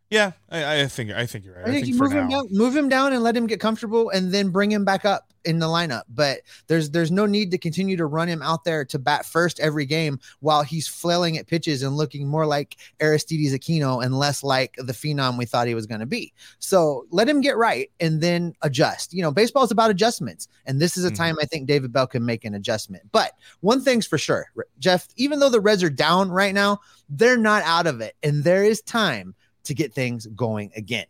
yeah, 0.09 0.31
I, 0.49 0.81
I, 0.81 0.87
think 0.87 1.11
I 1.11 1.25
think 1.25 1.45
you're 1.45 1.55
right. 1.55 1.63
I 1.63 1.71
think, 1.71 1.83
I 1.83 1.85
think 1.87 1.99
move 1.99 2.11
now. 2.11 2.21
him 2.21 2.29
down, 2.29 2.47
move 2.51 2.75
him 2.75 2.89
down, 2.89 3.13
and 3.13 3.23
let 3.23 3.35
him 3.35 3.47
get 3.47 3.59
comfortable, 3.59 4.09
and 4.11 4.31
then 4.31 4.49
bring 4.49 4.71
him 4.71 4.85
back 4.85 5.03
up 5.03 5.33
in 5.45 5.57
the 5.57 5.65
lineup. 5.65 6.03
But 6.09 6.41
there's 6.67 6.91
there's 6.91 7.11
no 7.11 7.25
need 7.25 7.49
to 7.51 7.57
continue 7.57 7.97
to 7.97 8.05
run 8.05 8.27
him 8.27 8.43
out 8.43 8.63
there 8.65 8.85
to 8.85 8.99
bat 8.99 9.25
first 9.25 9.59
every 9.59 9.85
game 9.85 10.19
while 10.41 10.61
he's 10.61 10.87
flailing 10.87 11.37
at 11.37 11.47
pitches 11.47 11.81
and 11.81 11.97
looking 11.97 12.27
more 12.27 12.45
like 12.45 12.77
Aristides 13.01 13.53
Aquino 13.53 14.03
and 14.03 14.17
less 14.17 14.43
like 14.43 14.75
the 14.77 14.93
phenom 14.93 15.39
we 15.39 15.45
thought 15.45 15.67
he 15.67 15.75
was 15.75 15.87
going 15.87 16.01
to 16.01 16.05
be. 16.05 16.33
So 16.59 17.07
let 17.09 17.27
him 17.27 17.41
get 17.41 17.57
right 17.57 17.89
and 17.99 18.21
then 18.21 18.53
adjust. 18.61 19.11
You 19.11 19.23
know, 19.23 19.31
baseball 19.31 19.63
is 19.63 19.71
about 19.71 19.89
adjustments, 19.89 20.47
and 20.67 20.79
this 20.79 20.97
is 20.97 21.05
a 21.05 21.07
mm-hmm. 21.07 21.15
time 21.15 21.35
I 21.41 21.45
think 21.45 21.67
David 21.67 21.91
Bell 21.91 22.07
can 22.07 22.25
make 22.25 22.45
an 22.45 22.53
adjustment. 22.53 23.03
But 23.11 23.31
one 23.61 23.81
thing's 23.81 24.05
for 24.05 24.19
sure, 24.19 24.51
Jeff. 24.77 25.07
Even 25.15 25.39
though 25.39 25.49
the 25.49 25.61
Reds 25.61 25.81
are 25.81 25.89
down 25.89 26.29
right 26.29 26.53
now, 26.53 26.79
they're 27.09 27.37
not 27.37 27.63
out 27.63 27.87
of 27.87 28.01
it, 28.01 28.15
and 28.21 28.43
there 28.43 28.63
is 28.63 28.81
time 28.81 29.33
to 29.65 29.73
get 29.73 29.93
things 29.93 30.25
going 30.28 30.71
again. 30.75 31.06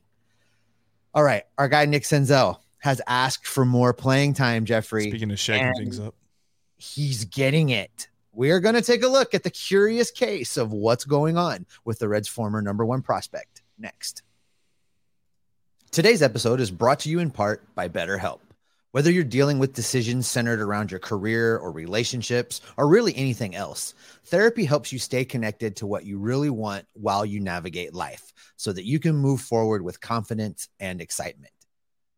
All 1.14 1.24
right, 1.24 1.44
our 1.58 1.68
guy 1.68 1.86
Nick 1.86 2.04
Senzel 2.04 2.60
has 2.80 3.02
asked 3.08 3.48
for 3.48 3.66
more 3.66 3.94
playing 3.94 4.34
time, 4.34 4.66
Jeffrey. 4.66 5.10
Speaking 5.10 5.32
of 5.32 5.40
shaking 5.40 5.74
things 5.74 6.00
up, 6.00 6.16
he's 6.78 7.26
getting 7.26 7.70
it. 7.70 8.10
We 8.32 8.52
are 8.52 8.60
going 8.60 8.76
to 8.76 8.82
take 8.82 9.02
a 9.02 9.08
look 9.08 9.34
at 9.34 9.44
the 9.44 9.50
curious 9.50 10.12
case 10.12 10.58
of 10.58 10.74
what's 10.74 11.06
going 11.06 11.38
on 11.38 11.66
with 11.86 12.00
the 12.00 12.10
Reds' 12.10 12.28
former 12.28 12.62
number 12.62 12.86
one 12.86 13.02
prospect 13.02 13.62
next. 13.78 14.24
Today's 15.92 16.22
episode 16.22 16.60
is 16.60 16.70
brought 16.70 17.00
to 17.02 17.10
you 17.10 17.20
in 17.20 17.32
part 17.32 17.64
by 17.76 17.88
BetterHelp. 17.88 18.40
Whether 18.96 19.12
you're 19.12 19.26
dealing 19.26 19.60
with 19.60 19.74
decisions 19.74 20.26
centered 20.26 20.62
around 20.62 20.90
your 20.90 21.02
career 21.02 21.58
or 21.58 21.74
relationships 21.74 22.62
or 22.78 22.88
really 22.88 23.14
anything 23.18 23.54
else, 23.54 23.94
therapy 24.24 24.64
helps 24.64 24.94
you 24.94 25.00
stay 25.00 25.26
connected 25.26 25.76
to 25.76 25.86
what 25.86 26.06
you 26.06 26.18
really 26.18 26.50
want 26.50 26.86
while 26.94 27.26
you 27.26 27.42
navigate 27.42 27.94
life 27.94 28.32
so 28.56 28.72
that 28.72 28.86
you 28.86 29.02
can 29.02 29.14
move 29.14 29.42
forward 29.42 29.82
with 29.82 30.00
confidence 30.00 30.70
and 30.80 31.02
excitement. 31.02 31.52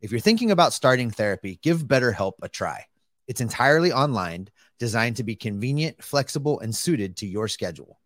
If 0.01 0.11
you're 0.11 0.19
thinking 0.19 0.51
about 0.51 0.71
starting 0.71 1.09
therapy, 1.09 1.57
give 1.63 1.87
BetterHelp 1.87 2.33
a 2.43 2.47
try. 2.47 2.85
It's 3.27 3.41
entirely 3.41 3.91
online, 3.91 4.49
designed 4.77 5.15
to 5.15 5.23
be 5.23 5.35
convenient, 5.35 6.03
flexible, 6.03 6.59
and 6.59 6.75
suited 6.75 7.17
to 7.17 7.25
your 7.25 7.47
schedule. 7.47 7.97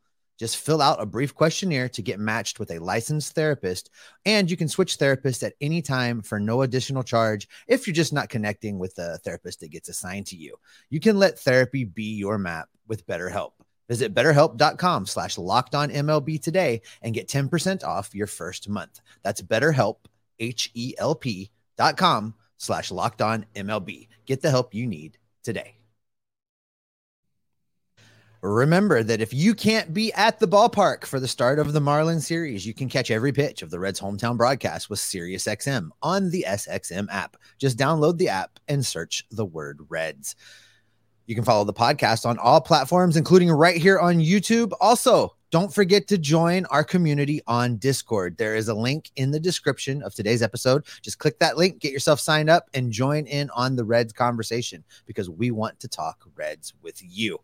Just 0.41 0.57
fill 0.57 0.81
out 0.81 0.99
a 0.99 1.05
brief 1.05 1.35
questionnaire 1.35 1.87
to 1.89 2.01
get 2.01 2.19
matched 2.19 2.59
with 2.59 2.71
a 2.71 2.79
licensed 2.79 3.35
therapist, 3.35 3.91
and 4.25 4.49
you 4.49 4.57
can 4.57 4.67
switch 4.67 4.97
therapists 4.97 5.43
at 5.43 5.53
any 5.61 5.83
time 5.83 6.23
for 6.23 6.39
no 6.39 6.63
additional 6.63 7.03
charge 7.03 7.47
if 7.67 7.85
you're 7.85 7.93
just 7.93 8.11
not 8.11 8.29
connecting 8.29 8.79
with 8.79 8.95
the 8.95 9.19
therapist 9.19 9.59
that 9.59 9.69
gets 9.69 9.87
assigned 9.87 10.25
to 10.25 10.35
you. 10.35 10.55
You 10.89 10.99
can 10.99 11.19
let 11.19 11.37
therapy 11.37 11.83
be 11.83 12.15
your 12.15 12.39
map 12.39 12.69
with 12.87 13.05
BetterHelp. 13.05 13.51
Visit 13.87 14.15
betterhelp.com 14.15 15.05
slash 15.05 15.37
locked 15.37 15.75
on 15.75 15.91
MLB 15.91 16.41
today 16.41 16.81
and 17.03 17.13
get 17.13 17.27
10% 17.27 17.83
off 17.83 18.15
your 18.15 18.25
first 18.25 18.67
month. 18.67 18.99
That's 19.21 19.43
betterhelp, 19.43 19.97
H-E-L-P 20.39 21.51
dot 21.77 21.97
com 21.97 22.33
slash 22.57 22.89
locked 22.89 23.21
on 23.21 23.45
MLB. 23.55 24.07
Get 24.25 24.41
the 24.41 24.49
help 24.49 24.73
you 24.73 24.87
need 24.87 25.19
today. 25.43 25.75
Remember 28.43 29.03
that 29.03 29.21
if 29.21 29.35
you 29.35 29.53
can't 29.53 29.93
be 29.93 30.11
at 30.13 30.39
the 30.39 30.47
ballpark 30.47 31.05
for 31.05 31.19
the 31.19 31.27
start 31.27 31.59
of 31.59 31.73
the 31.73 31.79
Marlin 31.79 32.19
series, 32.19 32.65
you 32.65 32.73
can 32.73 32.89
catch 32.89 33.11
every 33.11 33.31
pitch 33.31 33.61
of 33.61 33.69
the 33.69 33.77
Reds 33.77 33.99
hometown 33.99 34.35
broadcast 34.35 34.89
with 34.89 34.97
SiriusXM 34.97 35.89
on 36.01 36.31
the 36.31 36.43
SXM 36.47 37.07
app. 37.11 37.37
Just 37.59 37.77
download 37.77 38.17
the 38.17 38.29
app 38.29 38.59
and 38.67 38.83
search 38.83 39.25
the 39.29 39.45
word 39.45 39.81
Reds. 39.89 40.35
You 41.27 41.35
can 41.35 41.43
follow 41.43 41.65
the 41.65 41.73
podcast 41.73 42.25
on 42.25 42.39
all 42.39 42.59
platforms, 42.59 43.15
including 43.15 43.51
right 43.51 43.77
here 43.77 43.99
on 43.99 44.15
YouTube. 44.15 44.71
Also, 44.81 45.35
don't 45.51 45.71
forget 45.71 46.07
to 46.07 46.17
join 46.17 46.65
our 46.65 46.83
community 46.83 47.41
on 47.45 47.77
Discord. 47.77 48.37
There 48.37 48.55
is 48.55 48.69
a 48.69 48.73
link 48.73 49.11
in 49.17 49.29
the 49.29 49.39
description 49.39 50.01
of 50.01 50.15
today's 50.15 50.41
episode. 50.41 50.85
Just 51.03 51.19
click 51.19 51.37
that 51.39 51.57
link, 51.57 51.79
get 51.79 51.91
yourself 51.91 52.19
signed 52.19 52.49
up, 52.49 52.69
and 52.73 52.91
join 52.91 53.27
in 53.27 53.51
on 53.51 53.75
the 53.75 53.85
Reds 53.85 54.13
conversation 54.13 54.83
because 55.05 55.29
we 55.29 55.51
want 55.51 55.79
to 55.81 55.87
talk 55.87 56.25
Reds 56.35 56.73
with 56.81 56.99
you. 57.03 57.37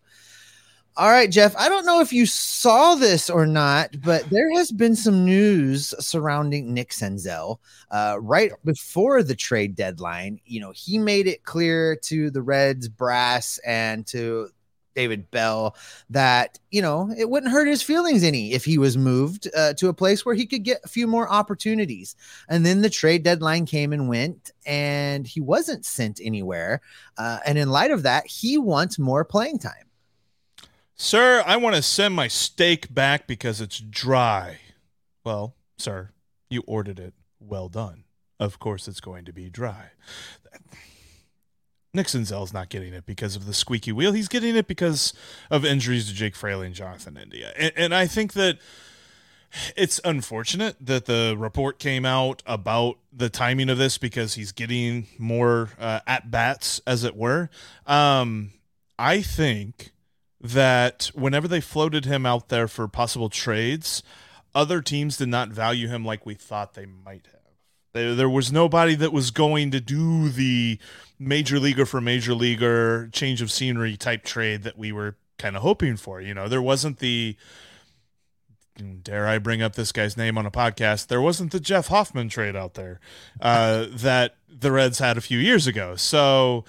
All 0.97 1.11
right, 1.11 1.29
Jeff. 1.29 1.55
I 1.55 1.69
don't 1.69 1.85
know 1.85 2.01
if 2.01 2.11
you 2.11 2.25
saw 2.25 2.95
this 2.95 3.29
or 3.29 3.45
not, 3.45 4.01
but 4.01 4.27
there 4.31 4.51
has 4.57 4.71
been 4.71 4.95
some 4.95 5.23
news 5.23 5.93
surrounding 5.99 6.73
Nick 6.73 6.89
Senzel. 6.89 7.59
Uh, 7.91 8.17
right 8.19 8.51
before 8.65 9.21
the 9.21 9.35
trade 9.35 9.75
deadline, 9.75 10.39
you 10.43 10.59
know, 10.59 10.71
he 10.75 10.97
made 10.97 11.27
it 11.27 11.43
clear 11.43 11.95
to 12.05 12.31
the 12.31 12.41
Reds 12.41 12.87
brass 12.87 13.59
and 13.59 14.07
to 14.07 14.49
David 14.95 15.29
Bell 15.29 15.75
that 16.09 16.57
you 16.71 16.81
know 16.81 17.13
it 17.15 17.29
wouldn't 17.29 17.51
hurt 17.51 17.67
his 17.67 17.83
feelings 17.83 18.23
any 18.23 18.53
if 18.53 18.65
he 18.65 18.79
was 18.79 18.97
moved 18.97 19.47
uh, 19.55 19.75
to 19.75 19.89
a 19.89 19.93
place 19.93 20.25
where 20.25 20.33
he 20.33 20.47
could 20.47 20.63
get 20.63 20.81
a 20.83 20.87
few 20.87 21.05
more 21.05 21.31
opportunities. 21.31 22.15
And 22.49 22.65
then 22.65 22.81
the 22.81 22.89
trade 22.89 23.21
deadline 23.21 23.67
came 23.67 23.93
and 23.93 24.09
went, 24.09 24.49
and 24.65 25.27
he 25.27 25.41
wasn't 25.41 25.85
sent 25.85 26.19
anywhere. 26.23 26.81
Uh, 27.19 27.37
and 27.45 27.59
in 27.59 27.69
light 27.69 27.91
of 27.91 28.01
that, 28.01 28.25
he 28.25 28.57
wants 28.57 28.97
more 28.97 29.23
playing 29.23 29.59
time. 29.59 29.87
Sir, 30.99 31.43
I 31.45 31.57
want 31.57 31.75
to 31.75 31.83
send 31.83 32.15
my 32.15 32.27
steak 32.27 32.91
back 32.91 33.27
because 33.27 33.61
it's 33.61 33.79
dry. 33.79 34.57
Well, 35.23 35.55
sir, 35.77 36.09
you 36.49 36.63
ordered 36.65 36.99
it. 36.99 37.13
Well 37.39 37.69
done. 37.69 38.05
Of 38.39 38.57
course, 38.57 38.87
it's 38.87 38.99
going 38.99 39.23
to 39.25 39.31
be 39.31 39.49
dry. 39.49 39.91
Nick 41.93 42.07
Senzel's 42.07 42.51
not 42.51 42.69
getting 42.69 42.93
it 42.93 43.05
because 43.05 43.35
of 43.35 43.45
the 43.45 43.53
squeaky 43.53 43.91
wheel. 43.91 44.11
He's 44.11 44.27
getting 44.27 44.55
it 44.55 44.67
because 44.67 45.13
of 45.51 45.63
injuries 45.63 46.07
to 46.07 46.15
Jake 46.15 46.35
Fraley 46.35 46.65
and 46.65 46.75
Jonathan 46.75 47.15
India. 47.15 47.53
And, 47.55 47.71
and 47.75 47.95
I 47.95 48.07
think 48.07 48.33
that 48.33 48.57
it's 49.75 50.01
unfortunate 50.03 50.75
that 50.81 51.05
the 51.05 51.35
report 51.37 51.77
came 51.77 52.05
out 52.05 52.41
about 52.47 52.97
the 53.13 53.29
timing 53.29 53.69
of 53.69 53.77
this 53.77 53.99
because 53.99 54.33
he's 54.33 54.51
getting 54.51 55.07
more 55.19 55.69
uh, 55.79 55.99
at 56.07 56.31
bats, 56.31 56.81
as 56.87 57.03
it 57.03 57.15
were. 57.15 57.49
Um, 57.85 58.51
I 58.99 59.21
think 59.21 59.91
that 60.49 61.11
whenever 61.13 61.47
they 61.47 61.61
floated 61.61 62.05
him 62.05 62.25
out 62.25 62.49
there 62.49 62.67
for 62.67 62.87
possible 62.87 63.29
trades, 63.29 64.03
other 64.53 64.81
teams 64.81 65.17
did 65.17 65.29
not 65.29 65.49
value 65.49 65.87
him 65.87 66.05
like 66.05 66.25
we 66.25 66.33
thought 66.33 66.73
they 66.73 66.85
might 66.85 67.27
have. 67.27 67.33
There, 67.93 68.15
there 68.15 68.29
was 68.29 68.51
nobody 68.51 68.95
that 68.95 69.13
was 69.13 69.31
going 69.31 69.71
to 69.71 69.79
do 69.79 70.29
the 70.29 70.79
major 71.19 71.59
leaguer 71.59 71.85
for 71.85 72.01
major 72.01 72.33
leaguer 72.33 73.09
change 73.11 73.41
of 73.41 73.51
scenery 73.51 73.97
type 73.97 74.23
trade 74.23 74.63
that 74.63 74.77
we 74.77 74.91
were 74.91 75.15
kind 75.37 75.55
of 75.55 75.61
hoping 75.61 75.97
for. 75.97 76.21
You 76.21 76.33
know, 76.33 76.47
there 76.47 76.61
wasn't 76.61 76.99
the 76.99 77.35
dare 79.01 79.27
I 79.27 79.39
bring 79.39 79.61
up 79.61 79.75
this 79.75 79.91
guy's 79.91 80.17
name 80.17 80.37
on 80.37 80.45
a 80.45 80.51
podcast? 80.51 81.07
There 81.07 81.21
wasn't 81.21 81.51
the 81.51 81.59
Jeff 81.59 81.87
Hoffman 81.87 82.29
trade 82.29 82.55
out 82.55 82.75
there 82.75 82.99
uh, 83.41 83.87
that 83.89 84.35
the 84.47 84.71
Reds 84.71 84.99
had 84.99 85.17
a 85.17 85.21
few 85.21 85.39
years 85.39 85.67
ago. 85.67 85.95
So 85.95 86.65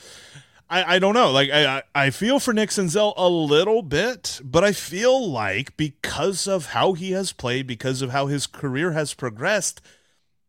I, 0.71 0.97
I 0.97 0.99
don't 0.99 1.15
know. 1.15 1.31
Like 1.31 1.51
I, 1.51 1.83
I 1.95 2.11
feel 2.11 2.39
for 2.39 2.53
Nick 2.53 2.71
Senzel 2.71 3.15
a 3.17 3.29
little 3.29 3.83
bit, 3.83 4.41
but 4.45 4.65
I 4.65 4.73
feel 4.73 5.31
like 5.31 5.77
because 5.77 6.47
of 6.47 6.67
how 6.67 6.93
he 6.93 7.13
has 7.13 7.33
played, 7.33 7.67
because 7.67 8.03
of 8.03 8.11
how 8.11 8.27
his 8.27 8.47
career 8.47 8.93
has 8.93 9.15
progressed, 9.15 9.81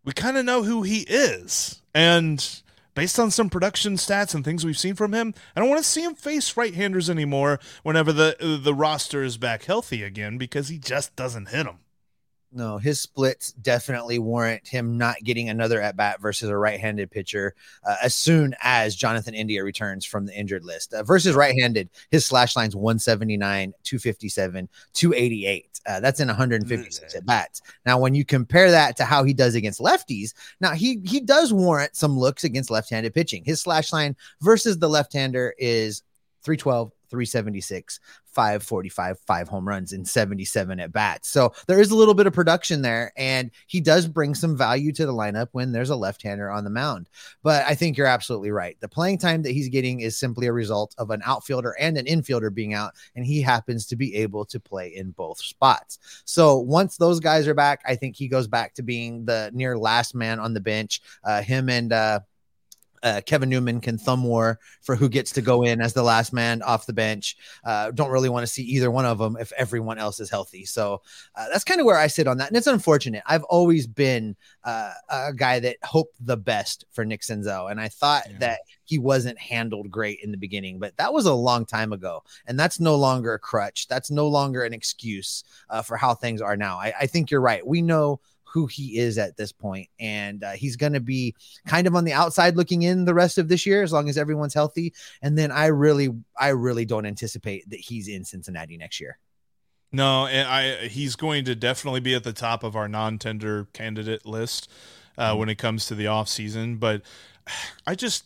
we 0.03 0.11
kind 0.13 0.37
of 0.37 0.45
know 0.45 0.63
who 0.63 0.83
he 0.83 1.01
is. 1.01 1.81
And 1.93 2.61
based 2.95 3.17
on 3.17 3.31
some 3.31 3.49
production 3.49 3.93
stats 3.93 4.35
and 4.35 4.43
things 4.43 4.65
we've 4.65 4.77
seen 4.77 4.95
from 4.95 5.13
him, 5.13 5.33
I 5.55 5.59
don't 5.59 5.69
want 5.69 5.81
to 5.81 5.89
see 5.89 6.03
him 6.03 6.15
face 6.15 6.57
right-handers 6.57 7.09
anymore 7.09 7.59
whenever 7.83 8.11
the 8.11 8.59
the 8.61 8.73
roster 8.73 9.23
is 9.23 9.37
back 9.37 9.63
healthy 9.63 10.03
again 10.03 10.37
because 10.37 10.67
he 10.67 10.77
just 10.77 11.15
doesn't 11.15 11.49
hit 11.49 11.65
them. 11.65 11.79
No, 12.51 12.79
his 12.79 12.99
splits 12.99 13.51
definitely 13.51 14.17
warrant 14.17 14.67
him 14.67 14.97
not 14.97 15.17
getting 15.23 15.49
another 15.49 15.79
at 15.81 15.95
bat 15.95 16.19
versus 16.19 16.49
a 16.49 16.57
right 16.57 16.79
handed 16.79 17.11
pitcher 17.11 17.53
uh, 17.83 17.97
as 18.01 18.15
soon 18.15 18.55
as 18.61 18.95
Jonathan 18.95 19.35
India 19.35 19.63
returns 19.63 20.03
from 20.03 20.25
the 20.25 20.37
injured 20.37 20.65
list. 20.65 20.93
Uh, 20.93 21.03
versus 21.03 21.35
right 21.35 21.53
handed, 21.59 21.89
his 22.09 22.25
slash 22.25 22.55
line's 22.55 22.75
179, 22.75 23.73
257, 23.83 24.69
288. 24.93 25.81
Uh, 25.85 25.99
that's 25.99 26.19
in 26.19 26.27
156 26.27 27.15
at 27.15 27.25
bats. 27.25 27.61
Now, 27.85 27.99
when 27.99 28.15
you 28.15 28.25
compare 28.25 28.71
that 28.71 28.97
to 28.97 29.05
how 29.05 29.23
he 29.23 29.33
does 29.33 29.53
against 29.53 29.79
lefties, 29.79 30.33
now 30.59 30.71
he 30.71 31.01
he 31.05 31.19
does 31.19 31.53
warrant 31.53 31.95
some 31.95 32.17
looks 32.17 32.43
against 32.43 32.71
left 32.71 32.89
handed 32.89 33.13
pitching. 33.13 33.43
His 33.45 33.61
slash 33.61 33.93
line 33.93 34.15
versus 34.41 34.79
the 34.79 34.89
left 34.89 35.13
hander 35.13 35.53
is 35.59 36.01
312, 36.43 36.91
376, 37.09 37.99
545, 38.25 39.19
five 39.19 39.47
home 39.47 39.67
runs 39.67 39.93
in 39.93 40.05
77 40.05 40.79
at 40.79 40.91
bats. 40.91 41.29
So 41.29 41.53
there 41.67 41.79
is 41.79 41.91
a 41.91 41.95
little 41.95 42.13
bit 42.13 42.27
of 42.27 42.33
production 42.33 42.81
there, 42.81 43.11
and 43.17 43.51
he 43.67 43.81
does 43.81 44.07
bring 44.07 44.35
some 44.35 44.55
value 44.55 44.91
to 44.93 45.05
the 45.05 45.13
lineup 45.13 45.47
when 45.51 45.71
there's 45.71 45.89
a 45.89 45.95
left 45.95 46.21
hander 46.21 46.49
on 46.49 46.63
the 46.63 46.69
mound. 46.69 47.09
But 47.43 47.65
I 47.65 47.75
think 47.75 47.97
you're 47.97 48.07
absolutely 48.07 48.51
right. 48.51 48.77
The 48.79 48.87
playing 48.87 49.17
time 49.17 49.41
that 49.43 49.51
he's 49.51 49.69
getting 49.69 50.01
is 50.01 50.17
simply 50.17 50.47
a 50.47 50.53
result 50.53 50.95
of 50.97 51.09
an 51.09 51.21
outfielder 51.25 51.75
and 51.79 51.97
an 51.97 52.05
infielder 52.05 52.53
being 52.53 52.73
out, 52.73 52.93
and 53.15 53.25
he 53.25 53.41
happens 53.41 53.85
to 53.87 53.95
be 53.95 54.15
able 54.15 54.45
to 54.45 54.59
play 54.59 54.89
in 54.95 55.11
both 55.11 55.39
spots. 55.39 55.99
So 56.25 56.57
once 56.57 56.97
those 56.97 57.19
guys 57.19 57.47
are 57.47 57.53
back, 57.53 57.81
I 57.85 57.95
think 57.95 58.15
he 58.15 58.27
goes 58.27 58.47
back 58.47 58.73
to 58.75 58.83
being 58.83 59.25
the 59.25 59.51
near 59.53 59.77
last 59.77 60.15
man 60.15 60.39
on 60.39 60.53
the 60.53 60.59
bench. 60.59 61.01
Uh, 61.23 61.41
him 61.41 61.69
and 61.69 61.91
uh, 61.91 62.19
uh, 63.03 63.21
Kevin 63.25 63.49
Newman 63.49 63.81
can 63.81 63.97
thumb 63.97 64.23
war 64.23 64.59
for 64.81 64.95
who 64.95 65.09
gets 65.09 65.31
to 65.33 65.41
go 65.41 65.63
in 65.63 65.81
as 65.81 65.93
the 65.93 66.03
last 66.03 66.33
man 66.33 66.61
off 66.61 66.85
the 66.85 66.93
bench. 66.93 67.37
Uh, 67.63 67.91
don't 67.91 68.11
really 68.11 68.29
want 68.29 68.43
to 68.43 68.51
see 68.51 68.63
either 68.63 68.91
one 68.91 69.05
of 69.05 69.17
them 69.17 69.37
if 69.39 69.51
everyone 69.53 69.97
else 69.97 70.19
is 70.19 70.29
healthy. 70.29 70.65
So 70.65 71.01
uh, 71.35 71.47
that's 71.51 71.63
kind 71.63 71.79
of 71.79 71.85
where 71.85 71.97
I 71.97 72.07
sit 72.07 72.27
on 72.27 72.37
that. 72.37 72.49
And 72.49 72.57
it's 72.57 72.67
unfortunate. 72.67 73.23
I've 73.25 73.43
always 73.43 73.87
been 73.87 74.35
uh, 74.63 74.93
a 75.09 75.33
guy 75.33 75.59
that 75.59 75.77
hoped 75.83 76.15
the 76.19 76.37
best 76.37 76.85
for 76.91 77.05
Nick 77.05 77.21
Senzel. 77.21 77.71
And 77.71 77.79
I 77.79 77.87
thought 77.87 78.23
yeah. 78.29 78.37
that 78.39 78.59
he 78.83 78.97
wasn't 78.97 79.37
handled 79.37 79.91
great 79.91 80.19
in 80.23 80.31
the 80.31 80.37
beginning, 80.37 80.79
but 80.79 80.97
that 80.97 81.13
was 81.13 81.25
a 81.25 81.33
long 81.33 81.65
time 81.65 81.93
ago. 81.93 82.23
And 82.47 82.59
that's 82.59 82.79
no 82.79 82.95
longer 82.95 83.33
a 83.33 83.39
crutch. 83.39 83.87
That's 83.87 84.11
no 84.11 84.27
longer 84.27 84.63
an 84.63 84.73
excuse 84.73 85.43
uh, 85.69 85.81
for 85.81 85.95
how 85.97 86.15
things 86.15 86.41
are 86.41 86.57
now. 86.57 86.77
I, 86.77 86.93
I 87.01 87.05
think 87.05 87.31
you're 87.31 87.41
right. 87.41 87.65
We 87.65 87.81
know 87.81 88.19
who 88.51 88.67
he 88.67 88.97
is 88.97 89.17
at 89.17 89.37
this 89.37 89.51
point. 89.51 89.89
And 89.99 90.43
uh, 90.43 90.51
he's 90.51 90.75
going 90.75 90.93
to 90.93 90.99
be 90.99 91.35
kind 91.67 91.87
of 91.87 91.95
on 91.95 92.03
the 92.03 92.13
outside 92.13 92.55
looking 92.55 92.83
in 92.83 93.05
the 93.05 93.13
rest 93.13 93.37
of 93.37 93.47
this 93.47 93.65
year 93.65 93.83
as 93.83 93.93
long 93.93 94.09
as 94.09 94.17
everyone's 94.17 94.53
healthy. 94.53 94.93
And 95.21 95.37
then 95.37 95.51
I 95.51 95.67
really, 95.67 96.09
I 96.37 96.49
really 96.49 96.85
don't 96.85 97.05
anticipate 97.05 97.69
that 97.69 97.79
he's 97.79 98.07
in 98.07 98.23
Cincinnati 98.25 98.77
next 98.77 98.99
year. 98.99 99.17
No, 99.91 100.27
and 100.27 100.47
I 100.47 100.87
he's 100.87 101.15
going 101.15 101.45
to 101.45 101.55
definitely 101.55 101.99
be 101.99 102.13
at 102.13 102.23
the 102.23 102.33
top 102.33 102.63
of 102.63 102.75
our 102.75 102.87
non-tender 102.87 103.67
candidate 103.73 104.25
list 104.25 104.69
uh, 105.17 105.31
mm-hmm. 105.31 105.39
when 105.39 105.49
it 105.49 105.57
comes 105.57 105.87
to 105.87 105.95
the 105.95 106.07
off 106.07 106.29
season. 106.29 106.77
But 106.77 107.01
I 107.87 107.95
just 107.95 108.25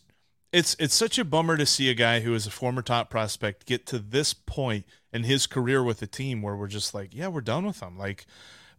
it's 0.52 0.76
it's 0.78 0.94
such 0.94 1.18
a 1.18 1.24
bummer 1.24 1.56
to 1.56 1.66
see 1.66 1.88
a 1.88 1.94
guy 1.94 2.20
who 2.20 2.34
is 2.34 2.46
a 2.46 2.50
former 2.50 2.82
top 2.82 3.08
prospect 3.08 3.66
get 3.66 3.86
to 3.86 3.98
this 3.98 4.34
point 4.34 4.84
in 5.12 5.24
his 5.24 5.46
career 5.46 5.82
with 5.82 6.00
the 6.00 6.06
team 6.06 6.42
where 6.42 6.54
we're 6.54 6.68
just 6.68 6.92
like, 6.92 7.14
yeah, 7.14 7.28
we're 7.28 7.40
done 7.40 7.64
with 7.64 7.80
him. 7.80 7.96
Like 7.98 8.26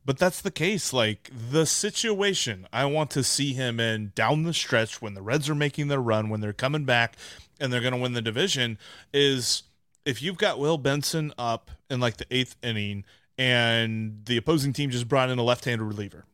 but 0.06 0.20
that's 0.20 0.40
the 0.40 0.52
case. 0.52 0.94
Like 0.94 1.32
the 1.34 1.66
situation 1.66 2.68
I 2.72 2.86
want 2.86 3.10
to 3.12 3.24
see 3.24 3.54
him 3.54 3.80
in 3.80 4.12
down 4.16 4.44
the 4.44 4.54
stretch 4.54 5.02
when 5.02 5.16
the 5.16 5.22
Reds 5.22 5.50
are 5.50 5.56
making 5.56 5.88
their 5.88 6.02
run, 6.02 6.30
when 6.30 6.42
they're 6.42 6.54
coming 6.54 6.86
back 6.86 7.18
and 7.60 7.74
they're 7.74 7.82
going 7.82 7.94
to 7.94 8.00
win 8.00 8.14
the 8.14 8.22
division 8.22 8.78
is 9.14 9.64
if 10.06 10.22
you've 10.22 10.38
got 10.38 10.60
Will 10.60 10.78
Benson 10.78 11.34
up 11.38 11.72
in 11.90 12.00
like 12.00 12.18
the 12.18 12.28
eighth 12.30 12.56
inning 12.62 13.04
and 13.38 14.22
the 14.26 14.38
opposing 14.38 14.72
team 14.72 14.92
just 14.92 15.08
brought 15.08 15.30
in 15.30 15.40
a 15.40 15.44
left-handed 15.44 15.84
reliever, 15.84 16.26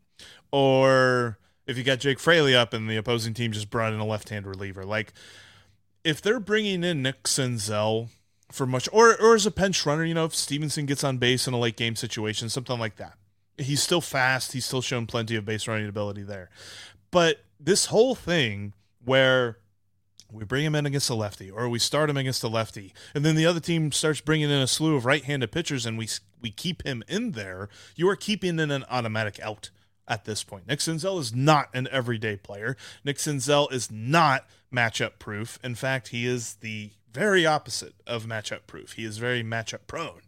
or 0.52 1.40
if 1.66 1.78
you 1.78 1.84
got 1.84 2.00
Jake 2.00 2.20
Fraley 2.20 2.54
up 2.54 2.74
and 2.74 2.90
the 2.90 2.98
opposing 2.98 3.34
team 3.34 3.54
just 3.54 3.70
brought 3.70 3.94
in 3.94 4.00
a 4.00 4.06
left-handed 4.06 4.48
reliever, 4.48 4.84
like 4.84 5.14
if 6.04 6.22
they're 6.22 6.40
bringing 6.40 6.84
in 6.84 7.02
Nick 7.02 7.24
Senzel 7.24 8.10
for 8.52 8.66
much, 8.66 8.90
or 8.92 9.16
or 9.20 9.34
as 9.34 9.46
a 9.46 9.52
pinch 9.52 9.86
runner, 9.86 10.04
you 10.04 10.14
know, 10.14 10.26
if 10.26 10.36
Stevenson 10.36 10.86
gets 10.86 11.04
on 11.04 11.18
base 11.18 11.48
in 11.48 11.54
a 11.54 11.60
late 11.60 11.78
game 11.78 11.96
situation, 11.96 12.50
something 12.50 12.78
like 12.78 12.98
that 12.98 13.14
he's 13.64 13.82
still 13.82 14.02
fast. 14.02 14.54
He's 14.54 14.66
still 14.66 14.82
shown 14.82 15.06
plenty 15.06 15.36
of 15.36 15.46
base 15.46 15.68
running 15.68 15.88
ability 15.88 16.24
there. 16.24 16.50
But 17.12 17.44
this 17.60 17.88
whole 17.88 18.16
thing 18.16 18.74
where 19.04 19.58
we 20.32 20.46
bring 20.46 20.66
him 20.66 20.76
in 20.76 20.86
against 20.86 21.10
a 21.10 21.16
lefty 21.16 21.52
or 21.52 21.68
we 21.68 21.80
start 21.80 22.10
him 22.10 22.18
against 22.18 22.44
a 22.44 22.48
lefty 22.48 22.94
and 23.14 23.26
then 23.26 23.36
the 23.36 23.46
other 23.46 23.60
team 23.60 23.92
starts 23.92 24.22
bringing 24.22 24.50
in 24.50 24.62
a 24.62 24.68
slew 24.68 24.96
of 24.96 25.06
right-handed 25.06 25.52
pitchers 25.52 25.86
and 25.86 25.98
we 25.98 26.08
we 26.42 26.50
keep 26.50 26.84
him 26.84 27.04
in 27.08 27.32
there 27.32 27.70
you 27.96 28.08
are 28.08 28.16
keeping 28.16 28.60
in 28.60 28.72
an 28.72 28.86
automatic 28.90 29.40
out 29.42 29.70
at 30.08 30.26
this 30.26 30.44
point. 30.44 30.68
Nick 30.68 30.80
senzel 30.80 31.20
is 31.20 31.34
not 31.34 31.70
an 31.74 31.88
everyday 31.92 32.36
player. 32.36 32.76
Nick 33.04 33.18
senzel 33.18 33.72
is 33.72 33.90
not 33.92 34.46
matchup 34.74 35.20
proof. 35.20 35.60
In 35.64 35.76
fact 35.76 36.10
he 36.10 36.26
is 36.26 36.56
the 36.56 36.92
very 37.12 37.46
opposite 37.46 37.94
of 38.08 38.26
matchup 38.26 38.62
proof. 38.68 38.94
He 38.94 39.06
is 39.06 39.18
very 39.18 39.44
matchup 39.44 39.88
prone. 39.88 40.22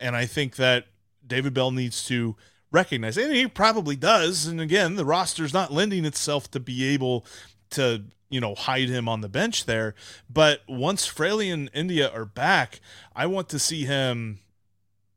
And 0.00 0.16
i 0.16 0.26
think 0.26 0.56
that 0.56 0.86
david 1.24 1.54
bell 1.54 1.70
needs 1.70 2.04
to 2.04 2.36
recognize. 2.72 3.16
And 3.16 3.32
he 3.32 3.46
probably 3.46 3.94
does. 3.94 4.46
And 4.46 4.60
again, 4.60 4.96
the 4.96 5.04
roster's 5.04 5.52
not 5.52 5.72
lending 5.72 6.04
itself 6.04 6.50
to 6.52 6.60
be 6.60 6.84
able 6.86 7.24
to, 7.70 8.04
you 8.30 8.40
know, 8.40 8.54
hide 8.54 8.88
him 8.88 9.08
on 9.08 9.20
the 9.20 9.28
bench 9.28 9.66
there. 9.66 9.94
But 10.28 10.62
once 10.66 11.06
Fraley 11.06 11.50
and 11.50 11.70
India 11.72 12.10
are 12.10 12.24
back, 12.24 12.80
I 13.14 13.26
want 13.26 13.48
to 13.50 13.58
see 13.58 13.84
him 13.84 14.40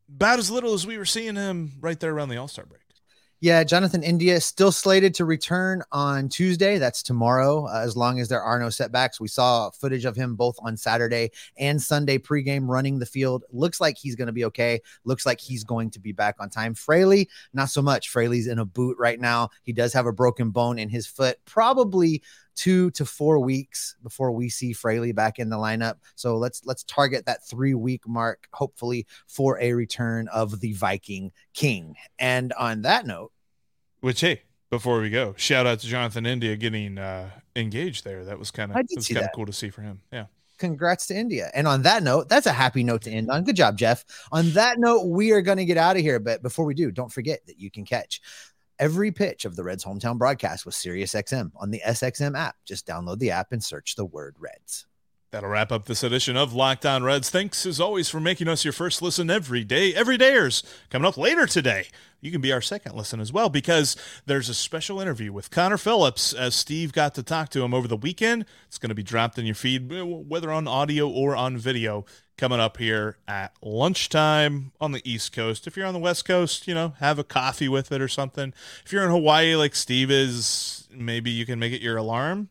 about 0.08 0.40
as 0.40 0.52
little 0.52 0.74
as 0.74 0.86
we 0.86 0.98
were 0.98 1.06
seeing 1.06 1.36
him 1.36 1.74
right 1.82 2.00
there 2.00 2.14
around 2.14 2.30
the 2.30 2.38
All 2.38 2.48
Star 2.48 2.66
break. 2.66 2.85
Yeah, 3.46 3.64
Jonathan 3.64 4.02
India 4.02 4.42
still 4.42 4.72
slated 4.72 5.14
to 5.14 5.24
return 5.24 5.84
on 5.92 6.30
Tuesday. 6.30 6.80
That's 6.80 7.04
tomorrow, 7.04 7.68
uh, 7.68 7.82
as 7.82 7.96
long 7.96 8.20
as 8.20 8.28
there 8.28 8.42
are 8.42 8.58
no 8.58 8.72
setbacks. 8.72 9.22
We 9.22 9.28
saw 9.28 9.70
footage 9.70 10.04
of 10.04 10.16
him 10.16 10.36
both 10.36 10.58
on 10.64 10.76
Saturday 10.76 11.30
and 11.56 11.80
Sunday 11.80 12.18
pregame 12.18 12.68
running 12.68 12.98
the 12.98 13.06
field. 13.06 13.44
Looks 13.52 13.80
like 13.80 14.00
he's 14.00 14.16
going 14.16 14.26
to 14.26 14.34
be 14.34 14.46
okay. 14.46 14.82
Looks 15.04 15.28
like 15.28 15.40
he's 15.40 15.64
going 15.64 15.92
to 15.92 16.00
be 16.00 16.12
back 16.12 16.38
on 16.40 16.50
time. 16.50 16.74
Fraley, 16.74 17.30
not 17.54 17.70
so 17.70 17.84
much. 17.84 18.10
Fraley's 18.10 18.48
in 18.48 18.58
a 18.58 18.66
boot 18.66 18.98
right 18.98 19.20
now. 19.20 19.50
He 19.62 19.74
does 19.74 19.94
have 19.94 20.08
a 20.08 20.12
broken 20.12 20.50
bone 20.50 20.80
in 20.80 20.90
his 20.90 21.06
foot. 21.06 21.38
Probably 21.46 22.24
two 22.56 22.90
to 22.92 23.06
four 23.06 23.40
weeks 23.40 23.96
before 24.02 24.32
we 24.32 24.50
see 24.50 24.74
Fraley 24.74 25.12
back 25.12 25.38
in 25.40 25.50
the 25.50 25.58
lineup. 25.58 25.98
So 26.16 26.38
let's 26.38 26.66
let's 26.66 26.84
target 26.86 27.26
that 27.26 27.46
three 27.46 27.76
week 27.76 28.08
mark, 28.08 28.48
hopefully 28.54 29.06
for 29.28 29.60
a 29.60 29.74
return 29.74 30.30
of 30.30 30.62
the 30.62 30.74
Viking 30.74 31.32
King. 31.54 31.96
And 32.18 32.54
on 32.54 32.82
that 32.84 33.06
note, 33.06 33.34
which 34.06 34.22
hey, 34.22 34.44
before 34.70 35.02
we 35.02 35.10
go, 35.10 35.34
shout 35.36 35.66
out 35.66 35.80
to 35.80 35.88
Jonathan 35.88 36.28
India 36.28 36.56
getting 36.56 37.00
uh, 37.00 37.32
engaged 37.56 38.04
there. 38.04 38.24
That 38.24 38.38
was 38.38 38.52
kind 38.52 38.72
of 38.72 38.78
was 38.96 39.08
kind 39.08 39.26
of 39.26 39.32
cool 39.34 39.48
to 39.48 39.54
see 39.54 39.70
for 39.70 39.82
him. 39.82 40.02
Yeah 40.12 40.26
congrats 40.58 41.08
to 41.08 41.14
India. 41.14 41.52
And 41.54 41.68
on 41.68 41.82
that 41.82 42.02
note, 42.02 42.30
that's 42.30 42.48
a 42.48 42.54
happy 42.54 42.82
note 42.82 43.02
to 43.02 43.12
end 43.12 43.30
on. 43.30 43.44
Good 43.44 43.58
job, 43.58 43.78
Jeff. 43.78 44.06
On 44.32 44.50
that 44.52 44.80
note, 44.80 45.08
we 45.08 45.34
are 45.34 45.42
going 45.42 45.58
to 45.58 45.66
get 45.66 45.76
out 45.76 45.98
of 45.98 46.02
here. 46.02 46.18
But 46.18 46.42
before 46.42 46.64
we 46.64 46.74
do, 46.74 46.92
don't 46.92 47.12
forget 47.12 47.46
that 47.48 47.60
you 47.60 47.70
can 47.70 47.84
catch 47.84 48.22
every 48.80 49.12
pitch 49.12 49.44
of 49.44 49.58
the 49.58 49.64
Reds 49.66 49.84
hometown 49.84 50.18
broadcast 50.18 50.66
with 50.66 50.76
SiriusXM 50.76 51.52
on 51.58 51.72
the 51.72 51.82
SXM 51.86 52.38
app. 52.38 52.56
Just 52.64 52.88
download 52.88 53.20
the 53.20 53.32
app 53.32 53.52
and 53.52 53.62
search 53.62 53.96
the 53.96 54.06
word 54.06 54.38
Reds. 54.40 54.86
That'll 55.36 55.50
wrap 55.50 55.74
up 55.74 55.84
this 55.84 56.02
edition 56.02 56.38
of 56.38 56.54
Locked 56.54 56.86
On 56.86 57.04
Reds. 57.04 57.30
Thanks 57.30 57.66
as 57.66 57.82
always 57.82 58.08
for 58.08 58.22
making 58.22 58.48
us 58.48 58.64
your 58.64 58.72
first 58.72 59.02
listen 59.02 59.30
every 59.30 59.66
day. 59.66 59.94
Every 59.94 60.18
dayers 60.18 60.64
coming 60.90 61.06
up 61.06 61.18
later 61.18 61.46
today. 61.46 61.88
You 62.22 62.32
can 62.32 62.40
be 62.40 62.54
our 62.54 62.62
second 62.62 62.96
listen 62.96 63.20
as 63.20 63.34
well 63.34 63.50
because 63.50 63.98
there's 64.26 64.48
a 64.48 64.54
special 64.54 65.02
interview 65.02 65.34
with 65.34 65.52
Connor 65.52 65.76
Phillips 65.76 66.32
as 66.32 66.56
Steve 66.56 66.94
got 66.94 67.16
to 67.16 67.22
talk 67.22 67.50
to 67.50 67.66
him 67.66 67.74
over 67.74 67.86
the 67.86 67.98
weekend. 67.98 68.46
It's 68.68 68.78
going 68.78 68.92
to 68.92 68.96
be 68.96 69.04
dropped 69.04 69.38
in 69.38 69.46
your 69.46 69.56
feed, 69.56 69.92
whether 69.92 70.50
on 70.54 70.70
audio 70.70 71.10
or 71.10 71.36
on 71.36 71.58
video 71.58 72.06
coming 72.38 72.62
up 72.62 72.78
here 72.78 73.18
at 73.28 73.52
lunchtime 73.62 74.72
on 74.80 74.94
the 74.94 75.02
East 75.04 75.34
Coast. 75.34 75.68
If 75.68 75.76
you're 75.76 75.86
on 75.86 75.94
the 75.94 76.00
West 76.00 76.24
Coast, 76.24 76.66
you 76.66 76.74
know, 76.74 76.94
have 77.00 77.20
a 77.20 77.26
coffee 77.26 77.68
with 77.68 77.92
it 77.92 78.02
or 78.02 78.08
something. 78.08 78.54
If 78.86 78.94
you're 78.94 79.04
in 79.04 79.12
Hawaii 79.12 79.58
like 79.58 79.76
Steve 79.76 80.10
is, 80.10 80.88
maybe 80.90 81.30
you 81.30 81.46
can 81.46 81.60
make 81.60 81.74
it 81.74 81.82
your 81.82 81.98
alarm. 81.98 82.48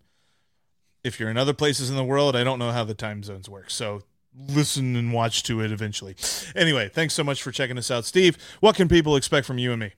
If 1.05 1.21
you're 1.21 1.31
in 1.31 1.37
other 1.37 1.53
places 1.53 1.91
in 1.91 1.97
the 1.97 2.05
world, 2.05 2.35
I 2.35 2.43
don't 2.43 2.59
know 2.59 2.73
how 2.73 2.83
the 2.83 2.95
time 2.95 3.23
zones 3.23 3.49
work. 3.49 3.71
So 3.71 4.03
listen 4.49 4.97
and 4.97 5.13
watch 5.13 5.43
to 5.45 5.61
it 5.61 5.71
eventually. 5.71 6.17
Anyway, 6.57 6.89
thanks 6.89 7.15
so 7.15 7.23
much 7.23 7.43
for 7.43 7.53
checking 7.53 7.79
us 7.79 7.91
out. 7.91 8.05
Steve, 8.05 8.37
what 8.61 8.75
can 8.75 8.89
people 8.89 9.15
expect 9.15 9.47
from 9.47 9.59
you 9.59 9.71
and 9.73 9.81
me? 9.81 9.93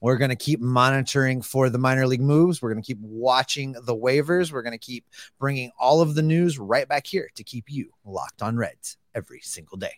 We're 0.00 0.16
going 0.18 0.30
to 0.30 0.36
keep 0.36 0.60
monitoring 0.60 1.40
for 1.40 1.70
the 1.70 1.78
minor 1.78 2.06
league 2.06 2.20
moves. 2.20 2.60
We're 2.60 2.72
going 2.72 2.82
to 2.82 2.86
keep 2.86 3.00
watching 3.00 3.72
the 3.72 3.96
waivers. 3.96 4.52
We're 4.52 4.62
going 4.62 4.78
to 4.78 4.78
keep 4.78 5.06
bringing 5.38 5.70
all 5.78 6.02
of 6.02 6.14
the 6.14 6.22
news 6.22 6.58
right 6.58 6.86
back 6.86 7.06
here 7.06 7.30
to 7.34 7.42
keep 7.42 7.64
you 7.68 7.90
locked 8.04 8.42
on 8.42 8.56
Reds 8.56 8.96
every 9.14 9.40
single 9.40 9.76
day. 9.76 9.94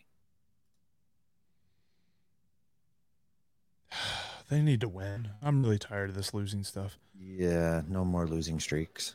They 4.49 4.63
need 4.63 4.81
to 4.83 4.89
win. 4.89 5.31
I'm 5.43 5.61
really 5.61 5.81
tired 5.81 6.11
of 6.11 6.15
this 6.15 6.33
losing 6.33 6.63
stuff. 6.63 7.01
Yeah, 7.19 7.83
no 7.89 8.05
more 8.05 8.29
losing 8.29 8.61
streaks. 8.61 9.15